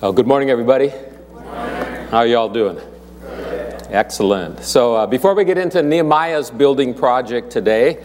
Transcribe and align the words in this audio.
Oh, 0.00 0.12
good 0.12 0.28
morning, 0.28 0.48
everybody. 0.48 0.90
How 2.10 2.18
are 2.18 2.26
you 2.28 2.36
all 2.36 2.48
doing? 2.48 2.78
Excellent. 3.90 4.62
So, 4.62 4.94
uh, 4.94 5.06
before 5.08 5.34
we 5.34 5.44
get 5.44 5.58
into 5.58 5.82
Nehemiah's 5.82 6.52
building 6.52 6.94
project 6.94 7.50
today, 7.50 7.98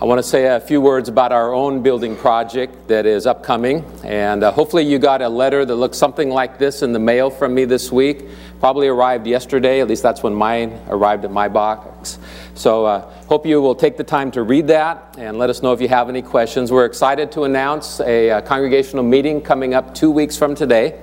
I 0.00 0.06
want 0.06 0.20
to 0.20 0.22
say 0.22 0.46
a 0.46 0.58
few 0.58 0.80
words 0.80 1.10
about 1.10 1.32
our 1.32 1.52
own 1.52 1.82
building 1.82 2.16
project 2.16 2.88
that 2.88 3.04
is 3.04 3.26
upcoming. 3.26 3.84
And 4.04 4.42
uh, 4.42 4.52
hopefully, 4.52 4.84
you 4.84 4.98
got 4.98 5.20
a 5.20 5.28
letter 5.28 5.66
that 5.66 5.74
looks 5.74 5.98
something 5.98 6.30
like 6.30 6.58
this 6.58 6.80
in 6.80 6.94
the 6.94 6.98
mail 6.98 7.28
from 7.28 7.54
me 7.54 7.66
this 7.66 7.92
week. 7.92 8.24
Probably 8.58 8.88
arrived 8.88 9.26
yesterday, 9.26 9.82
at 9.82 9.86
least 9.86 10.02
that's 10.02 10.22
when 10.22 10.34
mine 10.34 10.80
arrived 10.88 11.26
at 11.26 11.30
my 11.30 11.50
box. 11.50 12.18
So, 12.54 12.86
uh, 12.86 13.00
hope 13.26 13.44
you 13.44 13.60
will 13.60 13.74
take 13.74 13.98
the 13.98 14.04
time 14.04 14.30
to 14.30 14.42
read 14.42 14.68
that 14.68 15.16
and 15.18 15.36
let 15.36 15.50
us 15.50 15.62
know 15.62 15.74
if 15.74 15.82
you 15.82 15.88
have 15.88 16.08
any 16.08 16.22
questions. 16.22 16.72
We're 16.72 16.86
excited 16.86 17.32
to 17.32 17.42
announce 17.42 18.00
a, 18.00 18.28
a 18.28 18.38
uh, 18.38 18.40
congregational 18.40 19.04
meeting 19.04 19.42
coming 19.42 19.74
up 19.74 19.94
two 19.94 20.10
weeks 20.10 20.38
from 20.38 20.54
today. 20.54 20.98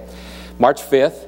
March 0.61 0.81
5th. 0.83 1.27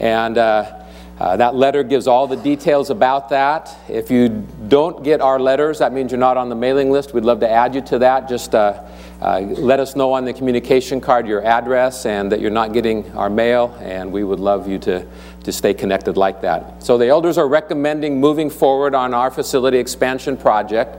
And 0.00 0.36
uh, 0.36 0.80
uh, 1.20 1.36
that 1.36 1.54
letter 1.54 1.84
gives 1.84 2.08
all 2.08 2.26
the 2.26 2.36
details 2.36 2.90
about 2.90 3.28
that. 3.28 3.72
If 3.88 4.10
you 4.10 4.28
don't 4.66 5.04
get 5.04 5.20
our 5.20 5.38
letters, 5.38 5.78
that 5.78 5.92
means 5.92 6.10
you're 6.10 6.18
not 6.18 6.36
on 6.36 6.48
the 6.48 6.56
mailing 6.56 6.90
list. 6.90 7.14
We'd 7.14 7.24
love 7.24 7.38
to 7.40 7.48
add 7.48 7.76
you 7.76 7.80
to 7.82 8.00
that. 8.00 8.28
Just 8.28 8.56
uh, 8.56 8.82
uh, 9.20 9.40
let 9.40 9.78
us 9.78 9.94
know 9.94 10.12
on 10.12 10.24
the 10.24 10.32
communication 10.32 11.00
card 11.00 11.28
your 11.28 11.44
address 11.44 12.06
and 12.06 12.32
that 12.32 12.40
you're 12.40 12.50
not 12.50 12.72
getting 12.72 13.08
our 13.12 13.30
mail, 13.30 13.78
and 13.80 14.10
we 14.10 14.24
would 14.24 14.40
love 14.40 14.66
you 14.66 14.80
to, 14.80 15.06
to 15.44 15.52
stay 15.52 15.72
connected 15.72 16.16
like 16.16 16.40
that. 16.40 16.82
So, 16.82 16.98
the 16.98 17.06
elders 17.06 17.38
are 17.38 17.46
recommending 17.46 18.18
moving 18.18 18.50
forward 18.50 18.96
on 18.96 19.14
our 19.14 19.30
facility 19.30 19.78
expansion 19.78 20.36
project. 20.36 20.96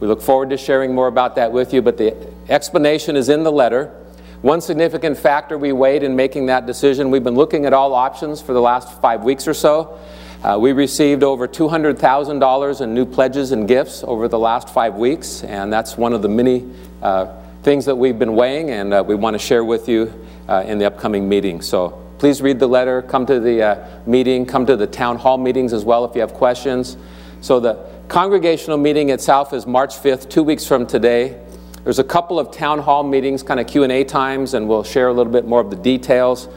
We 0.00 0.06
look 0.06 0.22
forward 0.22 0.48
to 0.48 0.56
sharing 0.56 0.94
more 0.94 1.08
about 1.08 1.34
that 1.36 1.52
with 1.52 1.74
you, 1.74 1.82
but 1.82 1.98
the 1.98 2.16
explanation 2.48 3.16
is 3.16 3.28
in 3.28 3.42
the 3.42 3.52
letter. 3.52 3.94
One 4.42 4.60
significant 4.60 5.18
factor 5.18 5.58
we 5.58 5.72
weighed 5.72 6.04
in 6.04 6.14
making 6.14 6.46
that 6.46 6.64
decision, 6.64 7.10
we've 7.10 7.24
been 7.24 7.34
looking 7.34 7.66
at 7.66 7.72
all 7.72 7.92
options 7.92 8.40
for 8.40 8.52
the 8.52 8.60
last 8.60 9.00
five 9.02 9.24
weeks 9.24 9.48
or 9.48 9.54
so. 9.54 9.98
Uh, 10.44 10.56
we 10.60 10.70
received 10.70 11.24
over 11.24 11.48
$200,000 11.48 12.80
in 12.80 12.94
new 12.94 13.04
pledges 13.04 13.50
and 13.50 13.66
gifts 13.66 14.04
over 14.04 14.28
the 14.28 14.38
last 14.38 14.68
five 14.68 14.94
weeks, 14.94 15.42
and 15.42 15.72
that's 15.72 15.98
one 15.98 16.12
of 16.12 16.22
the 16.22 16.28
many 16.28 16.64
uh, 17.02 17.26
things 17.64 17.84
that 17.86 17.96
we've 17.96 18.16
been 18.20 18.36
weighing 18.36 18.70
and 18.70 18.94
uh, 18.94 19.02
we 19.04 19.16
want 19.16 19.34
to 19.34 19.40
share 19.40 19.64
with 19.64 19.88
you 19.88 20.14
uh, 20.48 20.62
in 20.64 20.78
the 20.78 20.84
upcoming 20.84 21.28
meeting. 21.28 21.60
So 21.60 22.00
please 22.18 22.40
read 22.40 22.60
the 22.60 22.68
letter, 22.68 23.02
come 23.02 23.26
to 23.26 23.40
the 23.40 23.60
uh, 23.60 23.88
meeting, 24.06 24.46
come 24.46 24.66
to 24.66 24.76
the 24.76 24.86
town 24.86 25.16
hall 25.16 25.36
meetings 25.36 25.72
as 25.72 25.84
well 25.84 26.04
if 26.04 26.14
you 26.14 26.20
have 26.20 26.34
questions. 26.34 26.96
So 27.40 27.58
the 27.58 27.84
congregational 28.06 28.78
meeting 28.78 29.10
itself 29.10 29.52
is 29.52 29.66
March 29.66 29.96
5th, 29.96 30.30
two 30.30 30.44
weeks 30.44 30.64
from 30.64 30.86
today. 30.86 31.40
There's 31.84 31.98
a 31.98 32.04
couple 32.04 32.38
of 32.38 32.50
town 32.50 32.80
hall 32.80 33.02
meetings, 33.02 33.42
kind 33.42 33.60
of 33.60 33.66
Q&A 33.66 34.04
times, 34.04 34.54
and 34.54 34.68
we'll 34.68 34.84
share 34.84 35.08
a 35.08 35.12
little 35.12 35.32
bit 35.32 35.46
more 35.46 35.60
of 35.60 35.70
the 35.70 35.76
details. 35.76 36.48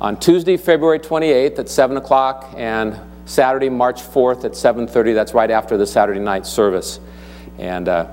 On 0.00 0.18
Tuesday, 0.18 0.56
February 0.56 0.98
28th 0.98 1.58
at 1.58 1.68
7 1.68 1.96
o'clock, 1.96 2.54
and 2.56 2.98
Saturday, 3.26 3.68
March 3.68 4.02
4th 4.02 4.44
at 4.44 4.52
7.30. 4.52 5.14
That's 5.14 5.34
right 5.34 5.50
after 5.50 5.76
the 5.76 5.86
Saturday 5.86 6.20
night 6.20 6.46
service. 6.46 6.98
And 7.58 7.88
uh, 7.88 8.08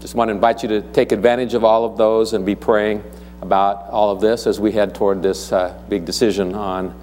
just 0.00 0.14
want 0.14 0.28
to 0.28 0.32
invite 0.32 0.62
you 0.62 0.68
to 0.70 0.82
take 0.82 1.12
advantage 1.12 1.54
of 1.54 1.64
all 1.64 1.84
of 1.84 1.96
those 1.96 2.32
and 2.32 2.44
be 2.44 2.54
praying 2.54 3.02
about 3.40 3.88
all 3.88 4.10
of 4.10 4.20
this 4.20 4.46
as 4.46 4.60
we 4.60 4.72
head 4.72 4.94
toward 4.94 5.22
this 5.22 5.52
uh, 5.52 5.80
big 5.88 6.04
decision 6.04 6.54
on 6.54 6.94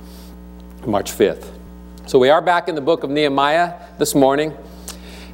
March 0.85 1.11
5th. 1.11 1.51
So 2.05 2.19
we 2.19 2.29
are 2.29 2.41
back 2.41 2.69
in 2.69 2.75
the 2.75 2.81
book 2.81 3.03
of 3.03 3.09
Nehemiah 3.09 3.73
this 3.97 4.13
morning. 4.13 4.55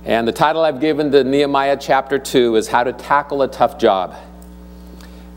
And 0.06 0.28
the 0.28 0.34
title 0.34 0.64
I've 0.64 0.82
given 0.82 1.14
to 1.14 1.23
Nehemiah 1.23 1.78
chapter 1.80 2.20
2 2.20 2.58
is 2.58 2.68
How 2.68 2.84
to 2.84 2.92
Tackle 2.92 3.42
a 3.42 3.48
Tough 3.48 3.78
Job. 3.78 4.14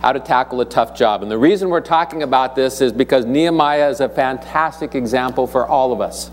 How 0.01 0.11
to 0.11 0.19
Tackle 0.19 0.61
a 0.61 0.65
Tough 0.65 0.97
Job. 0.97 1.23
And 1.23 1.31
the 1.31 1.39
reason 1.39 1.69
we're 1.69 1.81
talking 1.81 2.25
about 2.25 2.57
this 2.57 2.81
is 2.81 2.93
because 2.93 3.25
Nehemiah 3.25 3.89
is 3.89 4.01
a 4.01 4.09
fantastic 4.09 4.97
example 4.97 5.47
for 5.47 5.65
all 5.65 5.93
of 5.93 6.01
us 6.01 6.33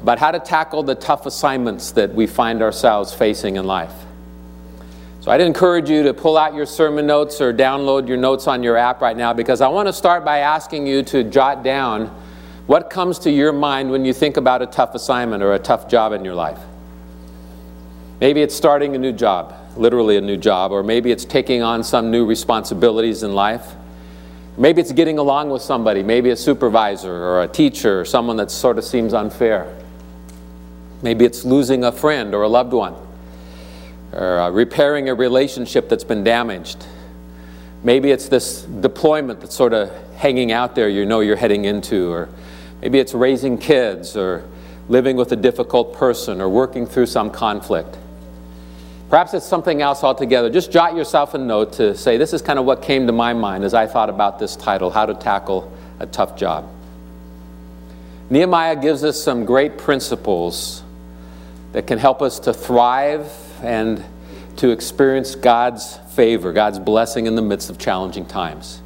about 0.00 0.18
how 0.18 0.30
to 0.30 0.38
tackle 0.38 0.82
the 0.82 0.94
tough 0.94 1.26
assignments 1.26 1.90
that 1.90 2.14
we 2.14 2.26
find 2.26 2.62
ourselves 2.62 3.12
facing 3.12 3.56
in 3.56 3.66
life. 3.66 3.92
So 5.20 5.30
I'd 5.30 5.42
encourage 5.42 5.90
you 5.90 6.04
to 6.04 6.14
pull 6.14 6.38
out 6.38 6.54
your 6.54 6.66
sermon 6.66 7.06
notes 7.06 7.42
or 7.42 7.52
download 7.52 8.08
your 8.08 8.16
notes 8.16 8.46
on 8.46 8.62
your 8.62 8.78
app 8.78 9.02
right 9.02 9.16
now 9.16 9.34
because 9.34 9.60
I 9.60 9.68
want 9.68 9.88
to 9.88 9.92
start 9.92 10.24
by 10.24 10.38
asking 10.38 10.86
you 10.86 11.02
to 11.02 11.22
jot 11.22 11.62
down 11.62 12.06
what 12.66 12.88
comes 12.88 13.18
to 13.20 13.30
your 13.30 13.52
mind 13.52 13.90
when 13.90 14.06
you 14.06 14.14
think 14.14 14.38
about 14.38 14.62
a 14.62 14.66
tough 14.66 14.94
assignment 14.94 15.42
or 15.42 15.52
a 15.52 15.58
tough 15.58 15.86
job 15.86 16.12
in 16.12 16.24
your 16.24 16.34
life. 16.34 16.60
Maybe 18.18 18.40
it's 18.40 18.54
starting 18.54 18.94
a 18.94 18.98
new 18.98 19.12
job, 19.12 19.54
literally 19.76 20.16
a 20.16 20.22
new 20.22 20.38
job, 20.38 20.72
or 20.72 20.82
maybe 20.82 21.10
it's 21.10 21.26
taking 21.26 21.62
on 21.62 21.84
some 21.84 22.10
new 22.10 22.24
responsibilities 22.24 23.22
in 23.22 23.34
life. 23.34 23.74
Maybe 24.56 24.80
it's 24.80 24.92
getting 24.92 25.18
along 25.18 25.50
with 25.50 25.60
somebody, 25.60 26.02
maybe 26.02 26.30
a 26.30 26.36
supervisor 26.36 27.12
or 27.12 27.42
a 27.42 27.48
teacher 27.48 28.00
or 28.00 28.04
someone 28.06 28.38
that 28.38 28.50
sort 28.50 28.78
of 28.78 28.84
seems 28.84 29.12
unfair. 29.12 29.70
Maybe 31.02 31.26
it's 31.26 31.44
losing 31.44 31.84
a 31.84 31.92
friend 31.92 32.34
or 32.34 32.42
a 32.42 32.48
loved 32.48 32.72
one, 32.72 32.94
or 34.14 34.40
uh, 34.40 34.50
repairing 34.50 35.10
a 35.10 35.14
relationship 35.14 35.90
that's 35.90 36.04
been 36.04 36.24
damaged. 36.24 36.86
Maybe 37.84 38.12
it's 38.12 38.30
this 38.30 38.62
deployment 38.62 39.40
that's 39.40 39.54
sort 39.54 39.74
of 39.74 39.92
hanging 40.14 40.52
out 40.52 40.74
there 40.74 40.88
you 40.88 41.04
know 41.04 41.20
you're 41.20 41.36
heading 41.36 41.66
into, 41.66 42.10
or 42.10 42.30
maybe 42.80 42.98
it's 42.98 43.12
raising 43.12 43.58
kids, 43.58 44.16
or 44.16 44.48
living 44.88 45.16
with 45.18 45.32
a 45.32 45.36
difficult 45.36 45.92
person, 45.92 46.40
or 46.40 46.48
working 46.48 46.86
through 46.86 47.06
some 47.06 47.30
conflict. 47.30 47.98
Perhaps 49.08 49.34
it's 49.34 49.46
something 49.46 49.82
else 49.82 50.02
altogether. 50.02 50.50
Just 50.50 50.72
jot 50.72 50.96
yourself 50.96 51.34
a 51.34 51.38
note 51.38 51.74
to 51.74 51.96
say, 51.96 52.16
this 52.16 52.32
is 52.32 52.42
kind 52.42 52.58
of 52.58 52.64
what 52.64 52.82
came 52.82 53.06
to 53.06 53.12
my 53.12 53.32
mind 53.32 53.62
as 53.62 53.72
I 53.72 53.86
thought 53.86 54.10
about 54.10 54.38
this 54.38 54.56
title 54.56 54.90
How 54.90 55.06
to 55.06 55.14
Tackle 55.14 55.72
a 56.00 56.06
Tough 56.06 56.36
Job. 56.36 56.68
Nehemiah 58.30 58.74
gives 58.74 59.04
us 59.04 59.22
some 59.22 59.44
great 59.44 59.78
principles 59.78 60.82
that 61.72 61.86
can 61.86 61.98
help 61.98 62.20
us 62.20 62.40
to 62.40 62.52
thrive 62.52 63.32
and 63.62 64.04
to 64.56 64.70
experience 64.70 65.36
God's 65.36 65.98
favor, 66.14 66.52
God's 66.52 66.80
blessing 66.80 67.26
in 67.26 67.36
the 67.36 67.42
midst 67.42 67.70
of 67.70 67.78
challenging 67.78 68.26
times. 68.26 68.80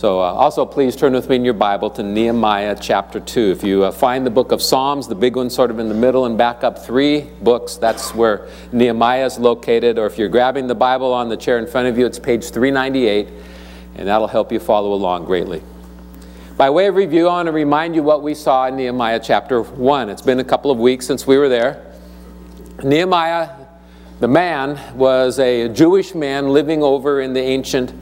So, 0.00 0.18
uh, 0.18 0.32
also, 0.32 0.64
please 0.64 0.96
turn 0.96 1.12
with 1.12 1.28
me 1.28 1.36
in 1.36 1.44
your 1.44 1.52
Bible 1.52 1.90
to 1.90 2.02
Nehemiah 2.02 2.74
chapter 2.80 3.20
2. 3.20 3.50
If 3.50 3.62
you 3.62 3.84
uh, 3.84 3.92
find 3.92 4.24
the 4.24 4.30
book 4.30 4.50
of 4.50 4.62
Psalms, 4.62 5.08
the 5.08 5.14
big 5.14 5.36
one 5.36 5.50
sort 5.50 5.70
of 5.70 5.78
in 5.78 5.90
the 5.90 5.94
middle, 5.94 6.24
and 6.24 6.38
back 6.38 6.64
up 6.64 6.78
three 6.78 7.28
books, 7.42 7.76
that's 7.76 8.14
where 8.14 8.48
Nehemiah 8.72 9.26
is 9.26 9.38
located. 9.38 9.98
Or 9.98 10.06
if 10.06 10.16
you're 10.16 10.30
grabbing 10.30 10.68
the 10.68 10.74
Bible 10.74 11.12
on 11.12 11.28
the 11.28 11.36
chair 11.36 11.58
in 11.58 11.66
front 11.66 11.86
of 11.86 11.98
you, 11.98 12.06
it's 12.06 12.18
page 12.18 12.48
398, 12.48 13.28
and 13.96 14.08
that'll 14.08 14.26
help 14.26 14.50
you 14.50 14.58
follow 14.58 14.94
along 14.94 15.26
greatly. 15.26 15.62
By 16.56 16.70
way 16.70 16.86
of 16.86 16.94
review, 16.94 17.28
I 17.28 17.32
want 17.34 17.48
to 17.48 17.52
remind 17.52 17.94
you 17.94 18.02
what 18.02 18.22
we 18.22 18.32
saw 18.34 18.68
in 18.68 18.76
Nehemiah 18.76 19.20
chapter 19.22 19.60
1. 19.60 20.08
It's 20.08 20.22
been 20.22 20.40
a 20.40 20.44
couple 20.44 20.70
of 20.70 20.78
weeks 20.78 21.06
since 21.06 21.26
we 21.26 21.36
were 21.36 21.50
there. 21.50 21.92
Nehemiah, 22.82 23.50
the 24.20 24.28
man, 24.28 24.96
was 24.96 25.38
a 25.38 25.68
Jewish 25.68 26.14
man 26.14 26.48
living 26.48 26.82
over 26.82 27.20
in 27.20 27.34
the 27.34 27.42
ancient 27.42 27.92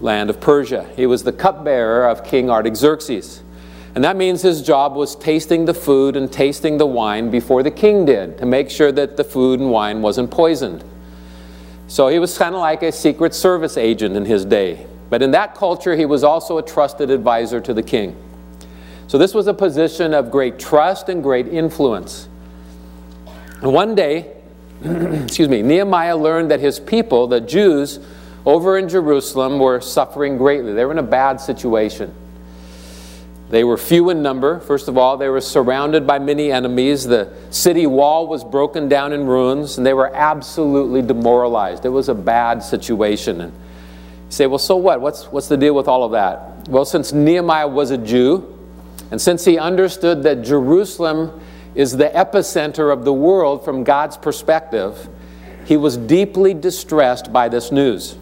land 0.00 0.30
of 0.30 0.40
Persia. 0.40 0.88
He 0.96 1.06
was 1.06 1.22
the 1.22 1.32
cupbearer 1.32 2.08
of 2.08 2.24
King 2.24 2.50
Artaxerxes. 2.50 3.42
And 3.94 4.04
that 4.04 4.16
means 4.16 4.42
his 4.42 4.60
job 4.60 4.94
was 4.94 5.16
tasting 5.16 5.64
the 5.64 5.72
food 5.72 6.16
and 6.16 6.30
tasting 6.30 6.76
the 6.76 6.86
wine 6.86 7.30
before 7.30 7.62
the 7.62 7.70
king 7.70 8.04
did 8.04 8.36
to 8.38 8.44
make 8.44 8.68
sure 8.68 8.92
that 8.92 9.16
the 9.16 9.24
food 9.24 9.58
and 9.58 9.70
wine 9.70 10.02
wasn't 10.02 10.30
poisoned. 10.30 10.84
So 11.88 12.08
he 12.08 12.18
was 12.18 12.36
kind 12.36 12.54
of 12.54 12.60
like 12.60 12.82
a 12.82 12.92
secret 12.92 13.34
service 13.34 13.78
agent 13.78 14.16
in 14.16 14.26
his 14.26 14.44
day. 14.44 14.86
But 15.08 15.22
in 15.22 15.30
that 15.30 15.54
culture, 15.54 15.96
he 15.96 16.04
was 16.04 16.24
also 16.24 16.58
a 16.58 16.62
trusted 16.62 17.10
advisor 17.10 17.60
to 17.60 17.72
the 17.72 17.82
king. 17.82 18.16
So 19.08 19.18
this 19.18 19.32
was 19.32 19.46
a 19.46 19.54
position 19.54 20.12
of 20.12 20.30
great 20.30 20.58
trust 20.58 21.08
and 21.08 21.22
great 21.22 21.46
influence. 21.46 22.28
And 23.62 23.72
one 23.72 23.94
day, 23.94 24.32
excuse 24.84 25.48
me, 25.48 25.62
Nehemiah 25.62 26.16
learned 26.16 26.50
that 26.50 26.60
his 26.60 26.80
people, 26.80 27.28
the 27.28 27.40
Jews, 27.40 28.00
over 28.46 28.78
in 28.78 28.88
Jerusalem 28.88 29.58
were 29.58 29.80
suffering 29.80 30.38
greatly. 30.38 30.72
They 30.72 30.84
were 30.84 30.92
in 30.92 30.98
a 30.98 31.02
bad 31.02 31.40
situation. 31.40 32.14
They 33.50 33.64
were 33.64 33.76
few 33.76 34.10
in 34.10 34.22
number. 34.22 34.60
First 34.60 34.88
of 34.88 34.96
all, 34.96 35.16
they 35.16 35.28
were 35.28 35.40
surrounded 35.40 36.06
by 36.06 36.18
many 36.18 36.50
enemies. 36.50 37.04
The 37.04 37.32
city 37.50 37.86
wall 37.86 38.28
was 38.28 38.44
broken 38.44 38.88
down 38.88 39.12
in 39.12 39.26
ruins, 39.26 39.78
and 39.78 39.86
they 39.86 39.94
were 39.94 40.14
absolutely 40.14 41.02
demoralized. 41.02 41.84
It 41.84 41.90
was 41.90 42.08
a 42.08 42.14
bad 42.14 42.62
situation. 42.62 43.40
And 43.40 43.52
you 43.52 44.30
say, 44.30 44.46
well, 44.46 44.58
so 44.58 44.76
what? 44.76 45.00
What's, 45.00 45.24
what's 45.26 45.48
the 45.48 45.56
deal 45.56 45.74
with 45.74 45.86
all 45.86 46.02
of 46.02 46.12
that? 46.12 46.68
Well, 46.68 46.84
since 46.84 47.12
Nehemiah 47.12 47.68
was 47.68 47.90
a 47.90 47.98
Jew, 47.98 48.52
and 49.12 49.20
since 49.20 49.44
he 49.44 49.58
understood 49.58 50.24
that 50.24 50.42
Jerusalem 50.42 51.40
is 51.76 51.96
the 51.96 52.08
epicenter 52.08 52.92
of 52.92 53.04
the 53.04 53.12
world 53.12 53.64
from 53.64 53.84
God's 53.84 54.16
perspective, 54.16 55.08
he 55.64 55.76
was 55.76 55.96
deeply 55.96 56.54
distressed 56.54 57.32
by 57.32 57.48
this 57.48 57.70
news. 57.70 58.16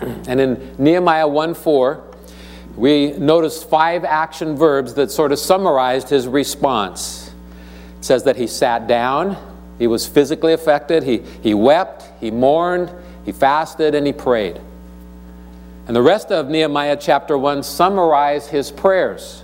And 0.28 0.40
in 0.40 0.76
Nehemiah 0.78 1.28
1 1.28 1.54
4, 1.54 2.04
we 2.76 3.12
notice 3.12 3.62
five 3.62 4.04
action 4.04 4.56
verbs 4.56 4.94
that 4.94 5.10
sort 5.10 5.32
of 5.32 5.38
summarized 5.38 6.10
his 6.10 6.28
response. 6.28 7.32
It 7.98 8.04
says 8.04 8.24
that 8.24 8.36
he 8.36 8.46
sat 8.46 8.86
down, 8.86 9.36
he 9.78 9.86
was 9.86 10.06
physically 10.06 10.52
affected, 10.52 11.02
he, 11.02 11.22
he 11.42 11.54
wept, 11.54 12.04
he 12.20 12.30
mourned, 12.30 12.92
he 13.24 13.32
fasted, 13.32 13.94
and 13.94 14.06
he 14.06 14.12
prayed. 14.12 14.60
And 15.86 15.96
the 15.96 16.02
rest 16.02 16.32
of 16.32 16.48
Nehemiah 16.48 16.98
chapter 17.00 17.38
1 17.38 17.62
summarize 17.62 18.48
his 18.48 18.70
prayers. 18.70 19.42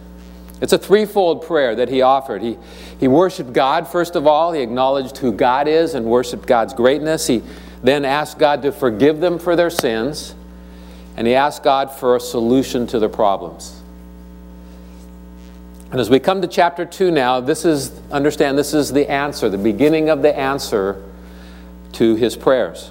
It's 0.60 0.72
a 0.72 0.78
threefold 0.78 1.46
prayer 1.46 1.74
that 1.76 1.88
he 1.88 2.02
offered. 2.02 2.42
He, 2.42 2.58
he 3.00 3.08
worshiped 3.08 3.52
God, 3.52 3.88
first 3.88 4.14
of 4.14 4.26
all. 4.26 4.52
He 4.52 4.60
acknowledged 4.60 5.18
who 5.18 5.32
God 5.32 5.66
is 5.66 5.94
and 5.94 6.06
worshiped 6.06 6.46
God's 6.46 6.74
greatness. 6.74 7.26
He 7.26 7.42
then 7.82 8.04
asked 8.04 8.38
God 8.38 8.62
to 8.62 8.72
forgive 8.72 9.20
them 9.20 9.38
for 9.38 9.56
their 9.56 9.70
sins. 9.70 10.34
And 11.16 11.26
he 11.26 11.34
asked 11.34 11.62
God 11.62 11.90
for 11.90 12.16
a 12.16 12.20
solution 12.20 12.86
to 12.88 12.98
their 12.98 13.08
problems. 13.08 13.82
And 15.90 16.00
as 16.00 16.08
we 16.08 16.18
come 16.18 16.40
to 16.40 16.48
chapter 16.48 16.86
2 16.86 17.10
now, 17.10 17.40
this 17.40 17.66
is, 17.66 17.92
understand, 18.10 18.56
this 18.56 18.72
is 18.72 18.92
the 18.92 19.10
answer, 19.10 19.50
the 19.50 19.58
beginning 19.58 20.08
of 20.08 20.22
the 20.22 20.36
answer 20.36 21.04
to 21.92 22.14
his 22.14 22.34
prayers. 22.34 22.90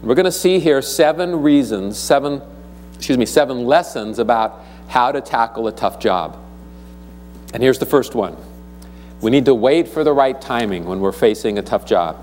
We're 0.00 0.14
going 0.14 0.24
to 0.24 0.32
see 0.32 0.60
here 0.60 0.80
seven 0.82 1.42
reasons, 1.42 1.98
seven, 1.98 2.42
excuse 2.94 3.18
me, 3.18 3.26
seven 3.26 3.64
lessons 3.64 4.20
about 4.20 4.62
how 4.86 5.10
to 5.10 5.20
tackle 5.20 5.66
a 5.66 5.72
tough 5.72 5.98
job. 5.98 6.38
And 7.52 7.62
here's 7.62 7.78
the 7.78 7.86
first 7.86 8.14
one. 8.14 8.36
We 9.20 9.30
need 9.30 9.46
to 9.46 9.54
wait 9.54 9.88
for 9.88 10.04
the 10.04 10.12
right 10.12 10.38
timing 10.40 10.84
when 10.84 11.00
we're 11.00 11.10
facing 11.10 11.58
a 11.58 11.62
tough 11.62 11.86
job. 11.86 12.18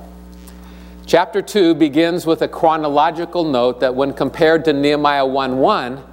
Chapter 1.12 1.42
2 1.42 1.74
begins 1.74 2.26
with 2.26 2.42
a 2.42 2.48
chronological 2.48 3.44
note 3.44 3.82
that 3.82 3.94
when 3.96 4.14
compared 4.14 4.64
to 4.64 4.72
Nehemiah 4.72 5.26
1:1 5.26 6.04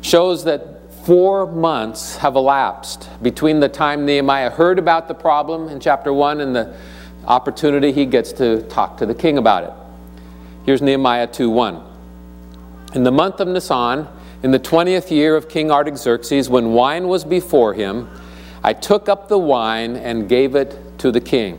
shows 0.00 0.42
that 0.42 0.92
4 1.04 1.46
months 1.46 2.16
have 2.16 2.34
elapsed 2.34 3.08
between 3.22 3.60
the 3.60 3.68
time 3.68 4.04
Nehemiah 4.04 4.50
heard 4.50 4.80
about 4.80 5.06
the 5.06 5.14
problem 5.14 5.68
in 5.68 5.78
chapter 5.78 6.12
1 6.12 6.40
and 6.40 6.56
the 6.56 6.70
opportunity 7.28 7.92
he 7.92 8.04
gets 8.04 8.32
to 8.32 8.62
talk 8.62 8.96
to 8.96 9.06
the 9.06 9.14
king 9.14 9.38
about 9.38 9.62
it. 9.62 9.72
Here's 10.66 10.82
Nehemiah 10.82 11.28
2:1. 11.28 11.82
In 12.92 13.04
the 13.04 13.12
month 13.12 13.38
of 13.38 13.46
Nisan, 13.46 14.08
in 14.42 14.50
the 14.50 14.58
20th 14.58 15.12
year 15.12 15.36
of 15.36 15.48
King 15.48 15.70
Artaxerxes, 15.70 16.50
when 16.50 16.74
wine 16.74 17.06
was 17.06 17.22
before 17.22 17.74
him, 17.74 18.08
I 18.64 18.72
took 18.72 19.08
up 19.08 19.28
the 19.28 19.38
wine 19.38 19.94
and 19.94 20.28
gave 20.28 20.56
it 20.56 20.76
to 20.98 21.12
the 21.12 21.20
king. 21.20 21.58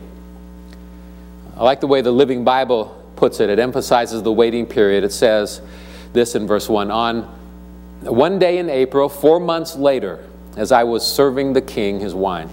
I 1.56 1.64
like 1.64 1.80
the 1.80 1.86
way 1.86 2.00
the 2.00 2.12
Living 2.12 2.44
Bible 2.44 2.98
puts 3.16 3.40
it. 3.40 3.50
It 3.50 3.58
emphasizes 3.58 4.22
the 4.22 4.32
waiting 4.32 4.66
period. 4.66 5.04
It 5.04 5.12
says 5.12 5.60
this 6.12 6.34
in 6.34 6.46
verse 6.46 6.68
1 6.68 6.90
On 6.90 7.22
one 8.02 8.38
day 8.38 8.58
in 8.58 8.68
April, 8.68 9.08
four 9.08 9.38
months 9.38 9.76
later, 9.76 10.24
as 10.56 10.72
I 10.72 10.84
was 10.84 11.06
serving 11.06 11.52
the 11.52 11.60
king 11.60 12.00
his 12.00 12.14
wine. 12.14 12.48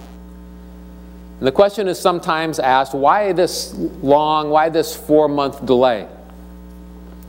And 1.38 1.46
the 1.46 1.52
question 1.52 1.88
is 1.88 1.98
sometimes 1.98 2.58
asked 2.58 2.94
why 2.94 3.32
this 3.32 3.74
long, 3.74 4.50
why 4.50 4.68
this 4.68 4.94
four 4.94 5.28
month 5.28 5.64
delay? 5.64 6.06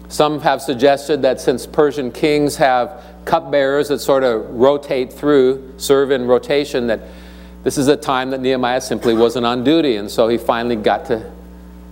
Some 0.09 0.41
have 0.41 0.61
suggested 0.61 1.21
that 1.21 1.39
since 1.39 1.65
Persian 1.65 2.11
kings 2.11 2.57
have 2.57 3.01
cupbearers 3.23 3.87
that 3.87 3.99
sort 3.99 4.23
of 4.23 4.49
rotate 4.49 5.13
through, 5.13 5.73
serve 5.77 6.11
in 6.11 6.27
rotation, 6.27 6.87
that 6.87 6.99
this 7.63 7.77
is 7.77 7.87
a 7.87 7.95
time 7.95 8.31
that 8.31 8.41
Nehemiah 8.41 8.81
simply 8.81 9.13
wasn't 9.13 9.45
on 9.45 9.63
duty, 9.63 9.95
and 9.95 10.11
so 10.11 10.27
he 10.27 10.37
finally 10.37 10.75
got 10.75 11.05
to 11.05 11.31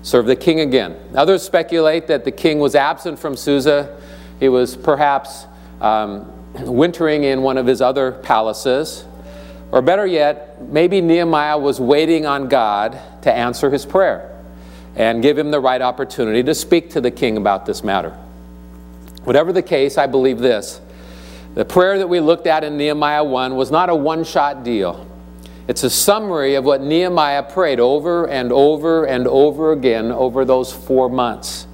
serve 0.01 0.25
the 0.25 0.35
king 0.35 0.59
again. 0.59 0.97
Others 1.15 1.43
speculate 1.43 2.07
that 2.07 2.25
the 2.25 2.31
king 2.31 2.59
was 2.59 2.75
absent 2.75 3.19
from 3.19 3.35
Susa. 3.35 3.99
He 4.39 4.49
was 4.49 4.75
perhaps 4.75 5.45
um, 5.81 6.31
wintering 6.53 7.23
in 7.23 7.41
one 7.41 7.57
of 7.57 7.65
his 7.65 7.81
other 7.81 8.11
palaces. 8.11 9.05
Or 9.71 9.81
better 9.81 10.05
yet, 10.05 10.61
maybe 10.61 10.99
Nehemiah 11.01 11.57
was 11.57 11.79
waiting 11.79 12.25
on 12.25 12.47
God 12.47 12.99
to 13.21 13.31
answer 13.31 13.69
his 13.69 13.85
prayer 13.85 14.35
and 14.95 15.21
give 15.21 15.37
him 15.37 15.51
the 15.51 15.59
right 15.59 15.81
opportunity 15.81 16.41
to 16.43 16.55
speak 16.55 16.89
to 16.91 17.01
the 17.01 17.11
king 17.11 17.37
about 17.37 17.65
this 17.65 17.83
matter. 17.83 18.11
Whatever 19.23 19.53
the 19.53 19.61
case, 19.61 19.97
I 19.97 20.07
believe 20.07 20.39
this. 20.39 20.81
The 21.53 21.65
prayer 21.65 21.97
that 21.97 22.07
we 22.07 22.19
looked 22.19 22.47
at 22.47 22.63
in 22.63 22.77
Nehemiah 22.77 23.23
1 23.23 23.55
was 23.55 23.69
not 23.69 23.89
a 23.89 23.95
one 23.95 24.23
shot 24.23 24.63
deal. 24.63 25.05
It's 25.69 25.83
a 25.83 25.89
summary 25.91 26.55
of 26.55 26.65
what 26.65 26.81
Nehemiah 26.81 27.43
prayed 27.43 27.79
over 27.79 28.27
and 28.27 28.51
over 28.51 29.05
and 29.05 29.27
over 29.27 29.71
again 29.71 30.11
over 30.11 30.43
those 30.43 30.73
four 30.73 31.09
months. 31.09 31.67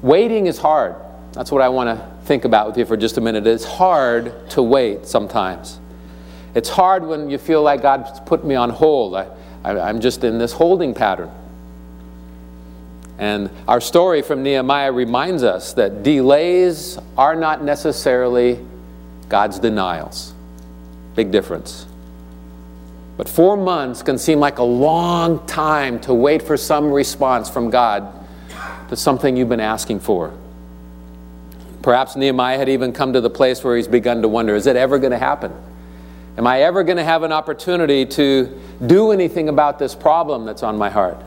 Waiting 0.00 0.46
is 0.46 0.58
hard. 0.58 0.94
That's 1.32 1.50
what 1.50 1.62
I 1.62 1.68
want 1.70 1.88
to 1.88 2.24
think 2.24 2.44
about 2.44 2.68
with 2.68 2.78
you 2.78 2.84
for 2.84 2.96
just 2.96 3.18
a 3.18 3.20
minute. 3.20 3.48
It's 3.48 3.64
hard 3.64 4.48
to 4.50 4.62
wait 4.62 5.08
sometimes. 5.08 5.80
It's 6.54 6.68
hard 6.68 7.04
when 7.04 7.30
you 7.30 7.36
feel 7.36 7.62
like 7.62 7.82
God's 7.82 8.20
put 8.20 8.44
me 8.44 8.54
on 8.54 8.70
hold. 8.70 9.16
I, 9.16 9.26
I'm 9.64 10.00
just 10.00 10.22
in 10.22 10.38
this 10.38 10.52
holding 10.52 10.94
pattern. 10.94 11.32
And 13.18 13.50
our 13.66 13.80
story 13.80 14.22
from 14.22 14.44
Nehemiah 14.44 14.92
reminds 14.92 15.42
us 15.42 15.72
that 15.72 16.04
delays 16.04 16.96
are 17.18 17.34
not 17.34 17.64
necessarily 17.64 18.64
God's 19.28 19.58
denials. 19.58 20.32
Big 21.16 21.32
difference. 21.32 21.86
But 23.16 23.28
four 23.28 23.56
months 23.56 24.02
can 24.02 24.18
seem 24.18 24.38
like 24.38 24.58
a 24.58 24.62
long 24.62 25.44
time 25.46 25.98
to 26.00 26.12
wait 26.12 26.42
for 26.42 26.56
some 26.56 26.92
response 26.92 27.48
from 27.48 27.70
God 27.70 28.12
to 28.90 28.96
something 28.96 29.36
you've 29.36 29.48
been 29.48 29.58
asking 29.58 30.00
for. 30.00 30.32
Perhaps 31.82 32.16
Nehemiah 32.16 32.58
had 32.58 32.68
even 32.68 32.92
come 32.92 33.14
to 33.14 33.20
the 33.20 33.30
place 33.30 33.64
where 33.64 33.76
he's 33.76 33.88
begun 33.88 34.22
to 34.22 34.28
wonder 34.28 34.54
is 34.54 34.66
it 34.66 34.76
ever 34.76 34.98
going 34.98 35.12
to 35.12 35.18
happen? 35.18 35.52
Am 36.36 36.46
I 36.46 36.62
ever 36.62 36.84
going 36.84 36.98
to 36.98 37.04
have 37.04 37.22
an 37.22 37.32
opportunity 37.32 38.04
to 38.04 38.60
do 38.84 39.10
anything 39.10 39.48
about 39.48 39.78
this 39.78 39.94
problem 39.94 40.44
that's 40.44 40.62
on 40.62 40.76
my 40.76 40.90
heart? 40.90 41.18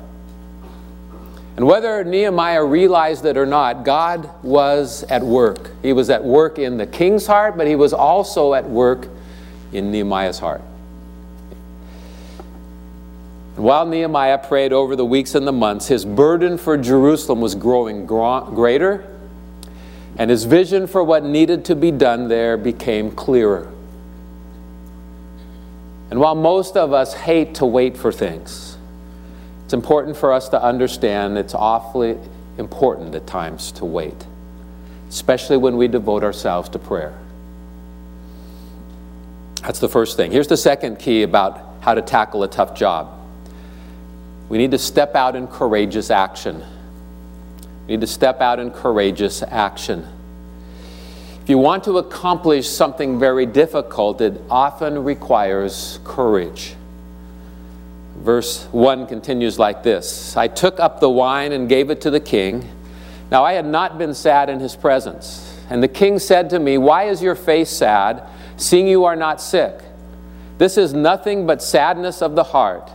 And 1.57 1.65
whether 1.65 2.03
Nehemiah 2.03 2.63
realized 2.63 3.25
it 3.25 3.35
or 3.35 3.45
not, 3.45 3.83
God 3.83 4.29
was 4.43 5.03
at 5.03 5.23
work. 5.23 5.71
He 5.81 5.93
was 5.93 6.09
at 6.09 6.23
work 6.23 6.59
in 6.59 6.77
the 6.77 6.85
king's 6.85 7.25
heart, 7.25 7.57
but 7.57 7.65
he 7.65 7.75
was 7.75 7.91
also 7.91 8.53
at 8.53 8.69
work 8.69 9.07
in 9.71 9.91
Nehemiah's 9.91 10.39
heart. 10.39 10.61
While 13.55 13.85
Nehemiah 13.85 14.37
prayed 14.37 14.71
over 14.71 14.95
the 14.95 15.05
weeks 15.05 15.35
and 15.35 15.45
the 15.45 15.51
months, 15.51 15.87
his 15.87 16.05
burden 16.05 16.57
for 16.57 16.77
Jerusalem 16.77 17.41
was 17.41 17.55
growing 17.55 18.05
greater, 18.05 19.05
and 20.17 20.31
his 20.31 20.45
vision 20.45 20.87
for 20.87 21.03
what 21.03 21.25
needed 21.25 21.65
to 21.65 21.75
be 21.75 21.91
done 21.91 22.29
there 22.29 22.55
became 22.55 23.11
clearer. 23.11 23.71
And 26.09 26.19
while 26.19 26.35
most 26.35 26.77
of 26.77 26.93
us 26.93 27.13
hate 27.13 27.55
to 27.55 27.65
wait 27.65 27.97
for 27.97 28.11
things, 28.11 28.77
it's 29.65 29.73
important 29.73 30.15
for 30.15 30.31
us 30.31 30.49
to 30.49 30.63
understand 30.63 31.37
it's 31.37 31.53
awfully 31.53 32.17
important 32.57 33.13
at 33.13 33.27
times 33.27 33.71
to 33.73 33.85
wait, 33.85 34.25
especially 35.09 35.57
when 35.57 35.77
we 35.77 35.87
devote 35.87 36.23
ourselves 36.23 36.69
to 36.69 36.79
prayer. 36.79 37.17
That's 39.61 39.79
the 39.79 39.89
first 39.89 40.17
thing. 40.17 40.31
Here's 40.31 40.47
the 40.47 40.57
second 40.57 40.99
key 40.99 41.23
about 41.23 41.61
how 41.81 41.93
to 41.93 42.01
tackle 42.01 42.43
a 42.43 42.47
tough 42.47 42.75
job. 42.75 43.15
We 44.47 44.57
need 44.57 44.71
to 44.71 44.79
step 44.79 45.15
out 45.15 45.35
in 45.35 45.47
courageous 45.47 46.09
action. 46.09 46.63
We 47.87 47.95
need 47.95 48.01
to 48.01 48.07
step 48.07 48.41
out 48.41 48.59
in 48.59 48.71
courageous 48.71 49.43
action. 49.43 50.07
If 51.43 51.49
you 51.49 51.57
want 51.57 51.83
to 51.85 51.97
accomplish 51.97 52.69
something 52.69 53.19
very 53.19 53.45
difficult, 53.45 54.21
it 54.21 54.39
often 54.49 55.03
requires 55.03 55.99
courage. 56.03 56.75
Verse 58.17 58.65
1 58.71 59.07
continues 59.07 59.57
like 59.57 59.81
this 59.81 60.35
I 60.35 60.47
took 60.47 60.79
up 60.79 60.99
the 60.99 61.09
wine 61.09 61.51
and 61.51 61.69
gave 61.69 61.89
it 61.89 62.01
to 62.01 62.11
the 62.11 62.19
king. 62.19 62.69
Now 63.31 63.43
I 63.45 63.53
had 63.53 63.65
not 63.65 63.97
been 63.97 64.13
sad 64.13 64.49
in 64.49 64.59
his 64.59 64.75
presence. 64.75 65.48
And 65.69 65.83
the 65.83 65.87
king 65.87 66.19
said 66.19 66.49
to 66.51 66.59
me, 66.59 66.77
Why 66.77 67.03
is 67.05 67.21
your 67.21 67.35
face 67.35 67.69
sad, 67.69 68.23
seeing 68.57 68.87
you 68.87 69.05
are 69.05 69.15
not 69.15 69.41
sick? 69.41 69.79
This 70.57 70.77
is 70.77 70.93
nothing 70.93 71.45
but 71.45 71.61
sadness 71.61 72.21
of 72.21 72.35
the 72.35 72.43
heart. 72.43 72.91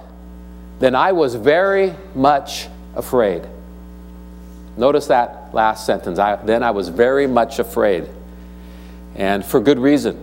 Then 0.81 0.95
I 0.95 1.13
was 1.13 1.35
very 1.35 1.95
much 2.15 2.69
afraid. 2.95 3.47
Notice 4.77 5.07
that 5.07 5.55
last 5.55 5.87
sentence. 5.87 6.19
I, 6.19 6.37
then 6.37 6.63
I 6.63 6.73
was 6.73 6.89
very 6.89 7.27
much 7.27 7.59
afraid 7.59 8.09
and 9.15 9.45
for 9.45 9.61
good 9.61 9.79
reason. 9.79 10.19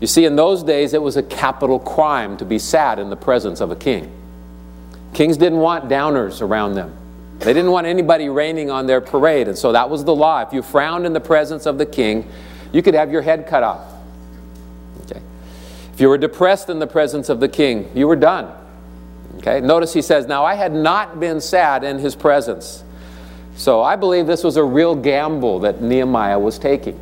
You 0.00 0.06
see, 0.06 0.24
in 0.24 0.36
those 0.36 0.62
days, 0.62 0.94
it 0.94 1.02
was 1.02 1.16
a 1.16 1.22
capital 1.22 1.78
crime 1.78 2.36
to 2.36 2.44
be 2.44 2.58
sad 2.58 2.98
in 2.98 3.10
the 3.10 3.16
presence 3.16 3.60
of 3.60 3.70
a 3.70 3.76
king. 3.76 4.12
Kings 5.12 5.36
didn't 5.36 5.58
want 5.58 5.88
downers 5.88 6.40
around 6.40 6.74
them. 6.74 6.96
They 7.38 7.52
didn't 7.52 7.70
want 7.70 7.86
anybody 7.86 8.28
raining 8.28 8.70
on 8.70 8.86
their 8.86 9.00
parade, 9.00 9.46
and 9.48 9.56
so 9.56 9.72
that 9.72 9.88
was 9.88 10.04
the 10.04 10.14
law. 10.14 10.40
If 10.42 10.52
you 10.52 10.60
frowned 10.60 11.06
in 11.06 11.12
the 11.12 11.20
presence 11.20 11.66
of 11.66 11.78
the 11.78 11.86
king, 11.86 12.28
you 12.72 12.82
could 12.82 12.94
have 12.94 13.12
your 13.12 13.22
head 13.22 13.46
cut 13.46 13.62
off. 13.62 13.92
Okay. 15.04 15.22
If 15.92 16.00
you 16.00 16.08
were 16.08 16.18
depressed 16.18 16.68
in 16.68 16.80
the 16.80 16.86
presence 16.86 17.28
of 17.28 17.38
the 17.38 17.48
king, 17.48 17.90
you 17.94 18.08
were 18.08 18.16
done. 18.16 18.52
Okay. 19.36 19.60
Notice 19.60 19.92
he 19.92 20.02
says, 20.02 20.26
Now 20.26 20.44
I 20.44 20.54
had 20.54 20.72
not 20.72 21.20
been 21.20 21.40
sad 21.40 21.84
in 21.84 21.98
his 21.98 22.16
presence. 22.16 22.82
So 23.56 23.82
I 23.82 23.96
believe 23.96 24.26
this 24.26 24.44
was 24.44 24.56
a 24.56 24.64
real 24.64 24.94
gamble 24.94 25.60
that 25.60 25.80
Nehemiah 25.80 26.38
was 26.38 26.58
taking. 26.58 26.98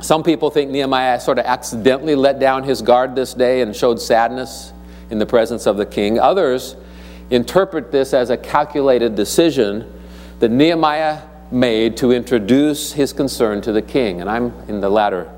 Some 0.00 0.22
people 0.22 0.50
think 0.50 0.70
Nehemiah 0.70 1.20
sort 1.20 1.38
of 1.38 1.44
accidentally 1.44 2.14
let 2.14 2.38
down 2.38 2.64
his 2.64 2.80
guard 2.80 3.14
this 3.14 3.34
day 3.34 3.60
and 3.60 3.76
showed 3.76 4.00
sadness 4.00 4.72
in 5.10 5.18
the 5.18 5.26
presence 5.26 5.66
of 5.66 5.76
the 5.76 5.84
king. 5.84 6.18
Others 6.18 6.76
interpret 7.30 7.92
this 7.92 8.12
as 8.12 8.30
a 8.30 8.36
calculated 8.36 9.14
decision 9.14 9.90
that 10.40 10.50
Nehemiah 10.50 11.22
made 11.50 11.96
to 11.98 12.12
introduce 12.12 12.92
his 12.92 13.12
concern 13.12 13.60
to 13.62 13.72
the 13.72 13.82
king. 13.82 14.20
And 14.20 14.28
I'm 14.28 14.52
in 14.68 14.80
the 14.80 14.88
latter, 14.88 15.30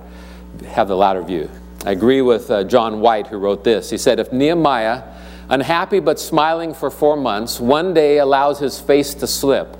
have 0.67 0.89
the 0.89 0.97
latter 0.97 1.23
view. 1.23 1.51
I 1.85 1.93
agree 1.93 2.23
with 2.23 2.51
uh, 2.51 2.65
John 2.65 3.01
White, 3.01 3.27
who 3.27 3.39
wrote 3.39 3.65
this. 3.65 3.91
He 3.91 3.99
said, 3.99 4.21
If 4.21 4.33
Nehemiah, 4.33 5.03
unhappy 5.49 6.01
but 6.01 6.21
smiling 6.21 6.75
for 6.75 6.91
four 6.91 7.17
months, 7.17 7.59
one 7.59 7.93
day 7.93 8.19
allows 8.19 8.59
his 8.59 8.79
face 8.79 9.15
to 9.15 9.27
slip, 9.27 9.77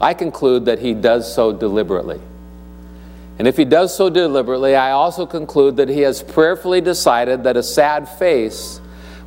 I 0.00 0.14
conclude 0.14 0.66
that 0.66 0.78
he 0.78 0.94
does 0.94 1.32
so 1.32 1.52
deliberately. 1.52 2.20
And 3.38 3.48
if 3.48 3.56
he 3.56 3.64
does 3.64 3.96
so 3.96 4.10
deliberately, 4.10 4.76
I 4.76 4.92
also 4.92 5.26
conclude 5.26 5.76
that 5.76 5.88
he 5.88 6.00
has 6.00 6.22
prayerfully 6.22 6.80
decided 6.80 7.42
that 7.44 7.56
a 7.56 7.62
sad 7.62 8.08
face 8.08 8.80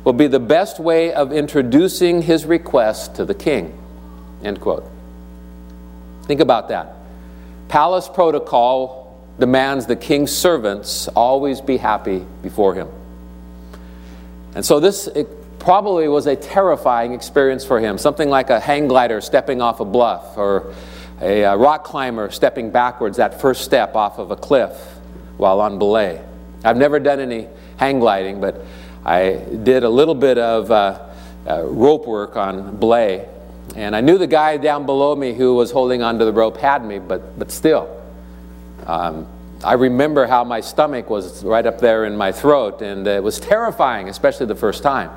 will 0.08 0.14
be 0.14 0.26
the 0.26 0.40
best 0.40 0.80
way 0.80 1.12
of 1.12 1.34
introducing 1.34 2.22
his 2.22 2.46
request 2.46 3.16
to 3.16 3.26
the 3.26 3.34
king. 3.34 3.78
End 4.42 4.58
quote. 4.58 4.90
Think 6.22 6.40
about 6.40 6.70
that. 6.70 6.94
Palace 7.68 8.08
protocol 8.08 9.22
demands 9.38 9.84
the 9.84 9.96
king's 9.96 10.34
servants 10.34 11.08
always 11.08 11.60
be 11.60 11.76
happy 11.76 12.24
before 12.40 12.72
him. 12.72 12.88
And 14.54 14.64
so 14.64 14.80
this 14.80 15.10
probably 15.58 16.08
was 16.08 16.26
a 16.26 16.36
terrifying 16.36 17.12
experience 17.12 17.66
for 17.66 17.78
him, 17.78 17.98
something 17.98 18.30
like 18.30 18.48
a 18.48 18.58
hang 18.58 18.88
glider 18.88 19.20
stepping 19.20 19.60
off 19.60 19.80
a 19.80 19.84
bluff 19.84 20.38
or 20.38 20.72
a, 21.20 21.42
a 21.42 21.54
rock 21.54 21.84
climber 21.84 22.30
stepping 22.30 22.70
backwards 22.70 23.18
that 23.18 23.42
first 23.42 23.62
step 23.62 23.94
off 23.94 24.18
of 24.18 24.30
a 24.30 24.36
cliff 24.36 24.72
while 25.36 25.60
on 25.60 25.78
belay. 25.78 26.24
I've 26.64 26.78
never 26.78 26.98
done 26.98 27.20
any 27.20 27.46
hang 27.76 28.00
gliding, 28.00 28.40
but 28.40 28.64
I 29.04 29.44
did 29.62 29.84
a 29.84 29.88
little 29.88 30.14
bit 30.14 30.38
of 30.38 30.70
uh, 30.70 31.06
uh, 31.48 31.62
rope 31.64 32.06
work 32.06 32.36
on 32.36 32.76
belay. 32.76 33.28
And 33.76 33.94
I 33.94 34.00
knew 34.00 34.18
the 34.18 34.26
guy 34.26 34.56
down 34.56 34.86
below 34.86 35.14
me 35.14 35.34
who 35.34 35.54
was 35.54 35.70
holding 35.70 36.02
onto 36.02 36.24
the 36.24 36.32
rope 36.32 36.56
had 36.56 36.84
me, 36.84 36.98
but, 36.98 37.38
but 37.38 37.50
still. 37.50 37.88
Um, 38.86 39.26
I 39.62 39.74
remember 39.74 40.26
how 40.26 40.44
my 40.44 40.60
stomach 40.60 41.10
was 41.10 41.44
right 41.44 41.66
up 41.66 41.78
there 41.78 42.04
in 42.04 42.16
my 42.16 42.32
throat, 42.32 42.80
and 42.80 43.06
it 43.06 43.22
was 43.22 43.40
terrifying, 43.40 44.08
especially 44.08 44.46
the 44.46 44.54
first 44.54 44.82
time. 44.82 45.10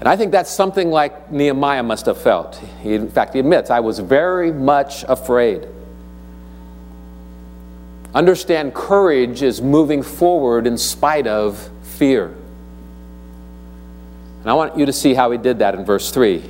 And 0.00 0.08
I 0.08 0.16
think 0.16 0.32
that's 0.32 0.50
something 0.50 0.90
like 0.90 1.30
Nehemiah 1.30 1.82
must 1.82 2.06
have 2.06 2.20
felt. 2.20 2.56
He, 2.82 2.94
in 2.94 3.10
fact, 3.10 3.34
he 3.34 3.40
admits, 3.40 3.70
I 3.70 3.80
was 3.80 3.98
very 3.98 4.50
much 4.50 5.04
afraid. 5.04 5.68
Understand 8.14 8.74
courage 8.74 9.42
is 9.42 9.60
moving 9.60 10.02
forward 10.02 10.66
in 10.66 10.76
spite 10.76 11.26
of 11.26 11.70
fear. 11.82 12.34
And 14.40 14.50
I 14.50 14.54
want 14.54 14.78
you 14.78 14.86
to 14.86 14.92
see 14.92 15.14
how 15.14 15.30
he 15.30 15.38
did 15.38 15.58
that 15.58 15.74
in 15.74 15.84
verse 15.84 16.10
3. 16.10 16.42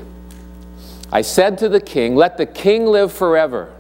I 1.13 1.23
said 1.23 1.59
to 1.59 1.69
the 1.69 1.81
king, 1.81 2.15
Let 2.15 2.37
the 2.37 2.47
king 2.47 2.87
live 2.87 3.13
forever. 3.13 3.73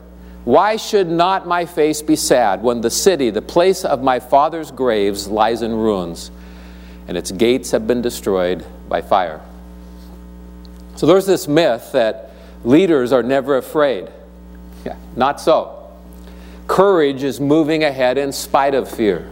Why 0.44 0.76
should 0.76 1.08
not 1.08 1.46
my 1.46 1.66
face 1.66 2.02
be 2.02 2.16
sad 2.16 2.62
when 2.62 2.80
the 2.80 2.90
city, 2.90 3.30
the 3.30 3.42
place 3.42 3.84
of 3.84 4.02
my 4.02 4.18
father's 4.18 4.70
graves, 4.70 5.28
lies 5.28 5.62
in 5.62 5.72
ruins, 5.72 6.30
and 7.06 7.16
its 7.16 7.30
gates 7.30 7.70
have 7.70 7.86
been 7.86 8.02
destroyed 8.02 8.64
by 8.88 9.02
fire? 9.02 9.40
So 10.96 11.06
there's 11.06 11.26
this 11.26 11.46
myth 11.46 11.92
that 11.92 12.30
leaders 12.64 13.12
are 13.12 13.22
never 13.22 13.56
afraid. 13.58 14.10
Yeah, 14.84 14.96
not 15.14 15.40
so. 15.40 15.76
Courage 16.66 17.22
is 17.22 17.38
moving 17.40 17.84
ahead 17.84 18.18
in 18.18 18.32
spite 18.32 18.74
of 18.74 18.90
fear. 18.90 19.30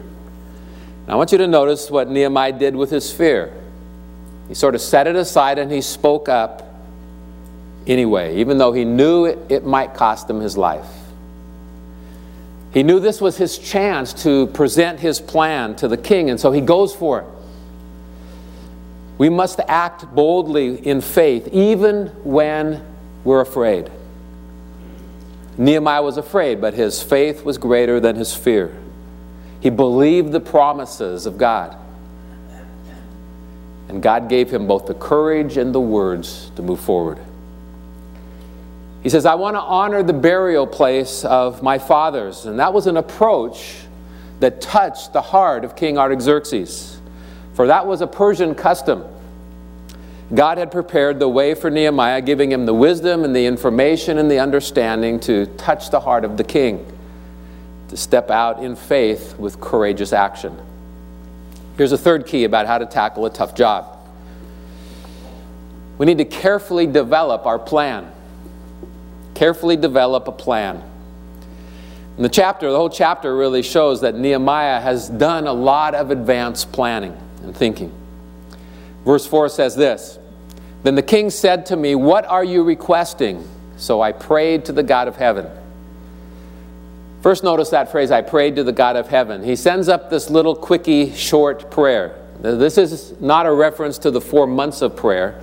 I 1.08 1.16
want 1.16 1.32
you 1.32 1.38
to 1.38 1.46
notice 1.46 1.90
what 1.90 2.10
Nehemiah 2.10 2.52
did 2.52 2.76
with 2.76 2.90
his 2.90 3.10
fear. 3.10 3.52
He 4.48 4.54
sort 4.54 4.74
of 4.74 4.80
set 4.80 5.06
it 5.06 5.14
aside 5.14 5.58
and 5.58 5.70
he 5.70 5.82
spoke 5.82 6.28
up 6.28 6.64
anyway, 7.86 8.36
even 8.36 8.58
though 8.58 8.72
he 8.72 8.84
knew 8.84 9.26
it, 9.26 9.38
it 9.48 9.64
might 9.64 9.94
cost 9.94 10.28
him 10.28 10.40
his 10.40 10.56
life. 10.56 10.86
He 12.72 12.82
knew 12.82 13.00
this 13.00 13.20
was 13.20 13.36
his 13.36 13.58
chance 13.58 14.12
to 14.24 14.46
present 14.48 15.00
his 15.00 15.20
plan 15.20 15.76
to 15.76 15.88
the 15.88 15.96
king, 15.96 16.28
and 16.30 16.38
so 16.38 16.52
he 16.52 16.60
goes 16.60 16.94
for 16.94 17.20
it. 17.20 17.26
We 19.16 19.30
must 19.30 19.58
act 19.66 20.14
boldly 20.14 20.86
in 20.86 21.00
faith, 21.00 21.48
even 21.48 22.08
when 22.24 22.84
we're 23.24 23.40
afraid. 23.40 23.90
Nehemiah 25.56 26.02
was 26.02 26.18
afraid, 26.18 26.60
but 26.60 26.74
his 26.74 27.02
faith 27.02 27.44
was 27.44 27.58
greater 27.58 27.98
than 27.98 28.16
his 28.16 28.32
fear. 28.34 28.76
He 29.60 29.70
believed 29.70 30.30
the 30.30 30.40
promises 30.40 31.26
of 31.26 31.36
God. 31.36 31.76
And 33.88 34.02
God 34.02 34.28
gave 34.28 34.50
him 34.50 34.66
both 34.66 34.86
the 34.86 34.94
courage 34.94 35.56
and 35.56 35.74
the 35.74 35.80
words 35.80 36.50
to 36.56 36.62
move 36.62 36.80
forward. 36.80 37.18
He 39.02 39.08
says, 39.08 39.24
I 39.24 39.36
want 39.36 39.56
to 39.56 39.60
honor 39.60 40.02
the 40.02 40.12
burial 40.12 40.66
place 40.66 41.24
of 41.24 41.62
my 41.62 41.78
fathers. 41.78 42.44
And 42.46 42.58
that 42.58 42.74
was 42.74 42.86
an 42.86 42.96
approach 42.96 43.76
that 44.40 44.60
touched 44.60 45.12
the 45.12 45.22
heart 45.22 45.64
of 45.64 45.74
King 45.74 45.98
Artaxerxes 45.98 46.98
for 47.58 47.66
that 47.66 47.88
was 47.88 48.02
a 48.02 48.06
Persian 48.06 48.54
custom. 48.54 49.04
God 50.32 50.58
had 50.58 50.70
prepared 50.70 51.18
the 51.18 51.28
way 51.28 51.54
for 51.56 51.70
Nehemiah, 51.70 52.22
giving 52.22 52.52
him 52.52 52.66
the 52.66 52.72
wisdom 52.72 53.24
and 53.24 53.34
the 53.34 53.46
information 53.46 54.18
and 54.18 54.30
the 54.30 54.38
understanding 54.38 55.18
to 55.22 55.46
touch 55.56 55.90
the 55.90 55.98
heart 55.98 56.24
of 56.24 56.36
the 56.36 56.44
king, 56.44 56.86
to 57.88 57.96
step 57.96 58.30
out 58.30 58.62
in 58.62 58.76
faith 58.76 59.36
with 59.40 59.60
courageous 59.60 60.12
action. 60.12 60.56
Here's 61.78 61.92
a 61.92 61.98
third 61.98 62.26
key 62.26 62.42
about 62.42 62.66
how 62.66 62.78
to 62.78 62.86
tackle 62.86 63.24
a 63.24 63.30
tough 63.30 63.54
job. 63.54 63.96
We 65.96 66.06
need 66.06 66.18
to 66.18 66.24
carefully 66.24 66.88
develop 66.88 67.46
our 67.46 67.58
plan. 67.58 68.10
Carefully 69.34 69.76
develop 69.76 70.26
a 70.26 70.32
plan. 70.32 70.82
In 72.16 72.24
the 72.24 72.28
chapter, 72.28 72.68
the 72.68 72.76
whole 72.76 72.90
chapter 72.90 73.36
really 73.36 73.62
shows 73.62 74.00
that 74.00 74.16
Nehemiah 74.16 74.80
has 74.80 75.08
done 75.08 75.46
a 75.46 75.52
lot 75.52 75.94
of 75.94 76.10
advanced 76.10 76.72
planning 76.72 77.16
and 77.44 77.56
thinking. 77.56 77.92
Verse 79.04 79.24
4 79.24 79.48
says 79.48 79.76
this 79.76 80.18
Then 80.82 80.96
the 80.96 81.02
king 81.02 81.30
said 81.30 81.66
to 81.66 81.76
me, 81.76 81.94
What 81.94 82.24
are 82.26 82.42
you 82.42 82.64
requesting? 82.64 83.48
So 83.76 84.00
I 84.00 84.10
prayed 84.10 84.64
to 84.64 84.72
the 84.72 84.82
God 84.82 85.06
of 85.06 85.14
heaven. 85.14 85.48
First, 87.20 87.42
notice 87.42 87.70
that 87.70 87.90
phrase, 87.90 88.10
I 88.10 88.22
prayed 88.22 88.56
to 88.56 88.64
the 88.64 88.72
God 88.72 88.96
of 88.96 89.08
heaven. 89.08 89.42
He 89.42 89.56
sends 89.56 89.88
up 89.88 90.08
this 90.08 90.30
little 90.30 90.54
quickie, 90.54 91.12
short 91.14 91.70
prayer. 91.70 92.24
This 92.40 92.78
is 92.78 93.20
not 93.20 93.46
a 93.46 93.52
reference 93.52 93.98
to 93.98 94.10
the 94.10 94.20
four 94.20 94.46
months 94.46 94.82
of 94.82 94.94
prayer. 94.94 95.42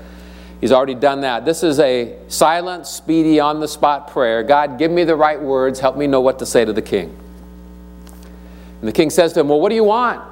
He's 0.62 0.72
already 0.72 0.96
done 0.96 1.22
that. 1.22 1.44
This 1.44 1.63
is 1.63 1.79
a 1.79 2.17
silent, 2.29 2.88
speedy, 2.88 3.41
on 3.41 3.60
the 3.60 3.67
spot 3.67 4.10
prayer. 4.10 4.41
God, 4.41 4.79
give 4.79 4.89
me 4.89 5.03
the 5.03 5.15
right 5.15 5.39
words. 5.39 5.79
Help 5.82 5.98
me 5.98 6.08
know 6.08 6.22
what 6.22 6.39
to 6.39 6.46
say 6.46 6.63
to 6.63 6.72
the 6.72 6.82
king. 6.82 7.15
And 8.79 8.88
the 8.88 8.94
king 8.94 9.10
says 9.10 9.34
to 9.34 9.41
him, 9.41 9.50
Well, 9.50 9.60
what 9.60 9.70
do 9.70 9.75
you 9.75 9.84
want? 9.84 10.24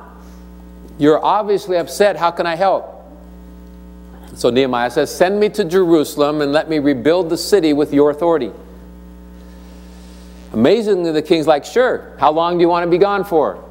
You're 0.98 1.24
obviously 1.24 1.78
upset. 1.78 2.16
How 2.16 2.32
can 2.32 2.46
I 2.46 2.56
help? 2.56 2.90
So 4.36 4.50
Nehemiah 4.50 4.92
says, 4.92 5.14
Send 5.14 5.40
me 5.40 5.50
to 5.50 5.66
Jerusalem 5.66 6.42
and 6.42 6.54
let 6.54 6.70
me 6.70 6.80
rebuild 6.80 7.30
the 7.30 7.38
city 7.38 7.74
with 7.74 7.94
your 7.94 8.10
authority. 8.10 8.52
Amazingly, 10.54 11.12
the 11.12 11.22
king's 11.22 11.48
like, 11.48 11.66
Sure. 11.66 12.16
How 12.20 12.32
long 12.32 12.58
do 12.58 12.62
you 12.62 12.70
want 12.70 12.86
to 12.86 12.90
be 12.90 13.00
gone 13.00 13.24
for? 13.24 13.64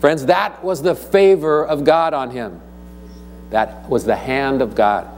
Friends, 0.00 0.26
that 0.26 0.62
was 0.62 0.82
the 0.82 0.94
favor 0.94 1.64
of 1.64 1.84
God 1.84 2.12
on 2.12 2.30
him. 2.30 2.60
That 3.50 3.88
was 3.88 4.04
the 4.04 4.16
hand 4.16 4.60
of 4.60 4.74
God. 4.74 5.08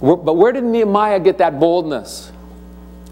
But 0.00 0.36
where 0.36 0.52
did 0.52 0.64
Nehemiah 0.64 1.20
get 1.20 1.38
that 1.38 1.58
boldness? 1.60 2.32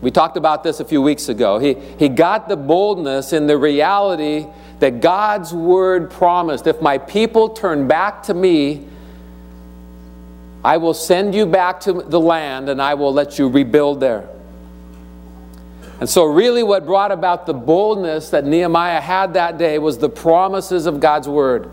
We 0.01 0.11
talked 0.11 0.37
about 0.37 0.63
this 0.63 0.81
a 0.81 0.85
few 0.85 1.03
weeks 1.03 1.29
ago. 1.29 1.59
He, 1.59 1.75
he 1.99 2.09
got 2.09 2.49
the 2.49 2.57
boldness 2.57 3.33
in 3.33 3.47
the 3.47 3.59
reality 3.59 4.47
that 4.79 5.01
God's 5.01 5.53
word 5.53 6.11
promised 6.11 6.67
if 6.67 6.81
my 6.81 6.99
people 6.99 7.51
turn 7.51 7.89
back 7.89 8.23
to 8.25 8.35
me, 8.35 8.87
I 10.65 10.77
will 10.77 10.95
send 10.95 11.35
you 11.35 11.47
back 11.47 11.81
to 11.81 11.93
the 11.93 12.21
land 12.21 12.69
and 12.69 12.81
I 12.81 12.95
will 12.95 13.13
let 13.13 13.39
you 13.39 13.49
rebuild 13.49 14.01
there. 14.01 14.29
And 15.99 16.09
so, 16.09 16.25
really, 16.25 16.63
what 16.63 16.85
brought 16.85 17.11
about 17.11 17.47
the 17.47 17.55
boldness 17.55 18.31
that 18.31 18.45
Nehemiah 18.45 19.01
had 19.01 19.35
that 19.35 19.57
day 19.57 19.79
was 19.79 19.97
the 19.97 20.11
promises 20.11 20.87
of 20.87 21.01
God's 21.01 21.29
word. 21.29 21.71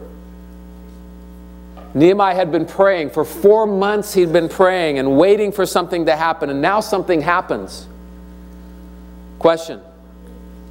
Nehemiah 1.93 2.33
had 2.33 2.51
been 2.51 2.65
praying. 2.65 3.09
For 3.09 3.25
four 3.25 3.67
months, 3.67 4.13
he'd 4.13 4.31
been 4.33 4.49
praying 4.49 4.97
and 4.97 5.17
waiting 5.17 5.51
for 5.51 5.65
something 5.65 6.05
to 6.05 6.15
happen, 6.15 6.49
and 6.49 6.61
now 6.61 6.79
something 6.79 7.21
happens. 7.21 7.87
Question 9.39 9.81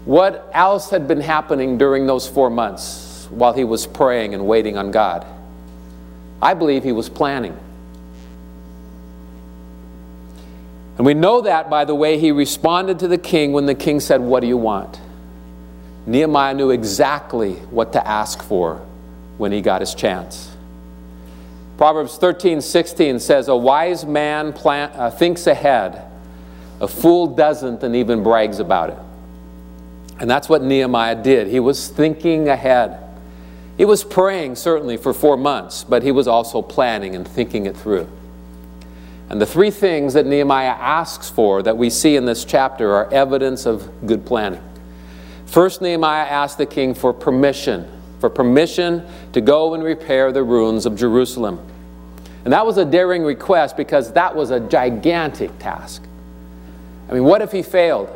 what 0.04 0.50
else 0.52 0.90
had 0.90 1.06
been 1.06 1.21
happening 1.21 1.78
during 1.78 2.06
those 2.06 2.26
four 2.26 2.50
months 2.50 3.28
while 3.30 3.52
he 3.52 3.62
was 3.62 3.87
praying 3.87 4.35
and 4.35 4.47
waiting 4.47 4.76
on 4.76 4.90
God? 4.90 5.25
I 6.40 6.54
believe 6.54 6.82
he 6.82 6.90
was 6.90 7.09
planning. 7.09 7.56
And 10.97 11.07
we 11.07 11.15
know 11.15 11.41
that 11.43 11.71
by 11.71 11.85
the 11.85 11.95
way 11.95 12.19
he 12.19 12.33
responded 12.33 12.99
to 13.01 13.09
the 13.09 13.19
king 13.19 13.53
when 13.53 13.67
the 13.67 13.75
king 13.75 14.01
said, 14.01 14.21
What 14.21 14.41
do 14.41 14.47
you 14.47 14.57
want? 14.57 15.01
Nehemiah 16.07 16.55
knew 16.55 16.71
exactly 16.71 17.55
what 17.71 17.93
to 17.93 18.07
ask 18.07 18.43
for 18.43 18.77
when 19.39 19.53
he 19.53 19.61
got 19.61 19.81
his 19.81 19.95
chance. 19.95 20.55
Proverbs 21.79 22.19
13 22.19 22.61
16 22.61 23.21
says, 23.21 23.49
A 23.49 23.57
wise 23.57 24.05
man 24.05 24.53
plan, 24.53 24.91
uh, 24.95 25.11
thinks 25.11 25.47
ahead 25.47 26.05
A 26.81 26.89
fool 26.89 27.27
doesn't 27.29 27.83
and 27.83 27.97
even 27.97 28.23
brags 28.23 28.59
about 28.59 28.91
it. 28.91 28.99
And 30.21 30.31
that's 30.31 30.49
what 30.49 30.63
Nehemiah 30.63 31.21
did. 31.21 31.49
He 31.49 31.59
was 31.59 31.89
thinking 31.89 32.49
ahead. 32.49 32.99
He 33.79 33.85
was 33.85 34.05
praying, 34.05 34.57
certainly, 34.57 34.97
for 34.97 35.13
four 35.13 35.37
months, 35.37 35.83
but 35.83 36.03
he 36.03 36.13
was 36.13 36.29
also 36.29 36.63
planning 36.63 37.17
and 37.17 37.27
thinking 37.27 37.67
it 37.67 37.77
through. 37.77 38.09
And 39.31 39.41
the 39.41 39.47
three 39.47 39.71
things 39.71 40.14
that 40.14 40.26
Nehemiah 40.26 40.76
asks 40.79 41.31
for 41.31 41.62
that 41.62 41.76
we 41.76 41.88
see 41.91 42.17
in 42.17 42.26
this 42.26 42.45
chapter 42.45 42.93
are 42.95 43.12
evidence 43.12 43.67
of 43.67 43.91
good 44.07 44.26
planning. 44.26 44.62
First, 45.47 45.83
Nehemiah 45.83 46.26
asked 46.26 46.59
the 46.59 46.67
king 46.67 46.95
for 46.95 47.12
permission, 47.12 47.87
for 48.21 48.29
permission 48.31 49.07
to 49.33 49.41
go 49.41 49.75
and 49.75 49.83
repair 49.83 50.33
the 50.33 50.43
ruins 50.43 50.87
of 50.87 50.97
Jerusalem. 50.97 51.61
And 52.45 52.52
that 52.52 52.67
was 52.67 52.76
a 52.76 52.85
daring 52.85 53.23
request 53.23 53.76
because 53.76 54.12
that 54.12 54.35
was 54.35 54.50
a 54.50 54.61
gigantic 54.61 55.59
task. 55.59 56.02
I 57.09 57.14
mean, 57.14 57.25
what 57.25 57.43
if 57.43 57.52
he 57.52 57.62
failed? 57.62 58.09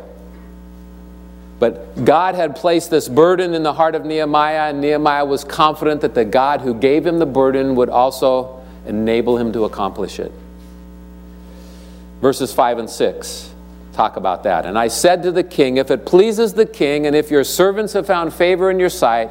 But 1.59 2.05
God 2.05 2.35
had 2.35 2.57
placed 2.57 2.91
this 2.91 3.09
burden 3.09 3.55
in 3.55 3.63
the 3.63 3.73
heart 3.73 3.95
of 3.95 4.05
Nehemiah, 4.05 4.71
and 4.71 4.81
Nehemiah 4.81 5.25
was 5.25 5.45
confident 5.45 6.03
that 6.03 6.15
the 6.15 6.25
God 6.25 6.61
who 6.61 6.75
gave 6.75 7.07
him 7.07 7.19
the 7.19 7.27
burden 7.27 7.77
would 7.77 7.89
also 7.89 8.63
enable 8.87 9.39
him 9.39 9.53
to 9.53 9.65
accomplish 9.65 10.19
it. 10.19 10.33
Verses 12.21 12.53
5 12.53 12.79
and 12.79 12.91
6 12.91 13.53
talk 13.97 14.17
about 14.17 14.43
that. 14.43 14.67
And 14.67 14.79
I 14.79 14.89
said 14.89 15.23
to 15.23 15.33
the 15.33 15.43
king, 15.43 15.79
If 15.79 15.91
it 15.91 16.05
pleases 16.05 16.53
the 16.53 16.67
king, 16.67 17.07
and 17.07 17.17
if 17.17 17.31
your 17.31 17.45
servants 17.45 17.95
have 17.95 18.07
found 18.07 18.33
favor 18.35 18.71
in 18.71 18.79
your 18.79 18.91
sight, 18.91 19.31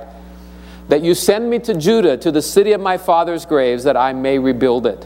that 0.89 1.01
you 1.01 1.13
send 1.13 1.49
me 1.49 1.59
to 1.59 1.73
Judah, 1.75 2.17
to 2.17 2.31
the 2.31 2.41
city 2.41 2.71
of 2.71 2.81
my 2.81 2.97
father's 2.97 3.45
graves, 3.45 3.83
that 3.83 3.95
I 3.95 4.13
may 4.13 4.39
rebuild 4.39 4.87
it. 4.87 5.05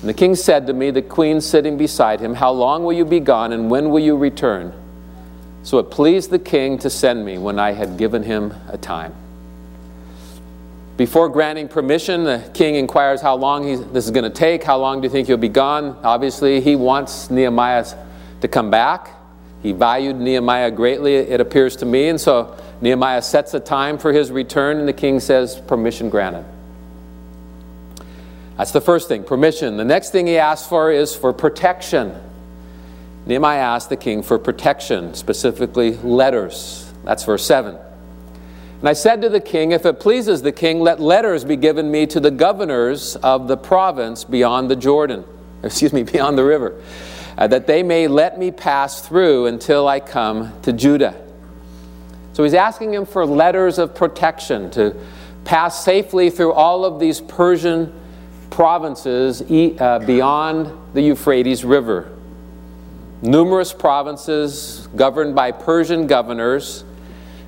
And 0.00 0.08
the 0.08 0.14
king 0.14 0.34
said 0.34 0.66
to 0.66 0.72
me, 0.72 0.90
the 0.90 1.02
queen 1.02 1.40
sitting 1.40 1.76
beside 1.76 2.20
him, 2.20 2.34
How 2.34 2.50
long 2.50 2.84
will 2.84 2.92
you 2.92 3.04
be 3.04 3.20
gone, 3.20 3.52
and 3.52 3.70
when 3.70 3.90
will 3.90 4.00
you 4.00 4.16
return? 4.16 4.72
So 5.62 5.78
it 5.78 5.90
pleased 5.90 6.30
the 6.30 6.38
king 6.38 6.78
to 6.78 6.90
send 6.90 7.24
me 7.24 7.38
when 7.38 7.58
I 7.58 7.72
had 7.72 7.96
given 7.96 8.22
him 8.22 8.54
a 8.68 8.76
time. 8.76 9.14
Before 10.96 11.28
granting 11.28 11.68
permission, 11.68 12.24
the 12.24 12.50
king 12.52 12.74
inquires 12.74 13.22
how 13.22 13.34
long 13.36 13.92
this 13.92 14.04
is 14.04 14.10
going 14.10 14.24
to 14.24 14.30
take. 14.30 14.62
How 14.62 14.76
long 14.76 15.00
do 15.00 15.06
you 15.06 15.10
think 15.10 15.26
you'll 15.26 15.38
be 15.38 15.48
gone? 15.48 15.98
Obviously, 16.02 16.60
he 16.60 16.76
wants 16.76 17.30
Nehemiah 17.30 17.86
to 18.42 18.48
come 18.48 18.70
back. 18.70 19.10
He 19.62 19.72
valued 19.72 20.16
Nehemiah 20.16 20.70
greatly, 20.70 21.14
it 21.14 21.40
appears 21.40 21.76
to 21.76 21.86
me. 21.86 22.08
And 22.08 22.20
so 22.20 22.56
Nehemiah 22.80 23.22
sets 23.22 23.54
a 23.54 23.60
time 23.60 23.96
for 23.96 24.12
his 24.12 24.30
return, 24.30 24.78
and 24.78 24.88
the 24.88 24.92
king 24.92 25.20
says, 25.20 25.60
Permission 25.60 26.10
granted. 26.10 26.44
That's 28.58 28.72
the 28.72 28.80
first 28.80 29.08
thing, 29.08 29.24
permission. 29.24 29.76
The 29.76 29.84
next 29.84 30.10
thing 30.10 30.26
he 30.26 30.36
asks 30.36 30.68
for 30.68 30.90
is 30.90 31.14
for 31.14 31.32
protection. 31.32 32.12
Nehemiah 33.24 33.60
asked 33.60 33.88
the 33.88 33.96
king 33.96 34.22
for 34.22 34.38
protection, 34.38 35.14
specifically 35.14 35.96
letters. 35.98 36.92
That's 37.04 37.24
verse 37.24 37.46
7. 37.46 37.78
And 38.82 38.88
I 38.88 38.94
said 38.94 39.22
to 39.22 39.28
the 39.28 39.40
king, 39.40 39.70
If 39.70 39.86
it 39.86 40.00
pleases 40.00 40.42
the 40.42 40.50
king, 40.50 40.80
let 40.80 40.98
letters 40.98 41.44
be 41.44 41.54
given 41.54 41.88
me 41.88 42.04
to 42.08 42.18
the 42.18 42.32
governors 42.32 43.14
of 43.14 43.46
the 43.46 43.56
province 43.56 44.24
beyond 44.24 44.68
the 44.68 44.74
Jordan, 44.74 45.24
excuse 45.62 45.92
me, 45.92 46.02
beyond 46.02 46.36
the 46.36 46.42
river, 46.42 46.82
uh, 47.38 47.46
that 47.46 47.68
they 47.68 47.84
may 47.84 48.08
let 48.08 48.40
me 48.40 48.50
pass 48.50 49.00
through 49.00 49.46
until 49.46 49.86
I 49.86 50.00
come 50.00 50.52
to 50.62 50.72
Judah. 50.72 51.14
So 52.32 52.42
he's 52.42 52.54
asking 52.54 52.92
him 52.92 53.06
for 53.06 53.24
letters 53.24 53.78
of 53.78 53.94
protection 53.94 54.68
to 54.72 54.96
pass 55.44 55.84
safely 55.84 56.28
through 56.28 56.52
all 56.52 56.84
of 56.84 56.98
these 56.98 57.20
Persian 57.20 57.96
provinces 58.50 59.42
uh, 59.42 60.00
beyond 60.00 60.72
the 60.92 61.02
Euphrates 61.02 61.64
River. 61.64 62.10
Numerous 63.22 63.72
provinces 63.72 64.88
governed 64.96 65.36
by 65.36 65.52
Persian 65.52 66.08
governors 66.08 66.82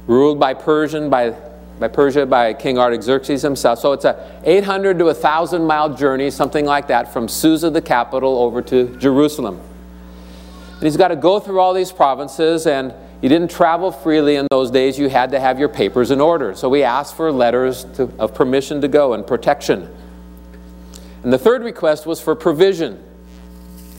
ruled 0.07 0.39
by 0.39 0.55
Persian 0.55 1.11
by 1.11 1.35
by 1.79 1.89
Persia 1.89 2.25
by 2.25 2.55
King 2.55 2.79
Artaxerxes 2.79 3.43
himself. 3.43 3.81
So 3.81 3.93
it's 3.93 4.05
a 4.05 4.41
800 4.45 4.99
to 4.99 5.07
1,000 5.07 5.65
mile 5.65 5.95
journey, 5.95 6.31
something 6.31 6.65
like 6.65 6.89
that, 6.89 7.13
from 7.13 7.29
Susa, 7.29 7.71
the 7.71 7.83
capital, 7.83 8.39
over 8.39 8.63
to 8.63 8.97
Jerusalem. 8.97 9.61
And 10.75 10.83
he's 10.83 10.97
got 10.97 11.09
to 11.09 11.17
go 11.17 11.41
through 11.41 11.61
all 11.61 11.75
these 11.75 11.91
provinces, 11.91 12.67
and 12.67 12.95
you 13.23 13.29
didn't 13.29 13.51
travel 13.51 13.91
freely 13.91 14.37
in 14.37 14.47
those 14.51 14.71
days. 14.71 14.99
You 14.99 15.09
had 15.09 15.31
to 15.33 15.41
have 15.41 15.59
your 15.59 15.69
papers 15.69 16.11
in 16.11 16.21
order. 16.21 16.55
So 16.55 16.69
we 16.69 16.83
asked 16.83 17.17
for 17.17 17.33
letters 17.33 17.85
to, 17.97 18.11
of 18.19 18.35
permission 18.35 18.81
to 18.83 18.89
go 18.89 19.15
and 19.15 19.27
protection. 19.27 19.89
And 21.25 21.33
the 21.33 21.39
third 21.39 21.65
request 21.65 22.07
was 22.07 22.21
for 22.21 22.37
provision, 22.37 23.03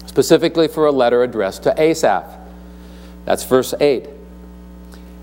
specifically 0.06 0.68
for 0.68 0.86
a 0.86 0.92
letter 0.92 1.24
addressed 1.24 1.64
to 1.64 1.82
Asaph. 1.82 2.26
That's 3.26 3.44
verse 3.44 3.74
8 3.82 4.15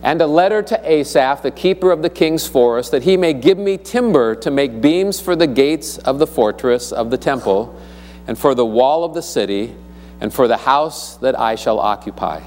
and 0.02 0.20
a 0.20 0.26
letter 0.26 0.62
to 0.62 0.90
Asaph, 0.90 1.42
the 1.42 1.50
keeper 1.50 1.92
of 1.92 2.02
the 2.02 2.10
king's 2.10 2.46
forest, 2.46 2.90
that 2.90 3.04
he 3.04 3.16
may 3.16 3.32
give 3.32 3.56
me 3.56 3.76
timber 3.76 4.34
to 4.36 4.50
make 4.50 4.80
beams 4.80 5.20
for 5.20 5.36
the 5.36 5.46
gates 5.46 5.98
of 5.98 6.18
the 6.18 6.26
fortress 6.26 6.90
of 6.90 7.10
the 7.10 7.18
temple, 7.18 7.80
and 8.26 8.36
for 8.36 8.54
the 8.54 8.66
wall 8.66 9.04
of 9.04 9.14
the 9.14 9.22
city, 9.22 9.74
and 10.20 10.34
for 10.34 10.48
the 10.48 10.56
house 10.56 11.16
that 11.18 11.38
I 11.38 11.54
shall 11.54 11.78
occupy. 11.78 12.40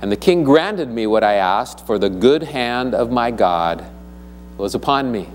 And 0.00 0.10
the 0.10 0.16
king 0.16 0.44
granted 0.44 0.88
me 0.88 1.06
what 1.06 1.22
I 1.22 1.34
asked, 1.34 1.86
for 1.86 1.98
the 1.98 2.08
good 2.08 2.42
hand 2.42 2.94
of 2.94 3.10
my 3.10 3.30
God 3.30 3.84
was 4.56 4.74
upon 4.74 5.12
me. 5.12 5.28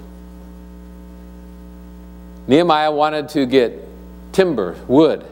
Nehemiah 2.48 2.92
wanted 2.92 3.30
to 3.30 3.46
get 3.46 3.88
timber, 4.32 4.76
wood, 4.88 5.26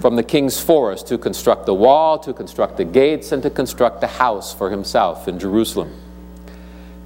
from 0.00 0.16
the 0.16 0.22
king's 0.22 0.58
forest 0.58 1.06
to 1.08 1.18
construct 1.18 1.66
the 1.66 1.74
wall, 1.74 2.18
to 2.18 2.32
construct 2.32 2.78
the 2.78 2.84
gates, 2.84 3.32
and 3.32 3.42
to 3.42 3.50
construct 3.50 4.02
a 4.02 4.06
house 4.06 4.54
for 4.54 4.70
himself 4.70 5.28
in 5.28 5.38
Jerusalem. 5.38 5.94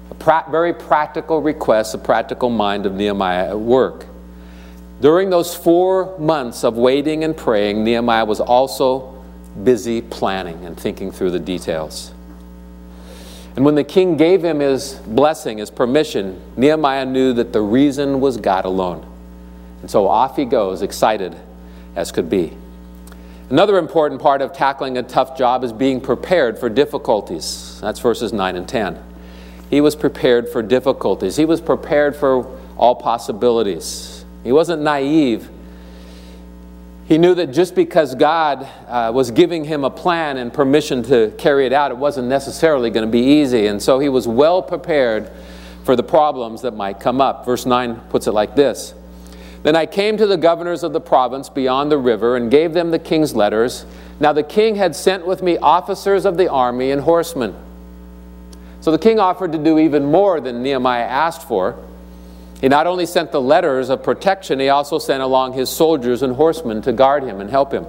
A 0.09 0.13
pra- 0.13 0.45
very 0.49 0.73
practical 0.73 1.41
request, 1.41 1.93
a 1.93 1.97
practical 1.97 2.49
mind 2.49 2.85
of 2.85 2.93
Nehemiah 2.93 3.49
at 3.49 3.59
work. 3.59 4.05
During 5.01 5.29
those 5.29 5.53
four 5.53 6.17
months 6.17 6.63
of 6.63 6.77
waiting 6.77 7.25
and 7.25 7.35
praying, 7.35 7.83
Nehemiah 7.83 8.23
was 8.23 8.39
also 8.39 9.21
busy 9.61 10.01
planning 10.01 10.63
and 10.63 10.79
thinking 10.79 11.11
through 11.11 11.31
the 11.31 11.39
details. 11.39 12.13
And 13.57 13.65
when 13.65 13.75
the 13.75 13.83
king 13.83 14.15
gave 14.15 14.43
him 14.43 14.59
his 14.59 14.93
blessing, 15.05 15.57
his 15.57 15.69
permission, 15.69 16.41
Nehemiah 16.55 17.05
knew 17.05 17.33
that 17.33 17.51
the 17.51 17.61
reason 17.61 18.21
was 18.21 18.37
God 18.37 18.63
alone. 18.63 19.05
And 19.81 19.91
so 19.91 20.07
off 20.07 20.37
he 20.37 20.45
goes, 20.45 20.81
excited 20.81 21.35
as 21.95 22.13
could 22.13 22.29
be. 22.29 22.55
Another 23.49 23.77
important 23.77 24.21
part 24.21 24.41
of 24.41 24.53
tackling 24.53 24.97
a 24.97 25.03
tough 25.03 25.37
job 25.37 25.63
is 25.63 25.71
being 25.71 26.01
prepared 26.01 26.57
for 26.57 26.67
difficulties. 26.67 27.79
That's 27.79 27.99
verses 27.99 28.33
9 28.33 28.55
and 28.55 28.67
10. 28.67 29.01
He 29.69 29.81
was 29.81 29.95
prepared 29.95 30.49
for 30.49 30.63
difficulties, 30.63 31.35
he 31.35 31.45
was 31.45 31.61
prepared 31.61 32.15
for 32.15 32.59
all 32.77 32.95
possibilities. 32.95 34.25
He 34.43 34.51
wasn't 34.51 34.81
naive. 34.81 35.49
He 37.07 37.19
knew 37.19 37.35
that 37.35 37.47
just 37.47 37.75
because 37.75 38.15
God 38.15 38.67
uh, 38.87 39.11
was 39.13 39.29
giving 39.29 39.63
him 39.63 39.83
a 39.83 39.91
plan 39.91 40.37
and 40.37 40.51
permission 40.51 41.03
to 41.03 41.31
carry 41.37 41.67
it 41.67 41.73
out, 41.73 41.91
it 41.91 41.97
wasn't 41.97 42.27
necessarily 42.27 42.89
going 42.89 43.05
to 43.05 43.11
be 43.11 43.19
easy. 43.19 43.67
And 43.67 43.81
so 43.81 43.99
he 43.99 44.09
was 44.09 44.27
well 44.27 44.63
prepared 44.63 45.29
for 45.83 45.95
the 45.95 46.01
problems 46.01 46.63
that 46.63 46.71
might 46.71 46.99
come 46.99 47.21
up. 47.21 47.45
Verse 47.45 47.67
9 47.67 47.99
puts 48.09 48.25
it 48.25 48.31
like 48.31 48.55
this 48.55 48.95
then 49.65 49.75
I 49.75 49.87
came 49.87 50.15
to 50.17 50.27
the 50.27 50.37
governors 50.37 50.83
of 50.83 50.93
the 50.93 51.01
province 51.01 51.49
beyond 51.49 51.91
the 51.91 51.97
river 51.97 52.35
and 52.35 52.51
gave 52.51 52.73
them 52.73 52.91
the 52.91 52.99
king's 52.99 53.33
letters. 53.33 53.87
Now 54.19 54.31
the 54.31 54.43
king 54.43 54.75
had 54.75 54.95
sent 54.95 55.25
with 55.25 55.41
me 55.41 55.57
officers 55.57 56.23
of 56.23 56.37
the 56.37 56.47
army 56.47 56.91
and 56.91 57.01
horsemen. 57.01 57.55
So 58.81 58.91
the 58.91 58.99
king 58.99 59.19
offered 59.19 59.53
to 59.53 59.57
do 59.57 59.79
even 59.79 60.05
more 60.05 60.39
than 60.39 60.61
Nehemiah 60.61 61.05
asked 61.05 61.47
for. 61.47 61.83
He 62.61 62.67
not 62.67 62.85
only 62.85 63.07
sent 63.07 63.31
the 63.31 63.41
letters 63.41 63.89
of 63.89 64.03
protection, 64.03 64.59
he 64.59 64.69
also 64.69 64.99
sent 64.99 65.23
along 65.23 65.53
his 65.53 65.67
soldiers 65.67 66.21
and 66.21 66.35
horsemen 66.35 66.83
to 66.83 66.93
guard 66.93 67.23
him 67.23 67.41
and 67.41 67.49
help 67.49 67.73
him. 67.73 67.87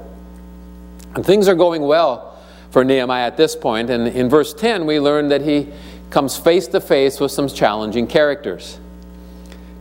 And 1.15 1.27
things 1.27 1.47
are 1.47 1.55
going 1.55 1.83
well 1.83 2.39
for 2.71 2.85
Nehemiah 2.85 3.27
at 3.27 3.37
this 3.37 3.55
point. 3.55 3.91
And 3.91 4.09
in 4.09 4.31
verse 4.31 4.55
10, 4.55 4.87
we 4.87 4.99
learn 4.99 5.29
that 5.29 5.43
he 5.43 5.69
comes 6.09 6.39
face 6.39 6.69
to 6.69 6.81
face 6.81 7.21
with 7.21 7.33
some 7.33 7.49
challenging 7.49 8.07
characters. 8.07 8.79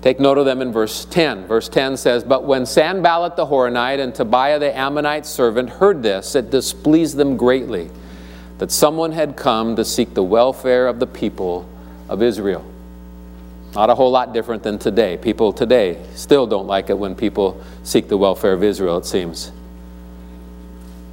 Take 0.06 0.20
note 0.20 0.38
of 0.38 0.46
them 0.46 0.62
in 0.62 0.72
verse 0.72 1.04
10. 1.06 1.48
Verse 1.48 1.68
10 1.68 1.98
says, 1.98 2.24
But 2.24 2.44
when 2.44 2.68
Sanballat 2.68 3.36
the 3.36 3.48
Horonite 3.48 4.00
and 4.00 4.14
Tobiah 4.14 4.60
the 4.60 4.78
Ammonite 4.78 5.26
servant 5.26 5.68
heard 5.68 6.04
this, 6.04 6.36
it 6.36 6.52
displeased 6.52 7.18
them 7.18 7.38
greatly 7.38 7.90
that 8.60 8.72
someone 8.72 9.14
had 9.14 9.36
come 9.36 9.76
to 9.76 9.84
seek 9.84 10.14
the 10.14 10.22
welfare 10.22 10.86
of 10.86 11.00
the 11.00 11.08
people 11.08 11.68
of 12.08 12.22
Israel. 12.22 12.64
Not 13.74 13.90
a 13.90 13.96
whole 13.96 14.12
lot 14.12 14.32
different 14.32 14.62
than 14.62 14.78
today. 14.78 15.18
People 15.18 15.52
today 15.52 16.00
still 16.14 16.46
don't 16.46 16.68
like 16.68 16.92
it 16.92 17.00
when 17.00 17.16
people 17.16 17.60
seek 17.82 18.08
the 18.08 18.16
welfare 18.16 18.54
of 18.54 18.64
Israel, 18.64 18.98
it 18.98 19.08
seems. 19.08 19.52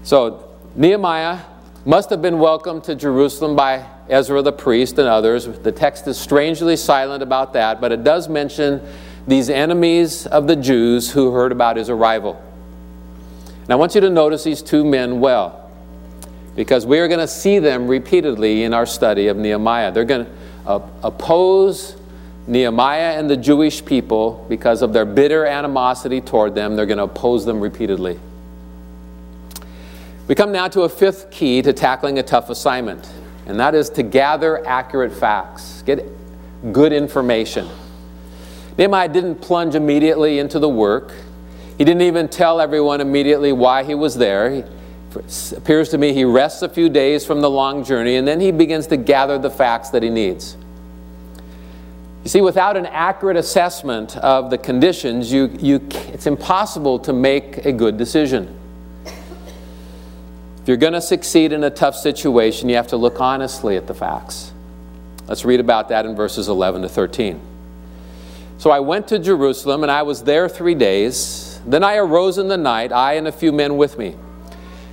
So, 0.02 0.50
Nehemiah 0.76 1.40
must 1.86 2.10
have 2.10 2.20
been 2.20 2.38
welcomed 2.38 2.84
to 2.84 2.94
Jerusalem 2.94 3.56
by 3.56 3.86
Ezra 4.08 4.42
the 4.42 4.52
priest 4.52 4.98
and 4.98 5.08
others. 5.08 5.46
The 5.46 5.72
text 5.72 6.06
is 6.06 6.18
strangely 6.18 6.76
silent 6.76 7.22
about 7.22 7.52
that, 7.52 7.80
but 7.80 7.92
it 7.92 8.04
does 8.04 8.28
mention 8.28 8.80
these 9.26 9.48
enemies 9.48 10.26
of 10.26 10.46
the 10.46 10.56
Jews 10.56 11.10
who 11.10 11.30
heard 11.30 11.52
about 11.52 11.76
his 11.76 11.88
arrival. 11.88 12.42
And 13.62 13.70
I 13.70 13.76
want 13.76 13.94
you 13.94 14.00
to 14.00 14.10
notice 14.10 14.44
these 14.44 14.60
two 14.62 14.84
men 14.84 15.20
well, 15.20 15.70
because 16.56 16.84
we 16.84 16.98
are 16.98 17.08
going 17.08 17.20
to 17.20 17.28
see 17.28 17.58
them 17.58 17.86
repeatedly 17.86 18.64
in 18.64 18.74
our 18.74 18.86
study 18.86 19.28
of 19.28 19.36
Nehemiah. 19.36 19.92
They're 19.92 20.04
going 20.04 20.26
to 20.26 20.32
uh, 20.66 20.88
oppose 21.02 21.96
Nehemiah 22.46 23.18
and 23.18 23.30
the 23.30 23.36
Jewish 23.36 23.84
people 23.84 24.44
because 24.48 24.82
of 24.82 24.92
their 24.92 25.04
bitter 25.04 25.46
animosity 25.46 26.20
toward 26.20 26.54
them. 26.56 26.74
They're 26.74 26.86
going 26.86 26.98
to 26.98 27.04
oppose 27.04 27.44
them 27.44 27.60
repeatedly. 27.60 28.18
We 30.26 30.34
come 30.34 30.50
now 30.50 30.68
to 30.68 30.82
a 30.82 30.88
fifth 30.88 31.30
key 31.30 31.62
to 31.62 31.72
tackling 31.72 32.18
a 32.18 32.22
tough 32.22 32.50
assignment, 32.50 33.08
and 33.46 33.58
that 33.58 33.74
is 33.74 33.90
to 33.90 34.02
gather 34.02 34.66
accurate 34.66 35.12
facts, 35.12 35.82
get 35.82 36.06
good 36.72 36.92
information. 36.92 37.68
Nehemiah 38.78 39.08
didn't 39.08 39.36
plunge 39.36 39.74
immediately 39.74 40.38
into 40.38 40.58
the 40.58 40.68
work. 40.68 41.12
He 41.78 41.84
didn't 41.84 42.02
even 42.02 42.28
tell 42.28 42.60
everyone 42.60 43.00
immediately 43.00 43.52
why 43.52 43.82
he 43.84 43.94
was 43.94 44.16
there. 44.16 44.50
He, 44.50 44.64
appears 45.54 45.90
to 45.90 45.98
me 45.98 46.14
he 46.14 46.24
rests 46.24 46.62
a 46.62 46.68
few 46.70 46.88
days 46.88 47.26
from 47.26 47.42
the 47.42 47.50
long 47.50 47.84
journey 47.84 48.16
and 48.16 48.26
then 48.26 48.40
he 48.40 48.50
begins 48.50 48.86
to 48.86 48.96
gather 48.96 49.38
the 49.38 49.50
facts 49.50 49.90
that 49.90 50.02
he 50.02 50.08
needs. 50.08 50.56
You 52.22 52.30
see, 52.30 52.40
without 52.40 52.76
an 52.76 52.86
accurate 52.86 53.36
assessment 53.36 54.16
of 54.16 54.48
the 54.48 54.56
conditions, 54.56 55.32
you, 55.32 55.50
you, 55.58 55.86
it's 56.08 56.26
impossible 56.26 57.00
to 57.00 57.12
make 57.12 57.66
a 57.66 57.72
good 57.72 57.98
decision. 57.98 58.56
If 60.62 60.68
you're 60.68 60.76
going 60.76 60.92
to 60.92 61.00
succeed 61.00 61.50
in 61.50 61.64
a 61.64 61.70
tough 61.70 61.96
situation, 61.96 62.68
you 62.68 62.76
have 62.76 62.86
to 62.88 62.96
look 62.96 63.20
honestly 63.20 63.76
at 63.76 63.88
the 63.88 63.94
facts. 63.94 64.52
Let's 65.26 65.44
read 65.44 65.58
about 65.58 65.88
that 65.88 66.06
in 66.06 66.14
verses 66.14 66.48
11 66.48 66.82
to 66.82 66.88
13. 66.88 67.40
So 68.58 68.70
I 68.70 68.78
went 68.78 69.08
to 69.08 69.18
Jerusalem, 69.18 69.82
and 69.82 69.90
I 69.90 70.02
was 70.02 70.22
there 70.22 70.48
three 70.48 70.76
days. 70.76 71.60
Then 71.66 71.82
I 71.82 71.96
arose 71.96 72.38
in 72.38 72.46
the 72.46 72.56
night, 72.56 72.92
I 72.92 73.14
and 73.14 73.26
a 73.26 73.32
few 73.32 73.50
men 73.50 73.76
with 73.76 73.98
me. 73.98 74.14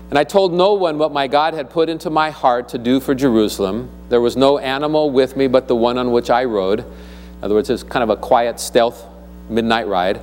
And 0.09 0.17
I 0.17 0.23
told 0.23 0.53
no 0.53 0.73
one 0.73 0.97
what 0.97 1.11
my 1.11 1.27
God 1.27 1.53
had 1.53 1.69
put 1.69 1.87
into 1.87 2.09
my 2.09 2.31
heart 2.31 2.69
to 2.69 2.79
do 2.79 2.99
for 2.99 3.13
Jerusalem. 3.13 3.91
There 4.09 4.21
was 4.21 4.35
no 4.35 4.57
animal 4.57 5.11
with 5.11 5.37
me 5.37 5.45
but 5.45 5.67
the 5.67 5.75
one 5.75 5.99
on 5.99 6.11
which 6.11 6.31
I 6.31 6.45
rode. 6.45 6.79
In 6.79 7.43
other 7.43 7.53
words, 7.53 7.69
it's 7.69 7.83
kind 7.83 8.01
of 8.01 8.09
a 8.09 8.17
quiet, 8.17 8.59
stealth 8.59 9.05
midnight 9.49 9.87
ride. 9.87 10.19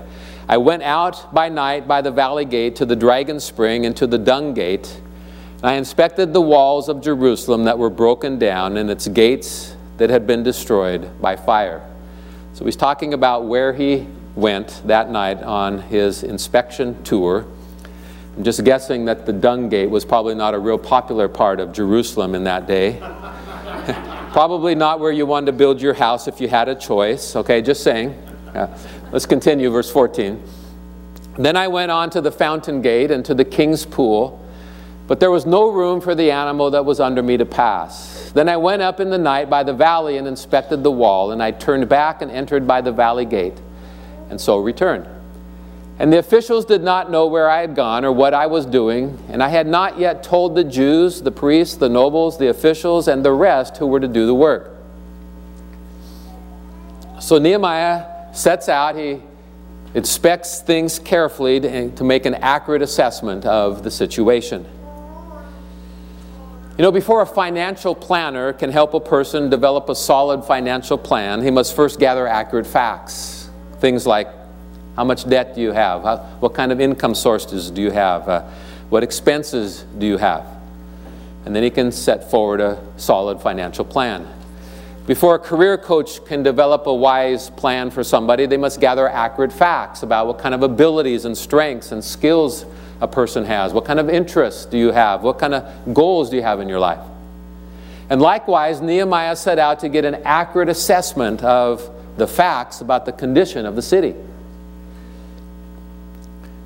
I 0.48 0.56
went 0.56 0.82
out 0.82 1.32
by 1.32 1.48
night 1.48 1.86
by 1.86 2.02
the 2.02 2.10
valley 2.10 2.46
gate 2.46 2.74
to 2.76 2.84
the 2.84 2.96
dragon 2.96 3.38
spring 3.38 3.86
and 3.86 3.96
to 3.96 4.08
the 4.08 4.18
dung 4.18 4.52
gate. 4.52 5.00
I 5.62 5.74
inspected 5.74 6.32
the 6.32 6.40
walls 6.40 6.88
of 6.88 7.00
Jerusalem 7.00 7.64
that 7.64 7.78
were 7.78 7.88
broken 7.88 8.38
down 8.38 8.76
and 8.76 8.90
its 8.90 9.08
gates 9.08 9.74
that 9.96 10.10
had 10.10 10.26
been 10.26 10.42
destroyed 10.42 11.10
by 11.20 11.36
fire. 11.36 11.82
So 12.52 12.64
he's 12.64 12.76
talking 12.76 13.14
about 13.14 13.46
where 13.46 13.72
he 13.72 14.06
went 14.34 14.82
that 14.86 15.10
night 15.10 15.42
on 15.42 15.78
his 15.78 16.22
inspection 16.22 17.02
tour. 17.04 17.46
I'm 18.36 18.44
just 18.44 18.64
guessing 18.64 19.06
that 19.06 19.24
the 19.24 19.32
dung 19.32 19.70
gate 19.70 19.88
was 19.88 20.04
probably 20.04 20.34
not 20.34 20.52
a 20.52 20.58
real 20.58 20.78
popular 20.78 21.26
part 21.26 21.58
of 21.58 21.72
Jerusalem 21.72 22.34
in 22.34 22.44
that 22.44 22.66
day. 22.66 22.98
probably 24.32 24.74
not 24.74 25.00
where 25.00 25.12
you 25.12 25.24
wanted 25.24 25.46
to 25.46 25.52
build 25.52 25.80
your 25.80 25.94
house 25.94 26.28
if 26.28 26.38
you 26.38 26.48
had 26.48 26.68
a 26.68 26.74
choice. 26.74 27.34
Okay, 27.34 27.62
just 27.62 27.82
saying. 27.82 28.14
Yeah. 28.54 28.76
Let's 29.10 29.24
continue, 29.24 29.70
verse 29.70 29.90
14. 29.90 30.42
Then 31.38 31.56
I 31.56 31.68
went 31.68 31.90
on 31.90 32.10
to 32.10 32.20
the 32.20 32.30
fountain 32.30 32.82
gate 32.82 33.10
and 33.10 33.24
to 33.24 33.34
the 33.34 33.44
king's 33.44 33.86
pool. 33.86 34.45
But 35.06 35.20
there 35.20 35.30
was 35.30 35.46
no 35.46 35.70
room 35.70 36.00
for 36.00 36.14
the 36.14 36.30
animal 36.32 36.70
that 36.72 36.84
was 36.84 36.98
under 36.98 37.22
me 37.22 37.36
to 37.36 37.46
pass. 37.46 38.30
Then 38.34 38.48
I 38.48 38.56
went 38.56 38.82
up 38.82 38.98
in 38.98 39.10
the 39.10 39.18
night 39.18 39.48
by 39.48 39.62
the 39.62 39.72
valley 39.72 40.16
and 40.16 40.26
inspected 40.26 40.82
the 40.82 40.90
wall, 40.90 41.30
and 41.30 41.42
I 41.42 41.52
turned 41.52 41.88
back 41.88 42.22
and 42.22 42.30
entered 42.30 42.66
by 42.66 42.80
the 42.80 42.92
valley 42.92 43.24
gate, 43.24 43.60
and 44.30 44.40
so 44.40 44.58
returned. 44.58 45.06
And 45.98 46.12
the 46.12 46.18
officials 46.18 46.64
did 46.64 46.82
not 46.82 47.10
know 47.10 47.26
where 47.26 47.48
I 47.48 47.60
had 47.60 47.74
gone 47.74 48.04
or 48.04 48.12
what 48.12 48.34
I 48.34 48.46
was 48.46 48.66
doing, 48.66 49.18
and 49.28 49.42
I 49.42 49.48
had 49.48 49.66
not 49.66 49.98
yet 49.98 50.22
told 50.22 50.54
the 50.54 50.64
Jews, 50.64 51.22
the 51.22 51.30
priests, 51.30 51.76
the 51.76 51.88
nobles, 51.88 52.36
the 52.36 52.48
officials, 52.48 53.08
and 53.08 53.24
the 53.24 53.32
rest 53.32 53.78
who 53.78 53.86
were 53.86 54.00
to 54.00 54.08
do 54.08 54.26
the 54.26 54.34
work. 54.34 54.72
So 57.20 57.38
Nehemiah 57.38 58.34
sets 58.34 58.68
out, 58.68 58.96
he 58.96 59.22
inspects 59.94 60.60
things 60.60 60.98
carefully 60.98 61.60
to, 61.60 62.04
make 62.04 62.26
an 62.26 62.34
accurate 62.34 62.82
assessment 62.82 63.46
of 63.46 63.82
the 63.82 63.90
situation. 63.90 64.66
You 66.76 66.82
know, 66.82 66.92
before 66.92 67.22
a 67.22 67.26
financial 67.26 67.94
planner 67.94 68.52
can 68.52 68.70
help 68.70 68.92
a 68.92 69.00
person 69.00 69.48
develop 69.48 69.88
a 69.88 69.94
solid 69.94 70.44
financial 70.44 70.98
plan, 70.98 71.42
he 71.42 71.50
must 71.50 71.74
first 71.74 71.98
gather 71.98 72.26
accurate 72.26 72.66
facts. 72.66 73.48
Things 73.80 74.06
like 74.06 74.28
how 74.94 75.04
much 75.04 75.26
debt 75.26 75.54
do 75.54 75.62
you 75.62 75.72
have? 75.72 76.02
How, 76.02 76.18
what 76.40 76.52
kind 76.52 76.70
of 76.70 76.78
income 76.78 77.14
sources 77.14 77.70
do 77.70 77.80
you 77.80 77.90
have? 77.90 78.28
Uh, 78.28 78.42
what 78.90 79.02
expenses 79.02 79.86
do 79.96 80.04
you 80.06 80.18
have? 80.18 80.46
And 81.46 81.56
then 81.56 81.62
he 81.62 81.70
can 81.70 81.90
set 81.90 82.30
forward 82.30 82.60
a 82.60 82.78
solid 82.98 83.40
financial 83.40 83.84
plan. 83.84 84.28
Before 85.06 85.36
a 85.36 85.38
career 85.38 85.78
coach 85.78 86.24
can 86.24 86.42
develop 86.42 86.86
a 86.88 86.94
wise 86.94 87.50
plan 87.50 87.90
for 87.90 88.02
somebody, 88.02 88.46
they 88.46 88.56
must 88.56 88.80
gather 88.80 89.08
accurate 89.08 89.52
facts 89.52 90.02
about 90.02 90.26
what 90.26 90.38
kind 90.38 90.54
of 90.54 90.62
abilities 90.62 91.24
and 91.24 91.38
strengths 91.38 91.92
and 91.92 92.04
skills 92.04 92.66
a 93.00 93.06
person 93.06 93.44
has? 93.44 93.72
What 93.72 93.84
kind 93.84 94.00
of 94.00 94.08
interests 94.08 94.64
do 94.64 94.78
you 94.78 94.90
have? 94.90 95.22
What 95.22 95.38
kind 95.38 95.54
of 95.54 95.94
goals 95.94 96.30
do 96.30 96.36
you 96.36 96.42
have 96.42 96.60
in 96.60 96.68
your 96.68 96.80
life? 96.80 97.06
And 98.08 98.20
likewise, 98.20 98.80
Nehemiah 98.80 99.36
set 99.36 99.58
out 99.58 99.80
to 99.80 99.88
get 99.88 100.04
an 100.04 100.16
accurate 100.24 100.68
assessment 100.68 101.42
of 101.42 101.88
the 102.16 102.26
facts 102.26 102.80
about 102.80 103.04
the 103.04 103.12
condition 103.12 103.66
of 103.66 103.76
the 103.76 103.82
city. 103.82 104.14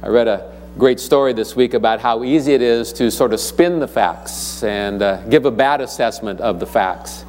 I 0.02 0.08
read 0.08 0.28
a 0.28 0.56
great 0.78 1.00
story 1.00 1.32
this 1.32 1.56
week 1.56 1.74
about 1.74 2.00
how 2.00 2.24
easy 2.24 2.54
it 2.54 2.62
is 2.62 2.92
to 2.94 3.10
sort 3.10 3.32
of 3.32 3.40
spin 3.40 3.80
the 3.80 3.88
facts 3.88 4.62
and 4.62 5.02
uh, 5.02 5.20
give 5.28 5.44
a 5.44 5.50
bad 5.50 5.80
assessment 5.80 6.40
of 6.40 6.60
the 6.60 6.66
facts. 6.66 7.24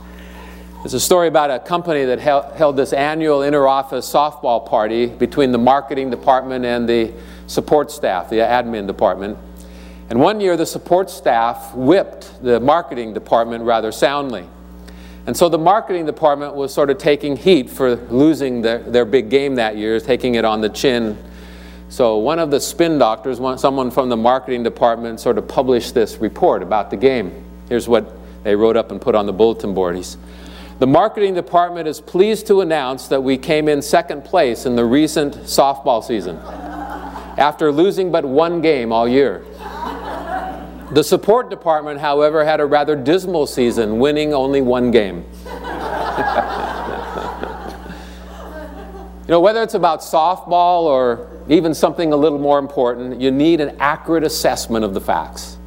It's 0.84 0.96
a 0.96 1.00
story 1.00 1.28
about 1.28 1.52
a 1.52 1.60
company 1.60 2.06
that 2.06 2.20
held, 2.20 2.76
this 2.76 2.92
annual 2.92 3.44
inter-office 3.44 4.12
softball 4.12 4.68
party 4.68 5.06
between 5.06 5.52
the 5.52 5.60
marketing 5.60 6.10
department 6.10 6.66
and 6.66 6.90
the 6.90 7.14
support 7.46 7.92
staff, 7.92 8.32
the 8.32 8.38
admin 8.38 8.88
department. 8.88 9.38
And 10.10 10.20
one 10.20 10.42
year, 10.42 10.58
the 10.58 10.66
support 10.66 11.12
staff 11.12 11.76
whipped 11.76 12.42
the 12.42 12.60
marketing 12.60 13.14
department 13.14 13.64
rather 13.64 13.92
soundly. 13.92 14.48
And 15.28 15.38
so 15.38 15.50
the 15.50 15.60
marketing 15.60 16.08
department 16.08 16.56
was 16.56 16.74
sort 16.74 16.90
of 16.90 16.98
taking 16.98 17.38
heat 17.38 17.70
for 17.70 17.96
losing 17.96 18.64
their, 18.64 18.80
their 18.80 19.06
big 19.06 19.30
game 19.30 19.56
that 19.56 19.78
year, 19.78 20.00
taking 20.00 20.34
it 20.34 20.46
on 20.46 20.62
the 20.62 20.70
chin. 20.70 21.16
So 21.90 22.18
one 22.18 22.40
of 22.40 22.50
the 22.50 22.60
spin 22.60 22.98
doctors, 22.98 23.40
one, 23.40 23.60
someone 23.60 23.92
from 23.92 24.10
the 24.10 24.18
marketing 24.18 24.64
department, 24.64 25.20
sort 25.20 25.38
of 25.38 25.48
published 25.48 25.94
this 25.94 26.18
report 26.18 26.64
about 26.64 26.90
the 26.90 26.98
game. 26.98 27.46
Here's 27.70 27.88
what 27.88 28.12
they 28.44 28.56
wrote 28.56 28.76
up 28.76 28.90
and 28.90 29.00
put 29.00 29.14
on 29.14 29.28
the 29.28 29.34
bulletin 29.34 29.76
board. 29.76 29.96
He's, 29.96 30.18
the 30.82 30.88
marketing 30.88 31.36
department 31.36 31.88
is 31.88 32.02
pleased 32.02 32.48
to 32.48 32.62
announce 32.62 33.08
that 33.10 33.22
we 33.22 33.38
came 33.38 33.70
in 33.70 33.84
second 33.84 34.24
place 34.24 34.66
in 34.66 34.76
the 34.76 34.84
recent 34.84 35.36
softball 35.36 36.04
season 36.04 36.36
after 37.38 37.72
losing 37.72 38.12
but 38.12 38.26
one 38.26 38.62
game 38.62 38.92
all 38.92 39.08
year. 39.08 39.46
The 40.92 41.04
support 41.04 41.52
department, 41.52 42.00
however, 42.00 42.44
had 42.44 42.60
a 42.60 42.66
rather 42.66 42.96
dismal 42.96 43.46
season, 43.46 44.00
winning 44.00 44.34
only 44.34 44.62
one 44.62 44.90
game. 44.90 45.18
you 45.46 45.52
know, 49.28 49.40
whether 49.40 49.62
it's 49.62 49.76
about 49.76 50.00
softball 50.00 50.86
or 50.86 51.30
even 51.48 51.76
something 51.76 52.12
a 52.12 52.18
little 52.18 52.40
more 52.40 52.58
important, 52.58 53.22
you 53.22 53.30
need 53.30 53.62
an 53.62 53.78
accurate 53.80 54.24
assessment 54.24 54.84
of 54.84 54.96
the 54.96 55.02
facts. 55.02 55.58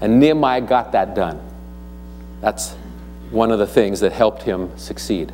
And 0.00 0.18
Nehemiah 0.18 0.62
got 0.62 0.90
that 0.90 1.14
done. 1.14 1.40
That's 2.40 2.74
one 3.34 3.50
of 3.50 3.58
the 3.58 3.66
things 3.66 4.00
that 4.00 4.12
helped 4.12 4.42
him 4.42 4.76
succeed. 4.78 5.32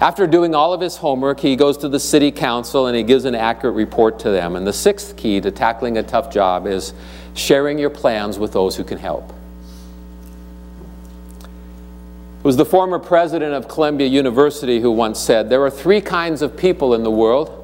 After 0.00 0.26
doing 0.26 0.52
all 0.52 0.72
of 0.72 0.80
his 0.80 0.96
homework, 0.96 1.38
he 1.38 1.54
goes 1.54 1.76
to 1.78 1.88
the 1.88 2.00
city 2.00 2.32
council 2.32 2.88
and 2.88 2.96
he 2.96 3.04
gives 3.04 3.24
an 3.24 3.36
accurate 3.36 3.76
report 3.76 4.18
to 4.20 4.30
them. 4.30 4.56
And 4.56 4.66
the 4.66 4.72
sixth 4.72 5.16
key 5.16 5.40
to 5.40 5.52
tackling 5.52 5.96
a 5.96 6.02
tough 6.02 6.32
job 6.32 6.66
is 6.66 6.92
sharing 7.34 7.78
your 7.78 7.90
plans 7.90 8.36
with 8.38 8.52
those 8.52 8.74
who 8.76 8.82
can 8.82 8.98
help. 8.98 9.32
It 12.40 12.44
was 12.44 12.56
the 12.56 12.64
former 12.64 12.98
president 12.98 13.54
of 13.54 13.68
Columbia 13.68 14.08
University 14.08 14.80
who 14.80 14.90
once 14.90 15.20
said, 15.20 15.48
There 15.48 15.62
are 15.62 15.70
three 15.70 16.00
kinds 16.00 16.42
of 16.42 16.56
people 16.56 16.94
in 16.94 17.04
the 17.04 17.10
world 17.10 17.58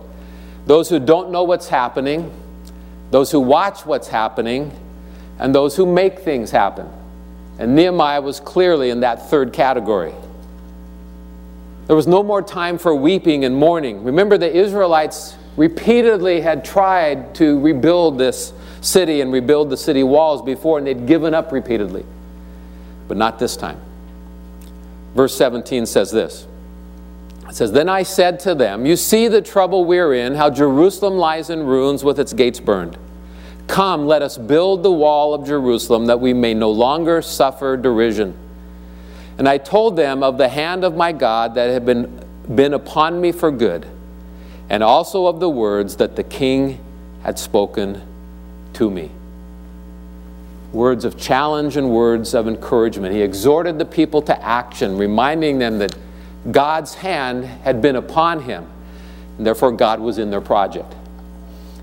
those 0.66 0.90
who 0.90 1.00
don't 1.00 1.32
know 1.32 1.44
what's 1.44 1.68
happening, 1.68 2.30
those 3.10 3.32
who 3.32 3.40
watch 3.40 3.86
what's 3.86 4.06
happening, 4.06 4.70
and 5.38 5.54
those 5.54 5.74
who 5.74 5.86
make 5.86 6.20
things 6.20 6.50
happen. 6.50 6.88
And 7.58 7.74
Nehemiah 7.74 8.20
was 8.20 8.40
clearly 8.40 8.90
in 8.90 9.00
that 9.00 9.28
third 9.30 9.52
category. 9.52 10.14
There 11.86 11.96
was 11.96 12.06
no 12.06 12.22
more 12.22 12.42
time 12.42 12.78
for 12.78 12.94
weeping 12.94 13.44
and 13.44 13.56
mourning. 13.56 14.04
Remember, 14.04 14.38
the 14.38 14.54
Israelites 14.54 15.36
repeatedly 15.56 16.40
had 16.40 16.64
tried 16.64 17.34
to 17.36 17.58
rebuild 17.60 18.18
this 18.18 18.52
city 18.80 19.20
and 19.20 19.32
rebuild 19.32 19.70
the 19.70 19.76
city 19.76 20.02
walls 20.02 20.42
before, 20.42 20.78
and 20.78 20.86
they'd 20.86 21.06
given 21.06 21.34
up 21.34 21.50
repeatedly. 21.50 22.04
But 23.08 23.16
not 23.16 23.38
this 23.38 23.56
time. 23.56 23.80
Verse 25.14 25.34
17 25.34 25.86
says 25.86 26.12
this 26.12 26.46
It 27.48 27.54
says, 27.56 27.72
Then 27.72 27.88
I 27.88 28.02
said 28.02 28.38
to 28.40 28.54
them, 28.54 28.86
You 28.86 28.94
see 28.94 29.26
the 29.26 29.42
trouble 29.42 29.84
we're 29.84 30.14
in, 30.14 30.34
how 30.34 30.50
Jerusalem 30.50 31.16
lies 31.16 31.50
in 31.50 31.64
ruins 31.64 32.04
with 32.04 32.20
its 32.20 32.32
gates 32.32 32.60
burned. 32.60 32.98
Come, 33.68 34.06
let 34.06 34.22
us 34.22 34.36
build 34.36 34.82
the 34.82 34.90
wall 34.90 35.34
of 35.34 35.46
Jerusalem 35.46 36.06
that 36.06 36.18
we 36.18 36.32
may 36.32 36.54
no 36.54 36.70
longer 36.70 37.22
suffer 37.22 37.76
derision. 37.76 38.34
And 39.36 39.48
I 39.48 39.58
told 39.58 39.94
them 39.94 40.22
of 40.22 40.36
the 40.36 40.48
hand 40.48 40.84
of 40.84 40.96
my 40.96 41.12
God 41.12 41.54
that 41.54 41.70
had 41.70 41.86
been, 41.86 42.24
been 42.52 42.74
upon 42.74 43.20
me 43.20 43.30
for 43.30 43.52
good, 43.52 43.86
and 44.68 44.82
also 44.82 45.26
of 45.26 45.38
the 45.38 45.48
words 45.48 45.96
that 45.96 46.16
the 46.16 46.24
king 46.24 46.80
had 47.22 47.38
spoken 47.38 48.02
to 48.72 48.90
me. 48.90 49.10
Words 50.72 51.04
of 51.04 51.16
challenge 51.16 51.76
and 51.76 51.90
words 51.90 52.34
of 52.34 52.48
encouragement. 52.48 53.14
He 53.14 53.22
exhorted 53.22 53.78
the 53.78 53.84
people 53.84 54.22
to 54.22 54.42
action, 54.42 54.98
reminding 54.98 55.58
them 55.58 55.78
that 55.78 55.96
God's 56.50 56.94
hand 56.94 57.44
had 57.44 57.80
been 57.82 57.96
upon 57.96 58.42
him, 58.42 58.66
and 59.36 59.46
therefore 59.46 59.72
God 59.72 60.00
was 60.00 60.18
in 60.18 60.30
their 60.30 60.40
project. 60.40 60.94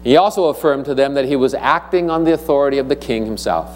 He 0.05 0.17
also 0.17 0.45
affirmed 0.45 0.85
to 0.85 0.93
them 0.93 1.15
that 1.15 1.25
he 1.25 1.35
was 1.35 1.55
acting 1.55 2.11
on 2.11 2.25
the 2.25 2.33
authority 2.33 2.77
of 2.77 2.89
the 2.89 2.95
king 2.95 3.25
himself. 3.25 3.75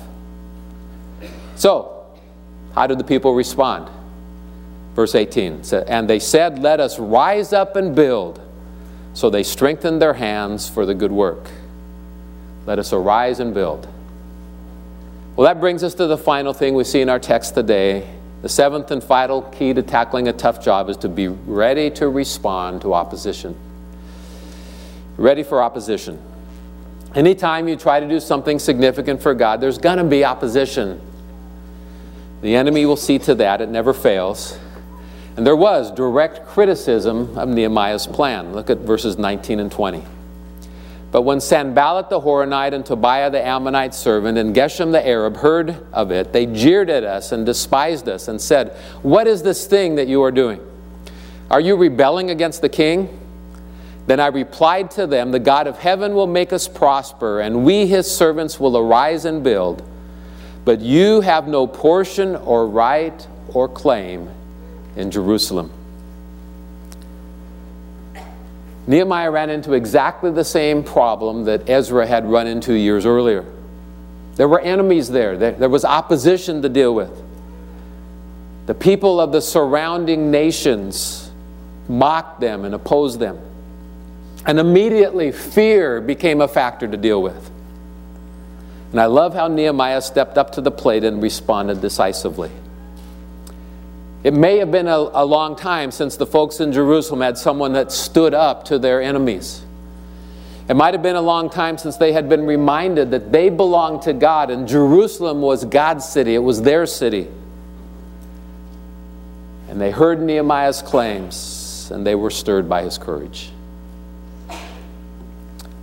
So, 1.55 2.05
how 2.75 2.85
did 2.85 2.99
the 2.99 3.03
people 3.03 3.33
respond? 3.33 3.89
Verse 4.93 5.15
18 5.15 5.63
And 5.87 6.07
they 6.07 6.19
said, 6.19 6.59
Let 6.59 6.79
us 6.79 6.99
rise 6.99 7.51
up 7.51 7.75
and 7.75 7.95
build. 7.95 8.39
So 9.15 9.31
they 9.31 9.41
strengthened 9.41 9.99
their 9.99 10.13
hands 10.13 10.69
for 10.69 10.85
the 10.85 10.93
good 10.93 11.11
work. 11.11 11.49
Let 12.67 12.77
us 12.77 12.93
arise 12.93 13.39
and 13.39 13.51
build. 13.51 13.87
Well, 15.35 15.45
that 15.45 15.59
brings 15.59 15.83
us 15.83 15.95
to 15.95 16.05
the 16.05 16.17
final 16.17 16.53
thing 16.53 16.75
we 16.75 16.83
see 16.83 17.01
in 17.01 17.09
our 17.09 17.17
text 17.17 17.55
today. 17.55 18.07
The 18.43 18.49
seventh 18.49 18.91
and 18.91 19.03
final 19.03 19.41
key 19.41 19.73
to 19.73 19.81
tackling 19.81 20.27
a 20.27 20.33
tough 20.33 20.63
job 20.63 20.89
is 20.89 20.97
to 20.97 21.09
be 21.09 21.27
ready 21.27 21.89
to 21.91 22.07
respond 22.07 22.81
to 22.81 22.93
opposition 22.93 23.57
ready 25.19 25.43
for 25.43 25.62
opposition. 25.62 26.21
Anytime 27.15 27.67
you 27.67 27.75
try 27.75 27.99
to 27.99 28.08
do 28.08 28.19
something 28.19 28.60
significant 28.60 29.21
for 29.21 29.34
God, 29.34 29.62
there's 29.62 29.77
going 29.77 29.97
to 29.97 30.03
be 30.03 30.23
opposition. 30.23 31.01
The 32.41 32.55
enemy 32.55 32.86
will 32.86 32.95
see 32.95 33.19
to 33.19 33.36
that, 33.36 33.62
it 33.62 33.69
never 33.69 33.93
fails. 33.93 34.58
And 35.36 35.45
there 35.45 35.55
was 35.55 35.91
direct 35.91 36.45
criticism 36.45 37.38
of 37.38 37.49
Nehemiah's 37.49 38.08
plan. 38.08 38.53
Look 38.53 38.69
at 38.69 38.79
verses 38.79 39.17
19 39.17 39.60
and 39.60 39.71
20. 39.71 40.03
But 41.12 41.23
when 41.23 41.41
Sanballat 41.41 42.10
the 42.10 42.21
Horonite 42.21 42.73
and 42.73 42.86
Tobiah 42.86 43.32
the 43.32 43.45
Ammonite 43.45 43.95
servant 43.95 44.38
and 44.38 44.55
Geshem 44.55 44.91
the 44.91 45.05
Arab 45.05 45.38
heard 45.38 45.84
of 45.91 46.12
it, 46.12 46.34
they 46.34 46.45
jeered 46.45 46.89
at 46.89 47.03
us 47.03 47.32
and 47.32 47.45
despised 47.45 48.08
us 48.08 48.27
and 48.27 48.39
said, 48.39 48.75
What 49.01 49.25
is 49.25 49.41
this 49.41 49.65
thing 49.65 49.95
that 49.95 50.08
you 50.08 50.21
are 50.21 50.32
doing? 50.32 50.62
Are 51.49 51.60
you 51.60 51.75
rebelling 51.75 52.29
against 52.29 52.62
the 52.62 52.69
king? 52.69 53.18
Then 54.10 54.19
I 54.19 54.26
replied 54.26 54.89
to 54.91 55.06
them, 55.06 55.30
The 55.30 55.39
God 55.39 55.67
of 55.67 55.78
heaven 55.78 56.15
will 56.15 56.26
make 56.26 56.52
us 56.52 56.67
prosper, 56.67 57.41
and 57.41 57.63
we, 57.63 57.86
his 57.86 58.10
servants, 58.10 58.60
will 58.60 58.76
arise 58.76 59.24
and 59.24 59.43
build. 59.43 59.88
But 60.65 60.80
you 60.82 61.22
have 61.22 61.48
no 61.48 61.67
portion 61.67 62.36
or 62.36 62.67
right 62.67 63.28
or 63.54 63.69
claim 63.69 64.28
in 64.95 65.12
Jerusalem. 65.12 65.72
Nehemiah 68.88 69.30
ran 69.30 69.52
into 69.52 69.74
exactly 69.74 70.32
the 70.32 70.43
same 70.43 70.84
problem 70.84 71.45
that 71.45 71.69
Ezra 71.69 72.08
had 72.08 72.26
run 72.26 72.48
into 72.48 72.74
years 72.74 73.06
earlier. 73.06 73.45
There 74.38 74.48
were 74.48 74.60
enemies 74.60 75.10
there, 75.10 75.38
there, 75.38 75.69
was 75.69 75.86
opposition 75.86 76.63
to 76.63 76.69
deal 76.69 76.95
with. 76.95 77.12
The 78.65 78.74
people 78.74 79.22
of 79.22 79.32
the 79.32 79.41
surrounding 79.41 80.32
nations 80.32 81.30
mocked 81.88 82.39
them 82.41 82.65
and 82.65 82.74
opposed 82.74 83.19
them. 83.19 83.39
And 84.45 84.60
immediately 84.60 85.32
fear 85.32 86.02
became 86.02 86.41
a 86.41 86.47
factor 86.47 86.88
to 86.88 86.97
deal 86.97 87.21
with. 87.21 87.49
And 88.91 88.99
I 88.99 89.06
love 89.06 89.34
how 89.34 89.47
Nehemiah 89.47 90.02
stepped 90.02 90.38
up 90.38 90.54
to 90.54 90.62
the 90.62 90.71
plate 90.71 91.04
and 91.04 91.21
responded 91.21 91.82
decisively. 91.82 92.49
It 94.23 94.34
may 94.34 94.58
have 94.58 94.71
been 94.71 94.88
a, 94.88 94.97
a, 94.97 95.23
long 95.23 95.56
time 95.56 95.91
since 95.91 96.17
the 96.17 96.25
folks 96.25 96.60
in 96.60 96.73
Jerusalem 96.73 97.21
had 97.21 97.38
someone 97.38 97.73
that 97.73 97.91
stood 97.91 98.34
up 98.34 98.65
to 98.65 98.78
their 98.78 99.02
enemies. 99.02 99.63
It 100.67 100.73
might 100.73 100.93
have 100.93 101.02
been 101.02 101.15
a 101.15 101.21
long 101.21 101.49
time 101.49 101.78
since 101.78 101.97
they 101.97 102.12
had 102.12 102.28
been 102.28 102.45
reminded 102.45 103.12
that 103.12 103.32
they 103.32 103.49
belonged 103.49 104.02
to 104.04 104.13
God 104.13 104.52
and 104.52 104.67
Jerusalem 104.67 105.41
was 105.41 105.63
God's 105.65 106.06
city, 106.06 106.36
it 106.36 106.39
was 106.39 106.62
their 106.62 106.86
city. 106.86 107.28
And 109.69 109.80
they 109.80 109.91
heard 109.91 110.21
Nehemiah's 110.21 110.82
claims 110.82 111.89
and 111.91 112.06
they 112.06 112.15
were 112.15 112.30
stirred 112.30 112.67
by 112.67 112.84
his 112.84 112.97
courage. 112.97 113.52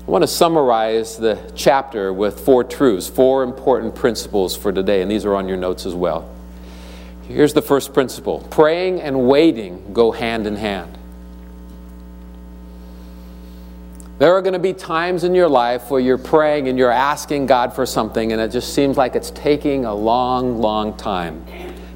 I 0.07 0.11
want 0.13 0.23
to 0.23 0.29
summarize 0.29 1.17
the 1.17 1.37
chapter 1.57 2.13
with 2.13 2.39
four 2.39 2.63
truths, 2.63 3.09
four 3.09 3.43
important 3.43 3.97
principles 3.97 4.57
for 4.57 4.73
today, 4.73 5.03
and 5.03 5.11
these 5.11 5.25
are 5.25 5.35
on 5.35 5.49
your 5.49 5.57
notes 5.57 5.85
as 5.85 5.95
well. 5.95 6.31
Here's 7.27 7.55
the 7.55 7.63
first 7.63 7.93
principle 7.93 8.47
praying 8.51 9.01
and 9.01 9.27
waiting 9.29 9.93
go 9.93 10.13
hand 10.13 10.47
in 10.47 10.55
hand. 10.55 10.97
There 14.21 14.33
are 14.33 14.43
going 14.43 14.53
to 14.53 14.61
be 14.61 14.73
times 14.73 15.25
in 15.25 15.35
your 15.35 15.49
life 15.49 15.91
where 15.91 16.01
you're 16.01 16.19
praying 16.19 16.69
and 16.69 16.79
you're 16.79 16.89
asking 16.89 17.47
God 17.47 17.75
for 17.75 17.85
something, 17.85 18.31
and 18.31 18.41
it 18.41 18.53
just 18.53 18.75
seems 18.75 18.97
like 18.97 19.17
it's 19.17 19.33
taking 19.33 19.87
a 19.87 19.95
long, 19.95 20.61
long 20.61 20.97
time. 20.97 21.45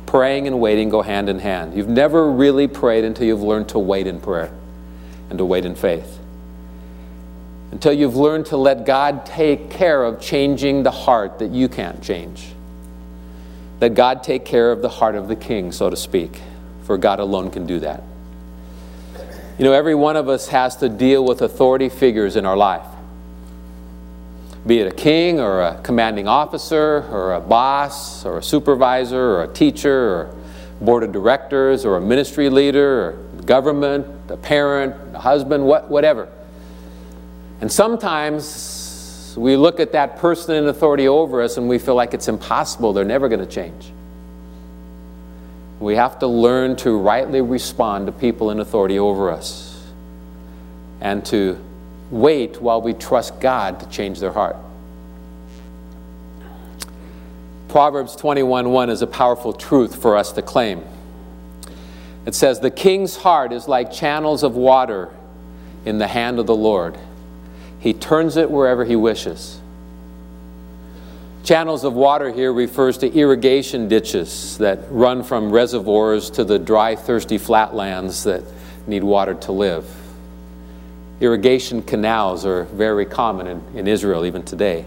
Praying 0.06 0.48
and 0.48 0.60
waiting 0.60 0.88
go 0.88 1.00
hand 1.00 1.28
in 1.28 1.38
hand. 1.38 1.76
You've 1.76 1.88
never 1.88 2.28
really 2.28 2.66
prayed 2.66 3.04
until 3.04 3.28
you've 3.28 3.42
learned 3.42 3.68
to 3.68 3.78
wait 3.78 4.08
in 4.08 4.20
prayer 4.20 4.52
and 5.30 5.38
to 5.38 5.44
wait 5.44 5.64
in 5.64 5.76
faith 5.76 6.19
until 7.70 7.92
you've 7.92 8.16
learned 8.16 8.46
to 8.46 8.56
let 8.56 8.84
God 8.84 9.24
take 9.24 9.70
care 9.70 10.02
of 10.02 10.20
changing 10.20 10.82
the 10.82 10.90
heart 10.90 11.38
that 11.38 11.50
you 11.50 11.68
can't 11.68 12.02
change. 12.02 12.48
Let 13.80 13.94
God 13.94 14.22
take 14.22 14.44
care 14.44 14.72
of 14.72 14.82
the 14.82 14.88
heart 14.88 15.14
of 15.14 15.28
the 15.28 15.36
king, 15.36 15.72
so 15.72 15.88
to 15.88 15.96
speak, 15.96 16.40
for 16.82 16.98
God 16.98 17.20
alone 17.20 17.50
can 17.50 17.66
do 17.66 17.78
that. 17.80 18.02
You 19.58 19.64
know, 19.64 19.72
every 19.72 19.94
one 19.94 20.16
of 20.16 20.28
us 20.28 20.48
has 20.48 20.76
to 20.76 20.88
deal 20.88 21.24
with 21.24 21.42
authority 21.42 21.88
figures 21.88 22.36
in 22.36 22.44
our 22.44 22.56
life. 22.56 22.86
Be 24.66 24.80
it 24.80 24.86
a 24.86 24.94
king 24.94 25.40
or 25.40 25.62
a 25.62 25.80
commanding 25.82 26.28
officer 26.28 27.06
or 27.10 27.34
a 27.34 27.40
boss 27.40 28.26
or 28.26 28.38
a 28.38 28.42
supervisor 28.42 29.36
or 29.36 29.44
a 29.44 29.48
teacher 29.48 30.14
or 30.14 30.34
board 30.80 31.02
of 31.02 31.12
directors 31.12 31.84
or 31.84 31.96
a 31.96 32.00
ministry 32.00 32.50
leader 32.50 33.08
or 33.08 33.12
government, 33.44 34.06
a 34.28 34.36
parent, 34.36 34.94
a 35.14 35.18
husband, 35.18 35.64
what, 35.64 35.90
whatever. 35.90 36.28
And 37.60 37.70
sometimes 37.70 39.34
we 39.36 39.56
look 39.56 39.80
at 39.80 39.92
that 39.92 40.16
person 40.16 40.54
in 40.54 40.66
authority 40.66 41.08
over 41.08 41.42
us 41.42 41.56
and 41.56 41.68
we 41.68 41.78
feel 41.78 41.94
like 41.94 42.14
it's 42.14 42.28
impossible, 42.28 42.92
they're 42.92 43.04
never 43.04 43.28
going 43.28 43.40
to 43.40 43.46
change. 43.46 43.92
We 45.78 45.96
have 45.96 46.18
to 46.18 46.26
learn 46.26 46.76
to 46.76 46.96
rightly 46.96 47.40
respond 47.40 48.06
to 48.06 48.12
people 48.12 48.50
in 48.50 48.60
authority 48.60 48.98
over 48.98 49.30
us 49.30 49.82
and 51.00 51.24
to 51.26 51.58
wait 52.10 52.60
while 52.60 52.82
we 52.82 52.92
trust 52.92 53.40
God 53.40 53.80
to 53.80 53.88
change 53.88 54.20
their 54.20 54.32
heart. 54.32 54.56
Proverbs 57.68 58.16
21:1 58.16 58.90
is 58.90 59.00
a 59.00 59.06
powerful 59.06 59.52
truth 59.52 59.94
for 59.94 60.16
us 60.16 60.32
to 60.32 60.42
claim. 60.42 60.82
It 62.26 62.34
says, 62.34 62.60
The 62.60 62.70
king's 62.70 63.16
heart 63.16 63.52
is 63.52 63.68
like 63.68 63.92
channels 63.92 64.42
of 64.42 64.56
water 64.56 65.10
in 65.84 65.98
the 65.98 66.08
hand 66.08 66.38
of 66.38 66.46
the 66.46 66.54
Lord. 66.54 66.98
He 67.80 67.92
turns 67.94 68.36
it 68.36 68.50
wherever 68.50 68.84
He 68.84 68.96
wishes. 68.96 69.60
Channels 71.42 71.84
of 71.84 71.94
water 71.94 72.30
here 72.30 72.52
refers 72.52 72.98
to 72.98 73.10
irrigation 73.12 73.88
ditches 73.88 74.58
that 74.58 74.80
run 74.90 75.22
from 75.22 75.50
reservoirs 75.50 76.30
to 76.30 76.44
the 76.44 76.58
dry, 76.58 76.94
thirsty 76.94 77.38
flatlands 77.38 78.24
that 78.24 78.44
need 78.86 79.02
water 79.02 79.34
to 79.34 79.52
live. 79.52 79.90
Irrigation 81.20 81.82
canals 81.82 82.44
are 82.44 82.64
very 82.64 83.06
common 83.06 83.46
in, 83.46 83.62
in 83.74 83.88
Israel 83.88 84.26
even 84.26 84.42
today. 84.42 84.84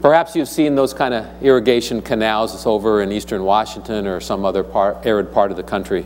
Perhaps 0.00 0.36
you've 0.36 0.48
seen 0.48 0.74
those 0.74 0.92
kind 0.92 1.14
of 1.14 1.42
irrigation 1.42 2.02
canals 2.02 2.66
over 2.66 3.00
in 3.00 3.10
eastern 3.10 3.42
Washington 3.44 4.06
or 4.06 4.20
some 4.20 4.44
other 4.44 4.62
part, 4.62 5.06
arid 5.06 5.32
part 5.32 5.50
of 5.50 5.56
the 5.56 5.62
country. 5.62 6.04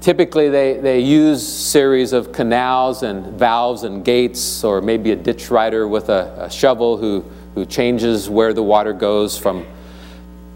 Typically, 0.00 0.48
they, 0.48 0.78
they 0.78 1.00
use 1.00 1.46
series 1.46 2.12
of 2.12 2.32
canals 2.32 3.02
and 3.02 3.26
valves 3.38 3.82
and 3.82 4.04
gates, 4.04 4.62
or 4.62 4.80
maybe 4.80 5.10
a 5.10 5.16
ditch 5.16 5.50
rider 5.50 5.88
with 5.88 6.08
a, 6.08 6.44
a 6.44 6.50
shovel 6.50 6.96
who, 6.96 7.24
who 7.54 7.66
changes 7.66 8.28
where 8.28 8.52
the 8.52 8.62
water 8.62 8.92
goes 8.92 9.38
from 9.38 9.66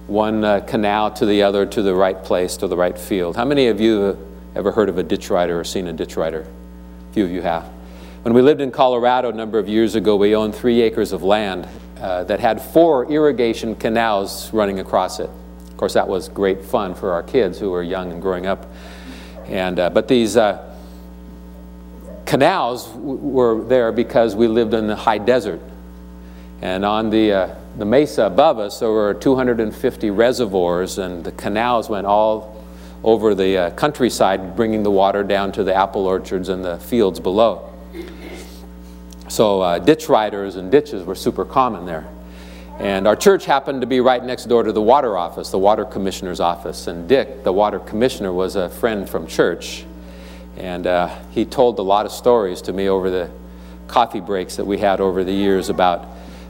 one 0.06 0.44
uh, 0.44 0.60
canal 0.60 1.10
to 1.10 1.26
the 1.26 1.42
other 1.42 1.66
to 1.66 1.82
the 1.82 1.94
right 1.94 2.22
place, 2.24 2.56
to 2.56 2.66
the 2.66 2.76
right 2.76 2.98
field. 2.98 3.36
How 3.36 3.44
many 3.44 3.68
of 3.68 3.80
you 3.80 4.00
have 4.00 4.18
ever 4.56 4.72
heard 4.72 4.88
of 4.88 4.98
a 4.98 5.02
ditch 5.02 5.30
rider 5.30 5.58
or 5.58 5.64
seen 5.64 5.86
a 5.88 5.92
ditch 5.92 6.16
rider? 6.16 6.46
A 7.10 7.12
few 7.12 7.24
of 7.24 7.30
you 7.30 7.42
have. 7.42 7.64
When 8.22 8.34
we 8.34 8.42
lived 8.42 8.60
in 8.60 8.70
Colorado 8.70 9.30
a 9.30 9.32
number 9.32 9.58
of 9.58 9.68
years 9.68 9.94
ago, 9.94 10.16
we 10.16 10.34
owned 10.34 10.54
three 10.54 10.80
acres 10.80 11.12
of 11.12 11.22
land 11.22 11.68
uh, 12.00 12.24
that 12.24 12.40
had 12.40 12.60
four 12.60 13.10
irrigation 13.10 13.74
canals 13.74 14.52
running 14.52 14.80
across 14.80 15.20
it. 15.20 15.30
Of 15.68 15.76
course, 15.76 15.94
that 15.94 16.08
was 16.08 16.28
great 16.28 16.64
fun 16.64 16.94
for 16.94 17.12
our 17.12 17.22
kids 17.22 17.58
who 17.58 17.70
were 17.70 17.82
young 17.82 18.12
and 18.12 18.20
growing 18.20 18.46
up 18.46 18.66
And, 19.48 19.78
uh, 19.78 19.90
but 19.90 20.08
these 20.08 20.37
uh, 20.37 20.74
canals 22.26 22.87
w- 22.88 23.16
were 23.16 23.64
there 23.64 23.92
because 23.92 24.37
we 24.37 24.46
lived 24.46 24.74
in 24.74 24.87
the 24.87 24.96
high 24.96 25.18
desert. 25.18 25.61
And 26.61 26.84
on 26.84 27.11
the, 27.11 27.32
uh, 27.32 27.54
the 27.76 27.84
mesa 27.84 28.26
above 28.26 28.58
us, 28.58 28.80
there 28.80 28.90
were 28.90 29.14
250 29.14 30.11
reservoirs, 30.11 30.98
and 30.98 31.24
the 31.24 31.32
canals 31.32 31.88
went 31.88 32.06
all 32.06 32.64
over 33.04 33.34
the 33.34 33.56
uh, 33.56 33.70
countryside, 33.70 34.56
bringing 34.56 34.82
the 34.82 34.90
water 34.90 35.22
down 35.22 35.52
to 35.52 35.64
the 35.64 35.74
apple 35.74 36.06
orchards 36.06 36.48
and 36.48 36.64
the 36.64 36.78
fields 36.78 37.20
below. 37.20 37.72
So 39.28 39.61
uh, 39.61 39.78
ditch 39.78 40.08
riders 40.08 40.56
and 40.56 40.70
ditches 40.70 41.04
were 41.04 41.14
super 41.14 41.44
common 41.44 41.87
there. 41.87 42.06
And 42.78 43.08
our 43.08 43.16
church 43.16 43.44
happened 43.44 43.80
to 43.80 43.88
be 43.88 43.98
right 43.98 44.22
next 44.22 44.44
door 44.44 44.62
to 44.62 44.72
the 44.72 44.82
water 44.82 45.16
office, 45.16 45.50
the 45.50 45.58
water 45.58 45.84
commissioner's 45.84 46.38
office. 46.38 46.86
And 46.86 47.08
Dick, 47.08 47.42
the 47.42 47.52
water 47.52 47.80
commissioner, 47.80 48.32
was 48.32 48.54
a 48.54 48.68
friend 48.68 49.08
from 49.08 49.26
church. 49.26 49.84
And 50.56 50.86
uh, 50.86 51.08
he 51.32 51.44
told 51.44 51.78
a 51.80 51.82
lot 51.82 52.06
of 52.06 52.12
stories 52.12 52.62
to 52.62 52.72
me 52.72 52.88
over 52.88 53.10
the 53.10 53.30
coffee 53.88 54.20
breaks 54.20 54.56
that 54.56 54.64
we 54.64 54.78
had 54.78 55.00
over 55.00 55.24
the 55.24 55.32
years 55.32 55.70
about 55.70 56.06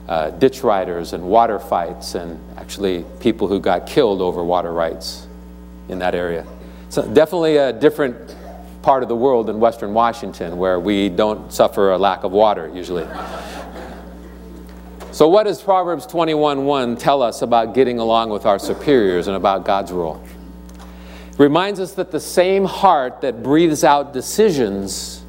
uh, 0.06 0.30
ditch 0.30 0.62
riders 0.62 1.12
and 1.12 1.24
water 1.24 1.58
fights, 1.58 2.14
and 2.14 2.38
actually 2.56 3.04
people 3.20 3.46
who 3.46 3.60
got 3.60 3.86
killed 3.86 4.20
over 4.20 4.42
water 4.42 4.72
rights 4.72 5.26
in 5.88 5.98
that 5.98 6.14
area. 6.14 6.46
So, 6.88 7.06
definitely 7.06 7.58
a 7.58 7.72
different 7.72 8.36
part 8.82 9.02
of 9.02 9.10
the 9.10 9.16
world 9.16 9.46
than 9.46 9.60
Western 9.60 9.92
Washington, 9.92 10.56
where 10.56 10.80
we 10.80 11.10
don't 11.10 11.52
suffer 11.52 11.92
a 11.92 11.98
lack 11.98 12.24
of 12.24 12.32
water 12.32 12.70
usually. 12.74 13.06
So, 15.18 15.26
what 15.26 15.46
does 15.46 15.60
Proverbs 15.60 16.06
21:1 16.06 16.96
tell 16.96 17.22
us 17.22 17.42
about 17.42 17.74
getting 17.74 17.98
along 17.98 18.30
with 18.30 18.46
our 18.46 18.56
superiors 18.56 19.26
and 19.26 19.36
about 19.36 19.64
God's 19.64 19.90
rule? 19.90 20.22
It 21.32 21.40
reminds 21.40 21.80
us 21.80 21.94
that 21.94 22.12
the 22.12 22.20
same 22.20 22.64
heart 22.64 23.22
that 23.22 23.42
breathes 23.42 23.82
out 23.82 24.12
decisions 24.12 25.24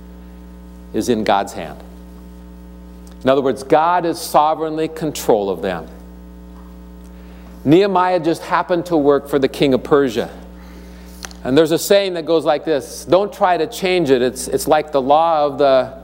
is 0.94 1.10
in 1.10 1.24
God's 1.24 1.54
hand. 1.54 1.80
In 3.24 3.32
other 3.32 3.42
words, 3.42 3.64
God 3.64 4.06
is 4.06 4.20
sovereignly 4.20 4.90
control 4.90 5.50
of 5.50 5.64
them. 5.64 5.88
Nehemiah 7.66 8.20
just 8.20 8.44
happened 8.44 8.86
to 8.86 8.96
work 8.96 9.28
for 9.28 9.40
the 9.40 9.50
king 9.50 9.74
of 9.74 9.84
Persia. 9.84 10.30
And 11.44 11.58
there's 11.58 11.72
a 11.72 11.80
saying 11.80 12.14
that 12.14 12.28
goes 12.28 12.46
like 12.46 12.64
this 12.64 13.06
don't 13.06 13.34
try 13.34 13.58
to 13.58 13.66
change 13.66 14.12
it. 14.12 14.22
It's, 14.22 14.48
it's 14.50 14.68
like 14.68 14.92
the 14.92 15.02
law 15.02 15.48
of 15.48 15.58
the 15.58 15.98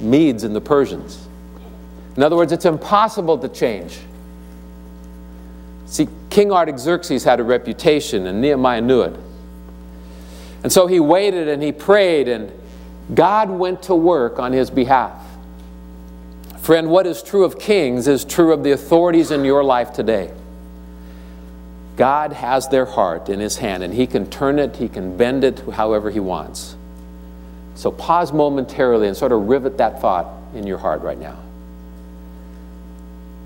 Medes 0.00 0.42
and 0.42 0.52
the 0.52 0.60
Persians. 0.60 1.27
In 2.18 2.24
other 2.24 2.34
words, 2.34 2.50
it's 2.50 2.64
impossible 2.64 3.38
to 3.38 3.48
change. 3.48 3.96
See, 5.86 6.08
King 6.30 6.50
Artaxerxes 6.50 7.22
had 7.22 7.38
a 7.38 7.44
reputation, 7.44 8.26
and 8.26 8.40
Nehemiah 8.40 8.80
knew 8.80 9.02
it. 9.02 9.14
And 10.64 10.72
so 10.72 10.88
he 10.88 10.98
waited 10.98 11.46
and 11.46 11.62
he 11.62 11.70
prayed, 11.70 12.26
and 12.26 12.50
God 13.14 13.50
went 13.50 13.84
to 13.84 13.94
work 13.94 14.40
on 14.40 14.52
his 14.52 14.68
behalf. 14.68 15.24
Friend, 16.58 16.90
what 16.90 17.06
is 17.06 17.22
true 17.22 17.44
of 17.44 17.56
kings 17.56 18.08
is 18.08 18.24
true 18.24 18.52
of 18.52 18.64
the 18.64 18.72
authorities 18.72 19.30
in 19.30 19.44
your 19.44 19.62
life 19.62 19.92
today. 19.92 20.32
God 21.94 22.32
has 22.32 22.66
their 22.66 22.84
heart 22.84 23.28
in 23.28 23.38
his 23.38 23.58
hand, 23.58 23.84
and 23.84 23.94
he 23.94 24.08
can 24.08 24.28
turn 24.28 24.58
it, 24.58 24.74
he 24.74 24.88
can 24.88 25.16
bend 25.16 25.44
it 25.44 25.60
however 25.70 26.10
he 26.10 26.18
wants. 26.18 26.74
So 27.76 27.92
pause 27.92 28.32
momentarily 28.32 29.06
and 29.06 29.16
sort 29.16 29.30
of 29.30 29.48
rivet 29.48 29.78
that 29.78 30.00
thought 30.00 30.26
in 30.52 30.66
your 30.66 30.78
heart 30.78 31.02
right 31.02 31.16
now. 31.16 31.44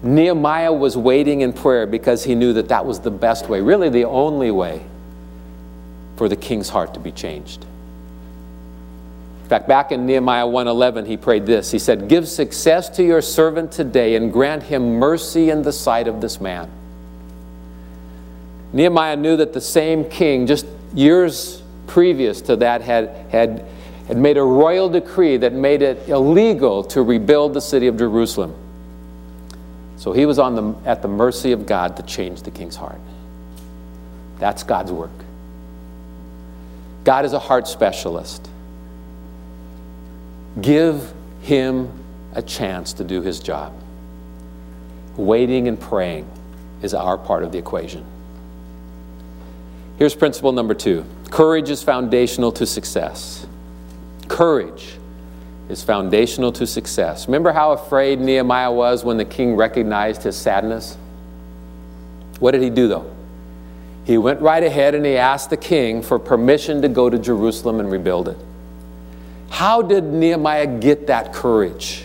Nehemiah 0.03 0.73
was 0.73 0.97
waiting 0.97 1.43
in 1.43 1.53
prayer 1.53 1.87
because 1.87 2.25
he 2.25 2.35
knew 2.35 2.53
that 2.55 2.69
that 2.69 2.85
was 2.85 3.01
the 3.01 3.11
best 3.11 3.49
way, 3.49 3.61
really 3.61 3.89
the 3.89 4.05
only 4.05 4.51
way 4.51 4.85
for 6.17 6.29
the 6.29 6.37
king's 6.37 6.69
heart 6.69 6.95
to 6.95 7.01
be 7.01 7.13
changed. 7.13 7.65
In 9.45 9.49
fact, 9.49 9.69
back 9.69 9.93
in 9.93 10.07
Nehemiah 10.07 10.47
1:11, 10.47 11.07
he 11.07 11.17
prayed 11.17 11.47
this. 11.47 11.71
He 11.71 11.79
said, 11.79 12.09
"Give 12.09 12.27
success 12.27 12.89
to 12.91 13.05
your 13.05 13.21
servant 13.21 13.71
today 13.71 14.17
and 14.17 14.33
grant 14.33 14.65
him 14.65 14.99
mercy 14.99 15.51
in 15.51 15.63
the 15.63 15.73
sight 15.73 16.09
of 16.09 16.21
this 16.21 16.41
man." 16.41 16.69
Nehemiah 18.73 19.17
knew 19.17 19.37
that 19.37 19.53
the 19.53 19.61
same 19.61 20.05
king, 20.05 20.47
just 20.47 20.65
years 20.95 21.63
previous 21.87 22.41
to 22.43 22.57
that, 22.57 22.81
had, 22.81 23.11
had, 23.29 23.65
had 24.09 24.17
made 24.17 24.39
a 24.39 24.43
royal 24.43 24.89
decree 24.89 25.37
that 25.37 25.53
made 25.53 25.83
it 25.83 26.09
illegal 26.09 26.83
to 26.85 27.03
rebuild 27.03 27.53
the 27.53 27.61
city 27.61 27.87
of 27.87 27.99
Jerusalem. 27.99 28.55
So 30.03 30.11
he 30.11 30.27
was 30.27 30.41
on 30.41 30.57
the, 30.57 30.75
at 30.85 31.01
the 31.01 31.07
mercy 31.07 31.53
of 31.53 31.65
God 31.65 31.97
to 31.97 32.03
change 32.03 32.43
the 32.43 32.51
king's 32.51 32.75
heart. 32.75 32.99
That's 34.41 34.65
God's 34.65 34.91
work. 34.91 35.13
God 37.05 37.25
is 37.25 37.35
a 37.35 37.39
heart 37.39 37.69
specialist. 37.69 38.51
Give 40.61 41.15
him 41.43 41.89
a 42.35 42.43
chance 42.43 42.95
to 42.95 43.05
do 43.05 43.23
his 43.23 43.39
job. 43.39 43.73
Waiting 45.17 45.69
and 45.69 45.79
praying 45.79 46.29
is 46.83 46.95
our 46.95 47.17
part 47.17 47.45
of 47.45 47.53
the 47.53 47.59
equation. 47.59 48.05
Here's 49.99 50.17
principle 50.17 50.51
number 50.51 50.75
two 50.75 51.05
courage 51.31 51.71
is 51.71 51.81
foundational 51.81 52.51
to 52.51 52.67
success. 52.67 53.47
Courage 54.27 54.99
is 55.73 55.83
foundational 55.83 56.53
to 56.53 56.67
success. 56.67 57.27
Remember 57.27 57.53
how 57.53 57.73
afraid 57.73 58.21
Nehemiah 58.21 58.71
was 58.71 59.05
when 59.05 59.17
the 59.17 59.25
king 59.25 59.57
recognized 59.57 60.23
his 60.23 60.37
sadness? 60.37 60.97
What 62.39 62.53
did 62.53 62.63
he 62.63 62.71
do 62.71 62.89
though? 62.89 63.11
He 64.05 64.19
went 64.19 64.41
right 64.41 64.63
ahead 64.63 64.95
and 64.95 65.07
he 65.07 65.17
asked 65.17 65.51
the 65.51 65.57
king 65.57 66.03
for 66.03 66.19
permission 66.19 66.83
to 66.83 66.89
go 66.89 67.09
to 67.09 67.19
Jerusalem 67.19 67.81
and 67.81 67.91
rebuild 67.91 68.29
it. 68.29 68.39
How 69.49 69.83
did 69.83 70.05
Nehemiah 70.05 70.67
get 70.67 71.07
that 71.09 71.33
courage? 71.33 72.05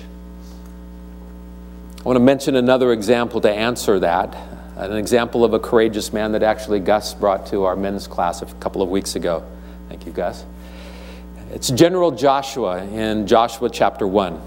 I 1.99 2.03
want 2.03 2.17
to 2.17 2.23
mention 2.23 2.55
another 2.55 2.91
example 2.93 3.41
to 3.41 3.51
answer 3.51 3.99
that 3.99 4.35
an 4.77 4.95
example 4.95 5.43
of 5.43 5.53
a 5.53 5.59
courageous 5.59 6.13
man 6.13 6.33
that 6.33 6.43
actually 6.43 6.79
Gus 6.79 7.13
brought 7.13 7.47
to 7.47 7.63
our 7.63 7.75
men's 7.75 8.07
class 8.07 8.43
a 8.43 8.45
couple 8.45 8.81
of 8.83 8.89
weeks 8.89 9.15
ago. 9.15 9.43
Thank 9.89 10.05
you, 10.05 10.11
Gus. 10.11 10.45
It's 11.57 11.71
General 11.71 12.11
Joshua 12.11 12.83
in 12.85 13.25
Joshua 13.25 13.67
chapter 13.71 14.07
1. 14.07 14.39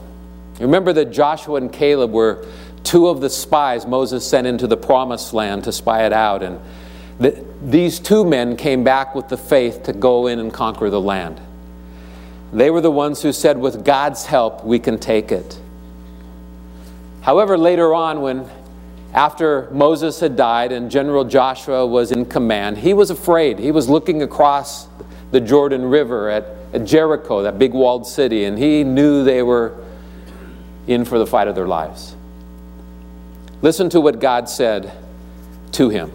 Remember 0.61 0.93
that 0.93 1.07
Joshua 1.07 1.57
and 1.57 1.73
Caleb 1.73 2.13
were 2.13 2.47
two 2.85 3.09
of 3.09 3.21
the 3.21 3.29
spies 3.29 3.85
Moses 3.85 4.25
sent 4.25 4.47
into 4.47 4.69
the 4.69 4.77
promised 4.77 5.35
land 5.35 5.65
to 5.65 5.73
spy 5.73 6.07
it 6.07 6.13
out. 6.13 6.45
And 6.45 6.61
the, 7.19 7.45
these 7.65 7.99
two 7.99 8.25
men 8.25 8.57
came 8.57 8.85
back 8.85 9.17
with 9.17 9.29
the 9.29 9.37
faith 9.37 9.83
to 9.83 9.93
go 9.93 10.29
in 10.29 10.39
and 10.39 10.53
conquer 10.53 10.89
the 10.89 11.01
land. 11.01 11.41
They 12.53 12.71
were 12.71 12.81
the 12.81 12.93
ones 12.93 13.21
who 13.23 13.33
said, 13.33 13.59
with 13.59 13.85
God's 13.85 14.27
help, 14.27 14.65
we 14.65 14.79
can 14.79 14.97
take 14.97 15.33
it. 15.33 15.59
However, 17.23 17.59
later 17.59 17.93
on, 17.93 18.21
when 18.21 18.49
after 19.15 19.69
Moses 19.73 20.21
had 20.21 20.37
died 20.37 20.71
and 20.71 20.89
General 20.89 21.25
Joshua 21.25 21.85
was 21.85 22.13
in 22.13 22.27
command, 22.27 22.79
he 22.79 22.95
was 22.95 23.11
afraid. 23.11 23.59
He 23.59 23.73
was 23.73 23.89
looking 23.89 24.23
across 24.23 24.87
the 25.33 25.41
Jordan 25.41 25.87
River 25.87 26.31
at, 26.31 26.60
at, 26.73 26.85
Jericho, 26.85 27.43
that 27.43 27.59
big 27.59 27.73
walled 27.73 28.07
city, 28.07 28.45
and 28.45 28.59
he 28.59 28.85
knew 28.85 29.25
they 29.25 29.43
were 29.43 29.75
in 30.87 31.05
for 31.05 31.19
the 31.19 31.27
fight 31.27 31.49
of 31.49 31.55
their 31.55 31.69
lives. 31.69 32.17
Listen 33.63 33.91
to 33.91 34.01
what 34.01 34.21
God 34.21 34.49
said 34.49 34.93
to 35.73 35.91
him. 35.91 36.11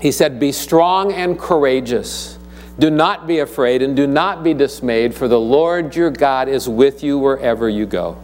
He 0.00 0.10
said, 0.12 0.40
Be 0.40 0.52
strong 0.52 1.12
and 1.12 1.38
courageous. 1.38 2.38
Do 2.78 2.90
not 2.90 3.26
be 3.26 3.38
afraid 3.38 3.82
and 3.82 3.96
do 3.96 4.06
not 4.06 4.42
be 4.42 4.52
dismayed, 4.52 5.14
for 5.14 5.28
the 5.28 5.38
Lord 5.38 5.94
your 5.94 6.10
God 6.10 6.48
is 6.48 6.68
with 6.68 7.04
you 7.04 7.18
wherever 7.18 7.68
you 7.68 7.86
go. 7.86 8.18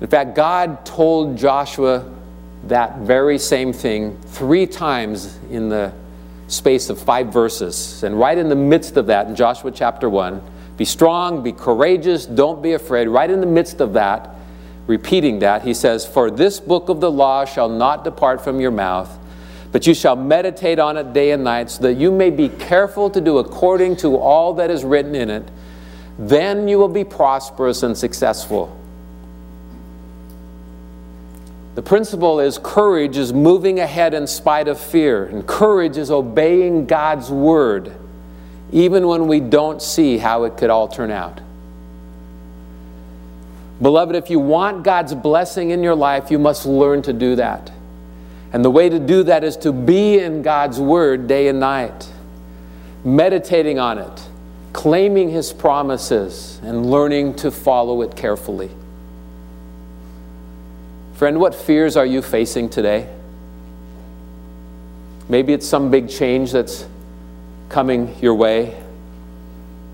In 0.00 0.06
fact, 0.06 0.34
God 0.34 0.86
told 0.86 1.36
Joshua 1.36 2.10
that 2.64 2.98
very 2.98 3.38
same 3.38 3.72
thing 3.72 4.18
three 4.28 4.66
times 4.66 5.38
in 5.50 5.68
the 5.68 5.92
space 6.50 6.90
of 6.90 7.00
five 7.00 7.32
verses. 7.32 8.02
And 8.02 8.18
right 8.18 8.36
in 8.36 8.48
the 8.48 8.56
midst 8.56 8.96
of 8.96 9.06
that, 9.06 9.28
in 9.28 9.36
Joshua 9.36 9.70
chapter 9.70 10.10
1, 10.10 10.42
be 10.76 10.84
strong, 10.84 11.42
be 11.42 11.52
courageous, 11.52 12.26
don't 12.26 12.62
be 12.62 12.72
afraid. 12.72 13.08
Right 13.08 13.30
in 13.30 13.40
the 13.40 13.46
midst 13.46 13.80
of 13.80 13.92
that, 13.94 14.34
repeating 14.86 15.38
that, 15.40 15.62
he 15.62 15.74
says, 15.74 16.06
For 16.06 16.30
this 16.30 16.58
book 16.58 16.88
of 16.88 17.00
the 17.00 17.10
law 17.10 17.44
shall 17.44 17.68
not 17.68 18.02
depart 18.02 18.42
from 18.42 18.60
your 18.60 18.70
mouth, 18.70 19.16
but 19.72 19.86
you 19.86 19.94
shall 19.94 20.16
meditate 20.16 20.78
on 20.78 20.96
it 20.96 21.12
day 21.12 21.30
and 21.30 21.44
night, 21.44 21.70
so 21.70 21.82
that 21.84 21.94
you 21.94 22.10
may 22.10 22.30
be 22.30 22.48
careful 22.48 23.10
to 23.10 23.20
do 23.20 23.38
according 23.38 23.96
to 23.96 24.16
all 24.16 24.54
that 24.54 24.70
is 24.70 24.84
written 24.84 25.14
in 25.14 25.30
it. 25.30 25.48
Then 26.18 26.66
you 26.66 26.78
will 26.78 26.88
be 26.88 27.04
prosperous 27.04 27.82
and 27.82 27.96
successful. 27.96 28.76
The 31.74 31.82
principle 31.82 32.40
is 32.40 32.58
courage 32.58 33.16
is 33.16 33.32
moving 33.32 33.78
ahead 33.78 34.12
in 34.12 34.26
spite 34.26 34.68
of 34.68 34.78
fear, 34.78 35.24
and 35.24 35.46
courage 35.46 35.96
is 35.96 36.10
obeying 36.10 36.86
God's 36.86 37.30
word, 37.30 37.92
even 38.72 39.06
when 39.06 39.28
we 39.28 39.40
don't 39.40 39.80
see 39.80 40.18
how 40.18 40.44
it 40.44 40.56
could 40.56 40.70
all 40.70 40.88
turn 40.88 41.10
out. 41.10 41.40
Beloved, 43.80 44.14
if 44.14 44.28
you 44.30 44.38
want 44.38 44.82
God's 44.82 45.14
blessing 45.14 45.70
in 45.70 45.82
your 45.82 45.94
life, 45.94 46.30
you 46.30 46.38
must 46.38 46.66
learn 46.66 47.02
to 47.02 47.12
do 47.12 47.36
that. 47.36 47.70
And 48.52 48.64
the 48.64 48.70
way 48.70 48.88
to 48.88 48.98
do 48.98 49.22
that 49.22 49.44
is 49.44 49.56
to 49.58 49.72
be 49.72 50.18
in 50.18 50.42
God's 50.42 50.80
Word 50.80 51.28
day 51.28 51.48
and 51.48 51.60
night. 51.60 52.10
meditating 53.04 53.78
on 53.78 53.98
it, 53.98 54.28
claiming 54.72 55.30
His 55.30 55.52
promises, 55.52 56.60
and 56.62 56.90
learning 56.90 57.34
to 57.36 57.50
follow 57.50 58.02
it 58.02 58.16
carefully. 58.16 58.70
Friend, 61.20 61.38
what 61.38 61.54
fears 61.54 61.98
are 61.98 62.06
you 62.06 62.22
facing 62.22 62.70
today? 62.70 63.06
Maybe 65.28 65.52
it's 65.52 65.68
some 65.68 65.90
big 65.90 66.08
change 66.08 66.52
that's 66.52 66.86
coming 67.68 68.16
your 68.22 68.34
way. 68.34 68.82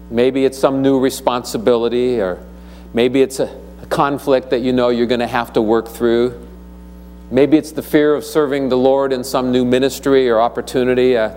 Maybe 0.08 0.44
it's 0.44 0.56
some 0.56 0.82
new 0.82 1.00
responsibility, 1.00 2.20
or 2.20 2.40
maybe 2.94 3.22
it's 3.22 3.40
a, 3.40 3.52
a 3.82 3.86
conflict 3.86 4.50
that 4.50 4.60
you 4.60 4.72
know 4.72 4.90
you're 4.90 5.08
going 5.08 5.18
to 5.18 5.26
have 5.26 5.52
to 5.54 5.60
work 5.62 5.88
through. 5.88 6.46
Maybe 7.32 7.56
it's 7.56 7.72
the 7.72 7.82
fear 7.82 8.14
of 8.14 8.22
serving 8.22 8.68
the 8.68 8.78
Lord 8.78 9.12
in 9.12 9.24
some 9.24 9.50
new 9.50 9.64
ministry 9.64 10.30
or 10.30 10.40
opportunity. 10.40 11.16
Uh, 11.16 11.36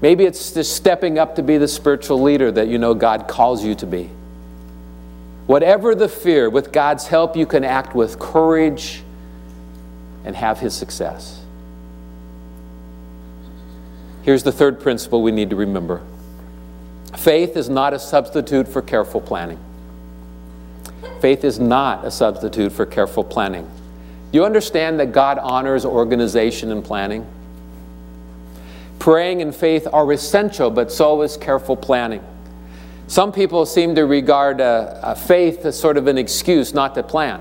maybe 0.00 0.24
it's 0.24 0.52
just 0.52 0.74
stepping 0.74 1.18
up 1.18 1.36
to 1.36 1.42
be 1.42 1.58
the 1.58 1.68
spiritual 1.68 2.22
leader 2.22 2.50
that 2.52 2.68
you 2.68 2.78
know 2.78 2.94
God 2.94 3.28
calls 3.28 3.62
you 3.62 3.74
to 3.74 3.86
be. 3.86 4.08
Whatever 5.46 5.94
the 5.94 6.08
fear, 6.08 6.48
with 6.48 6.72
God's 6.72 7.06
help, 7.06 7.36
you 7.36 7.44
can 7.44 7.64
act 7.64 7.94
with 7.94 8.18
courage 8.18 9.02
and 10.26 10.36
have 10.36 10.58
His 10.58 10.74
success. 10.74 11.40
Here's 14.22 14.42
the 14.42 14.52
third 14.52 14.80
principle 14.80 15.22
we 15.22 15.30
need 15.30 15.50
to 15.50 15.56
remember 15.56 16.02
faith 17.16 17.56
is 17.56 17.68
not 17.68 17.94
a 17.94 17.98
substitute 17.98 18.68
for 18.68 18.82
careful 18.82 19.20
planning. 19.20 19.58
Faith 21.20 21.44
is 21.44 21.58
not 21.58 22.04
a 22.04 22.10
substitute 22.10 22.72
for 22.72 22.84
careful 22.84 23.24
planning. 23.24 23.70
You 24.32 24.44
understand 24.44 25.00
that 25.00 25.12
God 25.12 25.38
honors 25.38 25.84
organization 25.84 26.72
and 26.72 26.84
planning? 26.84 27.24
Praying 28.98 29.40
and 29.42 29.54
faith 29.54 29.86
are 29.92 30.12
essential, 30.12 30.70
but 30.70 30.90
so 30.90 31.22
is 31.22 31.36
careful 31.36 31.76
planning. 31.76 32.22
Some 33.06 33.30
people 33.30 33.64
seem 33.64 33.94
to 33.94 34.02
regard 34.02 34.60
a, 34.60 34.98
a 35.02 35.14
faith 35.14 35.64
as 35.64 35.78
sort 35.78 35.96
of 35.96 36.08
an 36.08 36.18
excuse 36.18 36.74
not 36.74 36.96
to 36.96 37.02
plan. 37.04 37.40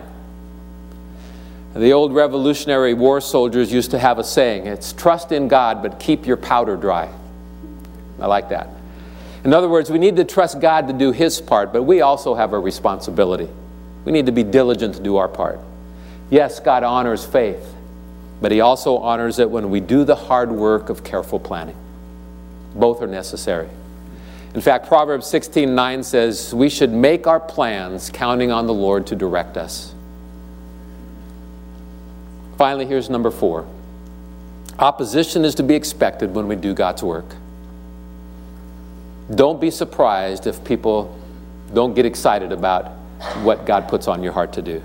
The 1.75 1.91
old 1.91 2.13
Revolutionary 2.13 2.93
War 2.93 3.19
soldiers 3.19 3.73
used 3.73 3.91
to 3.91 3.99
have 3.99 4.17
a 4.17 4.23
saying 4.23 4.65
it's 4.65 4.93
trust 4.93 5.33
in 5.33 5.49
God, 5.49 5.83
but 5.83 5.99
keep 5.99 6.25
your 6.25 6.37
powder 6.37 6.77
dry. 6.77 7.09
I 8.17 8.27
like 8.27 8.47
that. 8.49 8.69
In 9.43 9.53
other 9.53 9.67
words, 9.67 9.89
we 9.89 9.99
need 9.99 10.15
to 10.15 10.23
trust 10.23 10.61
God 10.61 10.87
to 10.87 10.93
do 10.93 11.11
His 11.11 11.41
part, 11.41 11.73
but 11.73 11.83
we 11.83 11.99
also 11.99 12.33
have 12.33 12.53
a 12.53 12.59
responsibility. 12.59 13.49
We 14.05 14.13
need 14.13 14.25
to 14.27 14.31
be 14.31 14.41
diligent 14.41 14.95
to 14.95 15.03
do 15.03 15.17
our 15.17 15.27
part. 15.27 15.59
Yes, 16.29 16.61
God 16.61 16.83
honors 16.83 17.25
faith, 17.25 17.75
but 18.41 18.53
He 18.53 18.61
also 18.61 18.97
honors 18.97 19.39
it 19.39 19.51
when 19.51 19.69
we 19.69 19.81
do 19.81 20.05
the 20.05 20.15
hard 20.15 20.53
work 20.53 20.89
of 20.89 21.03
careful 21.03 21.39
planning. 21.39 21.75
Both 22.73 23.01
are 23.01 23.07
necessary. 23.07 23.67
In 24.53 24.61
fact, 24.61 24.87
Proverbs 24.87 25.27
16:9 25.27 26.03
says, 26.03 26.53
"We 26.53 26.69
should 26.69 26.93
make 26.93 27.27
our 27.27 27.41
plans 27.41 28.09
counting 28.09 28.49
on 28.49 28.65
the 28.65 28.73
Lord 28.73 29.07
to 29.07 29.15
direct 29.15 29.57
us." 29.57 29.94
Finally, 32.57 32.85
here's 32.85 33.09
number 33.09 33.31
4. 33.31 33.65
Opposition 34.79 35.45
is 35.45 35.55
to 35.55 35.63
be 35.63 35.75
expected 35.75 36.33
when 36.33 36.47
we 36.47 36.55
do 36.55 36.73
God's 36.73 37.03
work. 37.03 37.25
Don't 39.33 39.59
be 39.59 39.71
surprised 39.71 40.47
if 40.47 40.63
people 40.63 41.17
don't 41.73 41.93
get 41.93 42.05
excited 42.05 42.51
about 42.51 42.91
what 43.43 43.65
God 43.65 43.87
puts 43.87 44.07
on 44.07 44.21
your 44.21 44.33
heart 44.33 44.53
to 44.53 44.61
do. 44.61 44.81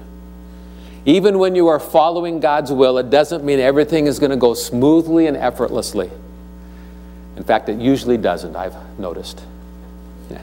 Even 1.04 1.38
when 1.38 1.54
you 1.54 1.68
are 1.68 1.80
following 1.80 2.40
God's 2.40 2.72
will, 2.72 2.98
it 2.98 3.10
doesn't 3.10 3.44
mean 3.44 3.58
everything 3.58 4.06
is 4.06 4.18
going 4.18 4.30
to 4.30 4.36
go 4.36 4.54
smoothly 4.54 5.26
and 5.26 5.36
effortlessly. 5.36 6.10
In 7.36 7.42
fact, 7.42 7.68
it 7.68 7.80
usually 7.80 8.16
doesn't, 8.16 8.54
I've 8.54 8.76
noticed. 8.98 9.42
Yeah. 10.30 10.42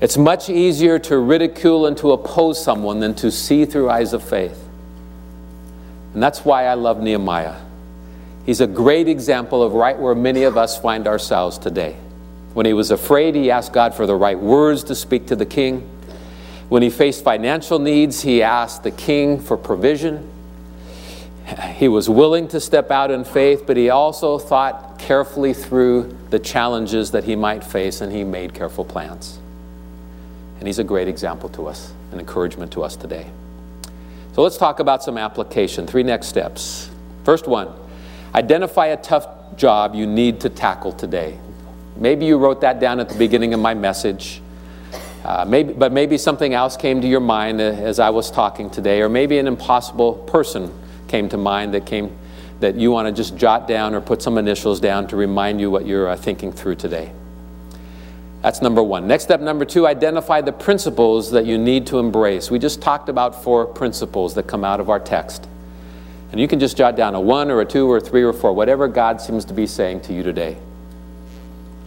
It's 0.00 0.16
much 0.16 0.50
easier 0.50 0.98
to 1.00 1.18
ridicule 1.18 1.86
and 1.86 1.96
to 1.98 2.12
oppose 2.12 2.62
someone 2.62 3.00
than 3.00 3.14
to 3.16 3.30
see 3.30 3.64
through 3.64 3.88
eyes 3.88 4.12
of 4.12 4.22
faith. 4.22 4.63
And 6.14 6.22
that's 6.22 6.44
why 6.44 6.66
I 6.66 6.74
love 6.74 7.02
Nehemiah. 7.02 7.56
He's 8.46 8.60
a 8.60 8.66
great 8.66 9.08
example 9.08 9.62
of 9.62 9.72
right 9.72 9.98
where 9.98 10.14
many 10.14 10.44
of 10.44 10.56
us 10.56 10.80
find 10.80 11.06
ourselves 11.06 11.58
today. 11.58 11.96
When 12.54 12.66
he 12.66 12.72
was 12.72 12.90
afraid, 12.90 13.34
he 13.34 13.50
asked 13.50 13.72
God 13.72 13.94
for 13.94 14.06
the 14.06 14.14
right 14.14 14.38
words 14.38 14.84
to 14.84 14.94
speak 14.94 15.26
to 15.26 15.36
the 15.36 15.46
king. 15.46 15.90
When 16.68 16.82
he 16.82 16.90
faced 16.90 17.24
financial 17.24 17.78
needs, 17.78 18.22
he 18.22 18.42
asked 18.42 18.84
the 18.84 18.90
king 18.90 19.40
for 19.40 19.56
provision. 19.56 20.30
He 21.74 21.88
was 21.88 22.08
willing 22.08 22.48
to 22.48 22.60
step 22.60 22.90
out 22.90 23.10
in 23.10 23.24
faith, 23.24 23.64
but 23.66 23.76
he 23.76 23.90
also 23.90 24.38
thought 24.38 24.98
carefully 24.98 25.52
through 25.52 26.16
the 26.30 26.38
challenges 26.38 27.10
that 27.10 27.24
he 27.24 27.36
might 27.36 27.64
face 27.64 28.00
and 28.00 28.12
he 28.12 28.24
made 28.24 28.54
careful 28.54 28.84
plans. 28.84 29.38
And 30.58 30.68
he's 30.68 30.78
a 30.78 30.84
great 30.84 31.08
example 31.08 31.48
to 31.50 31.66
us, 31.66 31.92
an 32.12 32.20
encouragement 32.20 32.72
to 32.72 32.82
us 32.82 32.96
today. 32.96 33.26
So 34.34 34.42
let's 34.42 34.56
talk 34.56 34.80
about 34.80 35.04
some 35.04 35.16
application. 35.16 35.86
Three 35.86 36.02
next 36.02 36.26
steps. 36.26 36.90
First 37.24 37.46
one 37.46 37.72
identify 38.34 38.86
a 38.86 38.96
tough 38.96 39.28
job 39.56 39.94
you 39.94 40.06
need 40.06 40.40
to 40.40 40.48
tackle 40.48 40.90
today. 40.90 41.38
Maybe 41.96 42.26
you 42.26 42.36
wrote 42.36 42.60
that 42.62 42.80
down 42.80 42.98
at 42.98 43.08
the 43.08 43.14
beginning 43.16 43.54
of 43.54 43.60
my 43.60 43.74
message. 43.74 44.42
Uh, 45.24 45.44
maybe, 45.46 45.72
but 45.72 45.92
maybe 45.92 46.18
something 46.18 46.52
else 46.52 46.76
came 46.76 47.00
to 47.00 47.06
your 47.06 47.20
mind 47.20 47.60
as 47.60 48.00
I 48.00 48.10
was 48.10 48.28
talking 48.28 48.70
today, 48.70 49.02
or 49.02 49.08
maybe 49.08 49.38
an 49.38 49.46
impossible 49.46 50.14
person 50.14 50.76
came 51.06 51.28
to 51.28 51.36
mind 51.36 51.72
that 51.74 51.86
came 51.86 52.18
that 52.58 52.74
you 52.74 52.90
want 52.90 53.06
to 53.06 53.12
just 53.12 53.36
jot 53.36 53.68
down 53.68 53.94
or 53.94 54.00
put 54.00 54.20
some 54.20 54.36
initials 54.36 54.80
down 54.80 55.06
to 55.08 55.16
remind 55.16 55.60
you 55.60 55.70
what 55.70 55.86
you're 55.86 56.08
uh, 56.08 56.16
thinking 56.16 56.50
through 56.50 56.74
today. 56.74 57.12
That's 58.44 58.60
number 58.60 58.82
one. 58.82 59.06
Next 59.06 59.24
step, 59.24 59.40
number 59.40 59.64
two, 59.64 59.86
identify 59.86 60.42
the 60.42 60.52
principles 60.52 61.30
that 61.30 61.46
you 61.46 61.56
need 61.56 61.86
to 61.86 61.98
embrace. 61.98 62.50
We 62.50 62.58
just 62.58 62.82
talked 62.82 63.08
about 63.08 63.42
four 63.42 63.64
principles 63.64 64.34
that 64.34 64.46
come 64.46 64.64
out 64.64 64.80
of 64.80 64.90
our 64.90 65.00
text. 65.00 65.48
And 66.30 66.38
you 66.38 66.46
can 66.46 66.60
just 66.60 66.76
jot 66.76 66.94
down 66.94 67.14
a 67.14 67.20
one 67.22 67.50
or 67.50 67.62
a 67.62 67.64
two 67.64 67.90
or 67.90 67.96
a 67.96 68.00
three 68.02 68.22
or 68.22 68.34
four, 68.34 68.52
whatever 68.52 68.86
God 68.86 69.18
seems 69.18 69.46
to 69.46 69.54
be 69.54 69.66
saying 69.66 70.02
to 70.02 70.12
you 70.12 70.22
today. 70.22 70.58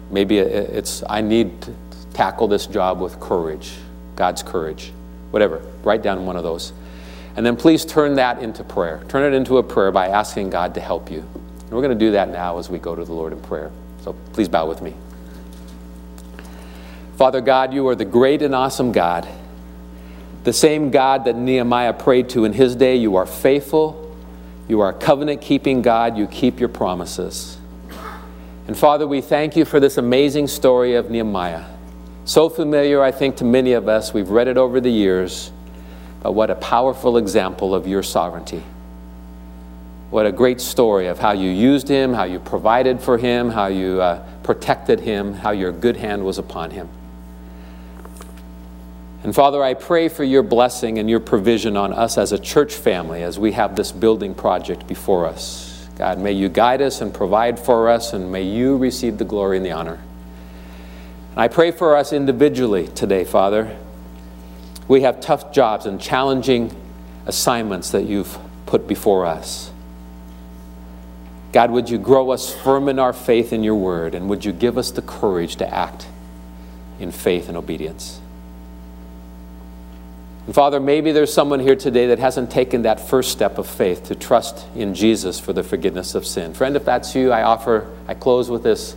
Maybe 0.09 0.39
it's, 0.39 1.03
I 1.07 1.21
need 1.21 1.61
to 1.61 1.75
tackle 2.15 2.47
this 2.47 2.65
job 2.65 3.01
with 3.01 3.19
courage, 3.19 3.73
God's 4.15 4.41
courage, 4.41 4.91
whatever. 5.29 5.61
Write 5.83 6.01
down 6.01 6.25
one 6.25 6.37
of 6.37 6.43
those. 6.43 6.73
And 7.35 7.45
then 7.45 7.55
please 7.55 7.85
turn 7.85 8.15
that 8.15 8.41
into 8.41 8.63
prayer. 8.63 9.03
Turn 9.09 9.31
it 9.31 9.37
into 9.37 9.59
a 9.59 9.63
prayer 9.63 9.91
by 9.91 10.07
asking 10.07 10.49
God 10.49 10.73
to 10.73 10.81
help 10.81 11.11
you. 11.11 11.19
And 11.19 11.69
we're 11.69 11.83
going 11.83 11.95
to 11.95 12.05
do 12.05 12.13
that 12.13 12.29
now 12.29 12.57
as 12.57 12.67
we 12.67 12.79
go 12.79 12.95
to 12.95 13.05
the 13.05 13.13
Lord 13.13 13.31
in 13.31 13.41
prayer. 13.41 13.69
So 14.01 14.13
please 14.33 14.49
bow 14.49 14.67
with 14.67 14.81
me. 14.81 14.95
Father 17.17 17.41
God, 17.41 17.73
you 17.73 17.87
are 17.87 17.95
the 17.95 18.05
great 18.05 18.43
and 18.43 18.53
awesome 18.53 18.91
God. 18.91 19.27
The 20.43 20.53
same 20.53 20.91
God 20.91 21.25
that 21.25 21.35
Nehemiah 21.35 21.93
prayed 21.93 22.29
to 22.29 22.45
in 22.45 22.53
his 22.53 22.75
day. 22.75 22.95
You 22.95 23.15
are 23.15 23.25
faithful. 23.25 24.15
You 24.67 24.81
are 24.81 24.89
a 24.89 24.93
covenant 24.93 25.41
keeping 25.41 25.81
God. 25.81 26.15
You 26.15 26.27
keep 26.27 26.59
your 26.59 26.69
promises. 26.69 27.57
And 28.67 28.77
Father, 28.77 29.07
we 29.07 29.21
thank 29.21 29.55
you 29.55 29.65
for 29.65 29.79
this 29.79 29.97
amazing 29.97 30.45
story 30.45 30.93
of 30.93 31.09
Nehemiah. 31.09 31.65
So 32.25 32.49
familiar, 32.49 33.01
I 33.01 33.11
think, 33.11 33.37
to 33.37 33.45
many 33.45 33.73
of 33.73 33.87
us. 33.87 34.13
We've 34.13 34.29
read 34.29 34.47
it 34.47 34.57
over 34.57 34.79
the 34.79 34.91
years. 34.91 35.51
But 36.21 36.33
what 36.33 36.51
a 36.51 36.55
powerful 36.55 37.17
example 37.17 37.73
of 37.73 37.87
your 37.87 38.03
sovereignty. 38.03 38.61
What 40.11 40.27
a 40.27 40.31
great 40.31 40.61
story 40.61 41.07
of 41.07 41.17
how 41.17 41.31
you 41.31 41.49
used 41.49 41.87
him, 41.87 42.13
how 42.13 42.25
you 42.25 42.39
provided 42.39 43.01
for 43.01 43.17
him, 43.17 43.49
how 43.49 43.67
you 43.67 44.01
uh, 44.01 44.23
protected 44.43 44.99
him, 44.99 45.33
how 45.33 45.49
your 45.49 45.71
good 45.71 45.97
hand 45.97 46.23
was 46.23 46.37
upon 46.37 46.69
him. 46.69 46.87
And 49.23 49.33
Father, 49.33 49.63
I 49.63 49.73
pray 49.73 50.09
for 50.09 50.23
your 50.23 50.43
blessing 50.43 50.99
and 50.99 51.09
your 51.09 51.19
provision 51.19 51.75
on 51.75 51.91
us 51.91 52.17
as 52.17 52.31
a 52.31 52.39
church 52.39 52.73
family 52.75 53.23
as 53.23 53.39
we 53.39 53.51
have 53.53 53.75
this 53.75 53.91
building 53.91 54.33
project 54.33 54.87
before 54.87 55.25
us. 55.25 55.87
God, 55.97 56.19
may 56.19 56.31
you 56.31 56.47
guide 56.47 56.81
us 56.81 57.01
and 57.01 57.11
provide 57.11 57.59
for 57.59 57.89
us, 57.89 58.13
and 58.13 58.31
may 58.31 58.43
you 58.43 58.77
receive 58.77 59.17
the 59.17 59.25
glory 59.25 59.57
and 59.57 59.65
the 59.65 59.71
honor. 59.71 59.99
I 61.35 61.47
pray 61.47 61.71
for 61.71 61.95
us 61.95 62.13
individually 62.13 62.87
today, 62.89 63.23
Father. 63.23 63.75
We 64.87 65.01
have 65.01 65.19
tough 65.19 65.51
jobs 65.51 65.87
and 65.87 65.99
challenging 65.99 66.75
assignments 67.25 67.91
that 67.91 68.03
you've 68.03 68.37
put 68.67 68.87
before 68.87 69.25
us. 69.25 69.71
God, 71.51 71.71
would 71.71 71.89
you 71.89 71.97
grow 71.97 72.29
us 72.29 72.53
firm 72.53 72.87
in 72.87 72.99
our 72.99 73.13
faith 73.13 73.51
in 73.51 73.63
your 73.63 73.75
word, 73.75 74.13
and 74.13 74.29
would 74.29 74.45
you 74.45 74.51
give 74.51 74.77
us 74.77 74.91
the 74.91 75.01
courage 75.01 75.55
to 75.57 75.73
act 75.73 76.07
in 76.99 77.11
faith 77.11 77.49
and 77.49 77.57
obedience? 77.57 78.21
And 80.47 80.55
Father, 80.55 80.79
maybe 80.79 81.11
there's 81.11 81.33
someone 81.33 81.59
here 81.59 81.75
today 81.75 82.07
that 82.07 82.19
hasn't 82.19 82.49
taken 82.49 82.83
that 82.83 83.01
first 83.01 83.33
step 83.33 83.57
of 83.57 83.67
faith 83.67 84.05
to 84.05 84.15
trust 84.15 84.65
in 84.75 84.95
Jesus 84.95 85.41
for 85.41 85.51
the 85.51 85.61
forgiveness 85.61 86.15
of 86.15 86.25
sin. 86.25 86.53
Friend, 86.53 86.73
if 86.77 86.85
that's 86.85 87.13
you, 87.13 87.33
I 87.33 87.43
offer, 87.43 87.93
I 88.07 88.13
close 88.13 88.49
with 88.49 88.63
this 88.63 88.95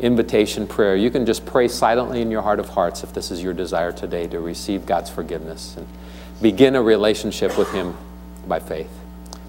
invitation 0.00 0.66
prayer. 0.66 0.96
You 0.96 1.10
can 1.10 1.24
just 1.24 1.46
pray 1.46 1.68
silently 1.68 2.20
in 2.20 2.32
your 2.32 2.42
heart 2.42 2.58
of 2.58 2.68
hearts 2.70 3.04
if 3.04 3.14
this 3.14 3.30
is 3.30 3.40
your 3.40 3.54
desire 3.54 3.92
today 3.92 4.26
to 4.26 4.40
receive 4.40 4.86
God's 4.86 5.08
forgiveness 5.08 5.76
and 5.76 5.86
begin 6.42 6.74
a 6.74 6.82
relationship 6.82 7.56
with 7.56 7.70
Him 7.70 7.96
by 8.48 8.58
faith. 8.58 8.90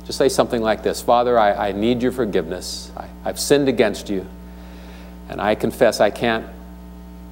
Just 0.06 0.20
say 0.20 0.30
something 0.30 0.62
like 0.62 0.84
this 0.84 1.02
Father, 1.02 1.40
I, 1.40 1.70
I 1.70 1.72
need 1.72 2.04
your 2.04 2.12
forgiveness. 2.12 2.92
I, 2.96 3.08
I've 3.26 3.40
sinned 3.40 3.68
against 3.68 4.08
you, 4.08 4.28
and 5.30 5.42
I 5.42 5.56
confess 5.56 6.00
I 6.00 6.12
can't 6.12 6.46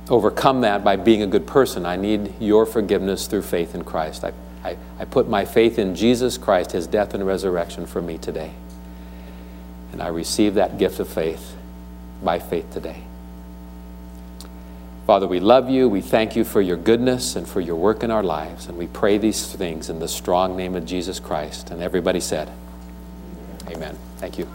overcome 0.09 0.61
that 0.61 0.83
by 0.83 0.95
being 0.95 1.21
a 1.21 1.27
good 1.27 1.47
person. 1.47 1.85
I 1.85 1.95
need 1.95 2.33
your 2.39 2.65
forgiveness 2.65 3.27
through 3.27 3.41
faith 3.43 3.75
in 3.75 3.83
Christ. 3.83 4.23
I, 4.23 4.33
I, 4.63 4.77
I 4.99 5.05
put 5.05 5.27
my 5.27 5.45
faith 5.45 5.79
in 5.79 5.95
Jesus 5.95 6.37
Christ, 6.37 6.71
his 6.71 6.87
death 6.87 7.13
and 7.13 7.25
resurrection 7.25 7.85
for 7.85 8.01
me 8.01 8.17
today. 8.17 8.53
And 9.91 10.01
I 10.01 10.07
receive 10.07 10.55
that 10.55 10.77
gift 10.77 10.99
of 10.99 11.07
faith 11.07 11.55
by 12.23 12.39
faith 12.39 12.71
today. 12.71 13.03
Father, 15.07 15.25
we 15.25 15.39
love 15.39 15.69
you. 15.69 15.87
We 15.87 16.01
thank 16.01 16.35
you 16.35 16.43
for 16.43 16.61
your 16.61 16.75
goodness 16.75 17.37
and 17.37 17.47
for 17.47 17.61
your 17.61 17.77
work 17.77 18.03
in 18.03 18.11
our 18.11 18.23
lives. 18.23 18.67
And 18.67 18.77
we 18.77 18.87
pray 18.87 19.17
these 19.17 19.53
things 19.53 19.89
in 19.89 19.99
the 19.99 20.07
strong 20.07 20.57
name 20.57 20.75
of 20.75 20.85
Jesus 20.85 21.19
Christ. 21.19 21.71
And 21.71 21.81
everybody 21.81 22.19
said, 22.19 22.51
Amen. 23.69 23.97
Thank 24.17 24.37
you. 24.37 24.47